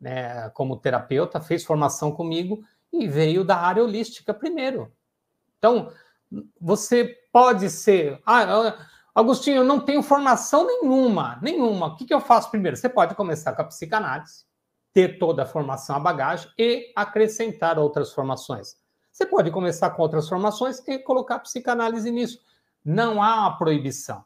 né, 0.00 0.48
como 0.50 0.76
terapeuta, 0.76 1.40
fez 1.40 1.64
formação 1.64 2.12
comigo 2.12 2.62
e 2.92 3.08
veio 3.08 3.42
da 3.42 3.56
área 3.56 3.82
holística 3.82 4.32
primeiro. 4.32 4.92
Então, 5.58 5.90
você 6.60 7.16
pode 7.38 7.70
ser. 7.70 8.20
Ah, 8.26 8.76
Agostinho, 9.14 9.58
eu 9.58 9.64
não 9.64 9.78
tenho 9.78 10.02
formação 10.02 10.66
nenhuma, 10.66 11.38
nenhuma. 11.40 11.86
O 11.86 11.96
que, 11.96 12.04
que 12.04 12.12
eu 12.12 12.20
faço 12.20 12.50
primeiro? 12.50 12.76
Você 12.76 12.88
pode 12.88 13.14
começar 13.14 13.52
com 13.52 13.62
a 13.62 13.64
psicanálise, 13.64 14.44
ter 14.92 15.20
toda 15.20 15.44
a 15.44 15.46
formação, 15.46 15.94
a 15.94 16.00
bagagem 16.00 16.50
e 16.58 16.92
acrescentar 16.96 17.78
outras 17.78 18.12
formações. 18.12 18.76
Você 19.12 19.24
pode 19.24 19.52
começar 19.52 19.90
com 19.90 20.02
outras 20.02 20.28
formações 20.28 20.82
e 20.88 20.98
colocar 20.98 21.36
a 21.36 21.40
psicanálise 21.40 22.10
nisso. 22.10 22.40
Não 22.84 23.22
há 23.22 23.42
uma 23.42 23.56
proibição. 23.56 24.24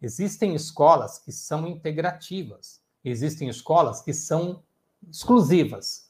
Existem 0.00 0.54
escolas 0.54 1.18
que 1.18 1.32
são 1.32 1.66
integrativas. 1.66 2.80
Existem 3.04 3.48
escolas 3.48 4.00
que 4.02 4.14
são 4.14 4.62
exclusivas. 5.10 6.08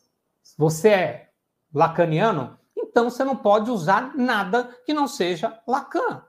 Você 0.59 0.89
é 0.91 1.31
lacaniano, 1.73 2.59
então 2.99 3.09
você 3.09 3.23
não 3.23 3.37
pode 3.37 3.71
usar 3.71 4.17
nada 4.17 4.77
que 4.85 4.93
não 4.93 5.07
seja 5.07 5.63
Lacan. 5.69 6.25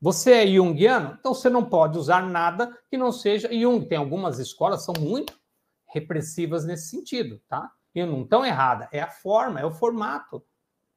Você 0.00 0.32
é 0.32 0.46
junguiano, 0.46 1.14
então 1.20 1.34
você 1.34 1.50
não 1.50 1.62
pode 1.62 1.98
usar 1.98 2.22
nada 2.22 2.74
que 2.88 2.96
não 2.96 3.12
seja 3.12 3.52
Jung. 3.52 3.86
Tem 3.86 3.98
algumas 3.98 4.38
escolas 4.38 4.82
são 4.82 4.94
muito 4.98 5.38
repressivas 5.86 6.64
nesse 6.64 6.88
sentido, 6.88 7.38
tá? 7.46 7.70
E 7.94 8.02
não 8.06 8.22
estão 8.22 8.46
errada, 8.46 8.88
é 8.92 9.02
a 9.02 9.10
forma, 9.10 9.60
é 9.60 9.66
o 9.66 9.70
formato. 9.70 10.42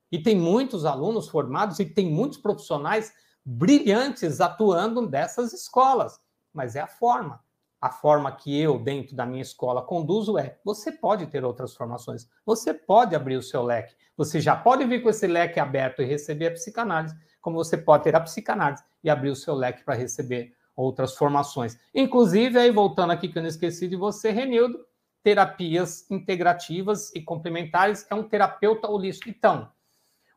E 0.10 0.24
tem 0.24 0.38
muitos 0.38 0.86
alunos 0.86 1.28
formados 1.28 1.80
e 1.80 1.86
tem 1.86 2.10
muitos 2.10 2.38
profissionais 2.38 3.12
brilhantes 3.44 4.40
atuando 4.40 5.06
dessas 5.06 5.52
escolas, 5.52 6.18
mas 6.54 6.78
é 6.78 6.80
a 6.80 6.88
forma 6.88 7.44
a 7.82 7.90
forma 7.90 8.32
que 8.32 8.60
eu, 8.60 8.78
dentro 8.78 9.16
da 9.16 9.26
minha 9.26 9.42
escola, 9.42 9.82
conduzo 9.82 10.38
é: 10.38 10.58
você 10.64 10.92
pode 10.92 11.28
ter 11.28 11.44
outras 11.46 11.76
formações, 11.76 12.28
você 12.46 12.74
pode 12.74 13.16
abrir 13.16 13.38
o 13.38 13.44
seu 13.44 13.64
leque, 13.64 13.96
você 14.18 14.42
já 14.42 14.56
pode 14.56 14.86
vir 14.86 15.02
com 15.02 15.10
esse 15.10 15.28
leque 15.28 15.60
aberto 15.60 16.02
e 16.02 16.06
receber 16.06 16.48
a 16.48 16.52
psicanálise, 16.52 17.16
como 17.42 17.56
você 17.56 17.78
pode 17.78 18.04
ter 18.04 18.16
a 18.16 18.20
psicanálise 18.20 18.84
e 19.04 19.10
abrir 19.10 19.30
o 19.30 19.36
seu 19.36 19.56
leque 19.56 19.84
para 19.84 19.96
receber 19.96 20.54
outras 20.76 21.16
formações. 21.16 21.78
Inclusive, 21.94 22.58
aí 22.58 22.72
voltando 22.72 23.12
aqui 23.12 23.28
que 23.28 23.38
eu 23.38 23.42
não 23.42 23.50
esqueci 23.50 23.88
de 23.88 23.96
você, 23.96 24.32
Renildo, 24.32 24.80
terapias 25.24 26.10
integrativas 26.10 27.14
e 27.14 27.22
complementares 27.22 28.06
é 28.10 28.16
um 28.16 28.24
terapeuta 28.24 28.90
holístico. 28.90 29.30
Então, 29.30 29.70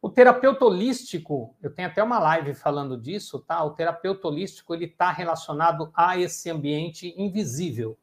O 0.03 0.11
terapeuta 0.11 0.65
holístico, 0.65 1.55
eu 1.63 1.73
tenho 1.73 1.87
até 1.87 2.03
uma 2.03 2.19
live 2.19 2.55
falando 2.55 3.01
disso, 3.01 3.39
tá? 3.39 3.63
O 3.63 3.71
terapeuta 3.71 4.27
holístico 4.27 4.75
ele 4.75 4.87
está 4.87 5.13
relacionado 5.13 5.93
a 5.95 6.19
esse 6.19 6.51
ambiente 6.51 7.15
invisível, 7.17 7.97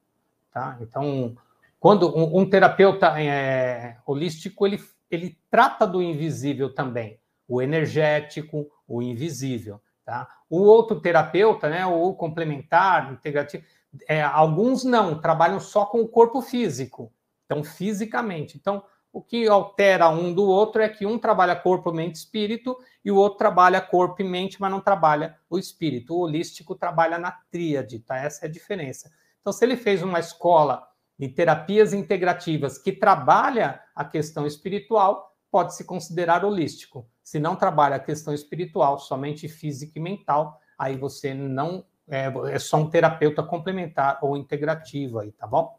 tá? 0.50 0.78
Então, 0.80 1.36
quando 1.78 2.08
um, 2.18 2.40
um 2.40 2.50
terapeuta 2.50 3.22
é, 3.22 3.98
holístico 4.06 4.66
ele, 4.66 4.82
ele 5.12 5.38
trata 5.52 5.86
do 5.86 6.02
invisível 6.02 6.74
também, 6.74 7.20
o 7.46 7.62
energético, 7.62 8.72
o 8.88 9.02
invisível, 9.02 9.82
tá? 10.06 10.26
O 10.50 10.62
outro 10.62 11.02
terapeuta, 11.02 11.68
né? 11.70 11.86
O 11.86 12.14
complementar, 12.14 13.12
integrativo, 13.12 13.66
é, 14.08 14.22
alguns 14.22 14.86
não 14.86 15.20
trabalham 15.20 15.60
só 15.60 15.86
com 15.86 16.00
o 16.00 16.08
corpo 16.08 16.42
físico, 16.42 17.12
então 17.46 17.62
fisicamente. 17.62 18.58
Então 18.58 18.86
o 19.12 19.22
que 19.22 19.48
altera 19.48 20.10
um 20.10 20.34
do 20.34 20.44
outro 20.46 20.82
é 20.82 20.90
que 20.90 21.06
um 21.06 21.18
trabalha 21.18 21.56
corpo, 21.56 21.92
mente, 21.92 22.16
espírito 22.16 22.78
e 23.04 23.12
o 23.12 23.16
outro 23.16 23.40
trabalha 23.40 23.82
corpo 23.82 24.22
e 24.22 24.26
mente, 24.26 24.62
mas 24.62 24.72
não 24.72 24.80
trabalha 24.80 25.38
o 25.50 25.58
espírito. 25.58 26.14
O 26.14 26.20
holístico 26.20 26.76
trabalha 26.76 27.18
na 27.18 27.32
tríade, 27.52 28.00
tá? 28.00 28.18
Essa 28.18 28.46
é 28.46 28.48
a 28.48 28.52
diferença. 28.52 29.12
Então, 29.42 29.52
se 29.52 29.66
ele 29.66 29.76
fez 29.76 30.04
uma 30.04 30.20
escola 30.20 30.88
de 31.18 31.28
terapias 31.28 31.94
integrativas 31.94 32.78
que 32.78 32.92
trabalha 32.92 33.82
a 33.96 34.06
questão 34.06 34.46
espiritual, 34.46 35.36
pode 35.52 35.76
se 35.76 35.84
considerar 35.84 36.46
holístico. 36.46 37.10
Se 37.24 37.40
não 37.40 37.56
trabalha 37.56 37.96
a 37.96 38.00
questão 38.00 38.34
espiritual, 38.34 39.00
somente 39.00 39.48
física 39.48 39.98
e 39.98 40.02
mental, 40.02 40.60
aí 40.78 40.96
você 40.98 41.34
não 41.34 41.84
é, 42.08 42.32
é 42.52 42.60
só 42.60 42.78
um 42.78 42.90
terapeuta 42.90 43.44
complementar 43.44 44.20
ou 44.22 44.38
integrativo 44.38 45.20
aí, 45.20 45.32
tá 45.32 45.46
bom? 45.46 45.79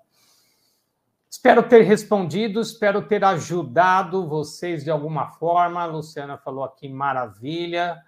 Espero 1.31 1.63
ter 1.63 1.83
respondido, 1.83 2.61
espero 2.61 3.07
ter 3.07 3.25
ajudado 3.25 4.27
vocês 4.27 4.83
de 4.83 4.91
alguma 4.91 5.29
forma. 5.29 5.81
A 5.81 5.87
Luciana 5.87 6.37
falou 6.37 6.65
aqui 6.65 6.89
maravilha. 6.89 8.03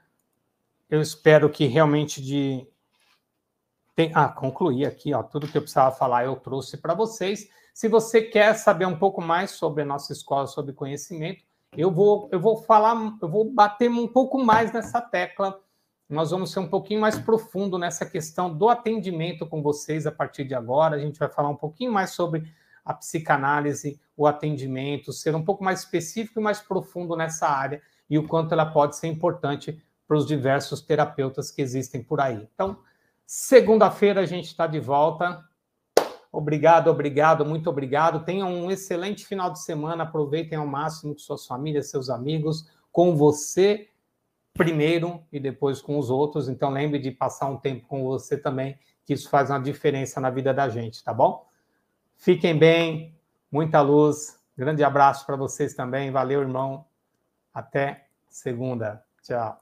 Eu 0.91 1.01
espero 1.01 1.49
que 1.49 1.67
realmente 1.67 2.21
de 2.21 2.67
tem... 3.95 4.11
ah, 4.13 4.29
concluí 4.29 4.85
aqui, 4.85 5.15
ó, 5.15 5.23
tudo 5.23 5.47
que 5.47 5.57
eu 5.57 5.63
precisava 5.63 5.95
falar 5.95 6.25
eu 6.25 6.35
trouxe 6.35 6.77
para 6.77 6.95
vocês. 6.95 7.49
Se 7.73 7.87
você 7.87 8.23
quer 8.23 8.55
saber 8.55 8.87
um 8.87 8.99
pouco 8.99 9.23
mais 9.23 9.53
sobre 9.53 9.85
a 9.85 9.87
nossa 9.87 10.13
escola 10.13 10.49
sobre 10.49 10.73
conhecimento, 10.73 11.45
eu 11.77 11.93
vou 11.93 12.29
eu 12.33 12.41
vou 12.41 12.57
falar, 12.57 13.17
eu 13.23 13.29
vou 13.29 13.49
bater 13.49 13.89
um 13.89 14.09
pouco 14.09 14.43
mais 14.43 14.73
nessa 14.73 15.01
tecla. 15.01 15.61
Nós 16.09 16.33
vamos 16.33 16.51
ser 16.51 16.59
um 16.59 16.69
pouquinho 16.69 17.01
mais 17.01 17.17
profundo 17.21 17.79
nessa 17.79 18.05
questão 18.05 18.53
do 18.53 18.69
atendimento 18.69 19.47
com 19.47 19.63
vocês 19.63 20.09
a 20.09 20.13
partir 20.13 20.45
de 20.45 20.57
agora. 20.57 20.97
A 20.97 20.99
gente 20.99 21.21
vai 21.21 21.29
falar 21.29 21.49
um 21.49 21.57
pouquinho 21.57 21.93
mais 21.93 22.11
sobre 22.11 22.53
a 22.85 22.95
psicanálise, 22.95 24.01
o 24.17 24.27
atendimento, 24.27 25.13
ser 25.13 25.35
um 25.35 25.45
pouco 25.45 25.63
mais 25.63 25.81
específico 25.81 26.41
e 26.41 26.43
mais 26.43 26.61
profundo 26.61 27.17
nessa 27.17 27.49
área 27.49 27.81
e 28.09 28.19
o 28.19 28.27
quanto 28.27 28.53
ela 28.53 28.67
pode 28.67 28.97
ser 28.97 29.07
importante 29.07 29.83
para 30.07 30.17
os 30.17 30.27
diversos 30.27 30.83
terapeutas 30.83 31.51
que 31.51 31.63
existem 31.63 32.03
por 32.03 32.21
aí. 32.21 32.47
Então, 32.55 32.79
segunda-feira 33.27 34.21
a 34.21 34.27
gente 34.27 34.47
está 34.47 34.67
de 34.67 34.79
volta. 34.79 35.43
Obrigado, 36.31 36.89
obrigado, 36.89 37.45
muito 37.45 37.71
obrigado. 37.71 38.25
Tenham 38.25 38.53
um 38.53 38.71
excelente 38.71 39.25
final 39.25 39.51
de 39.51 39.63
semana. 39.63 40.03
Aproveitem 40.03 40.59
ao 40.59 40.67
máximo 40.67 41.15
com 41.15 41.19
suas 41.19 41.47
famílias, 41.47 41.91
seus 41.91 42.11
amigos, 42.11 42.69
com 42.91 43.17
você 43.17 43.89
primeiro 44.55 45.23
e 45.33 45.41
depois 45.41 45.81
com 45.81 45.99
os 45.99 46.11
outros. 46.11 46.49
Então, 46.49 46.71
lembre 46.71 46.99
de 46.99 47.11
passar 47.11 47.47
um 47.47 47.57
tempo 47.57 47.87
com 47.87 48.05
você 48.05 48.37
também, 48.37 48.79
que 49.05 49.15
isso 49.15 49.29
faz 49.31 49.51
uma 49.51 49.59
diferença 49.59 50.21
na 50.21 50.31
vida 50.31 50.53
da 50.53 50.69
gente, 50.69 51.03
tá 51.03 51.13
bom? 51.13 51.47
Fiquem 52.23 52.57
bem, 52.57 53.13
muita 53.51 53.81
luz. 53.81 54.39
Grande 54.57 54.85
abraço 54.85 55.27
para 55.27 55.35
vocês 55.35 55.75
também. 55.75 56.13
Valeu, 56.13 56.41
irmão. 56.41 56.85
Até 57.53 58.07
segunda. 58.29 59.03
Tchau. 59.25 59.61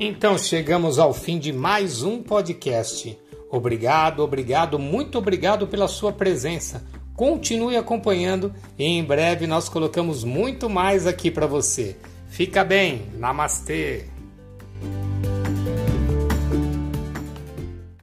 Então 0.00 0.38
chegamos 0.38 0.98
ao 0.98 1.12
fim 1.12 1.38
de 1.38 1.52
mais 1.52 2.02
um 2.02 2.22
podcast. 2.22 3.18
Obrigado, 3.50 4.20
obrigado, 4.20 4.78
muito 4.78 5.18
obrigado 5.18 5.66
pela 5.66 5.88
sua 5.88 6.10
presença. 6.10 6.86
Continue 7.14 7.76
acompanhando 7.76 8.50
e 8.78 8.84
em 8.84 9.04
breve 9.04 9.46
nós 9.46 9.68
colocamos 9.68 10.24
muito 10.24 10.70
mais 10.70 11.06
aqui 11.06 11.30
para 11.30 11.46
você. 11.46 11.98
Fica 12.28 12.64
bem. 12.64 13.10
Namastê. 13.18 14.15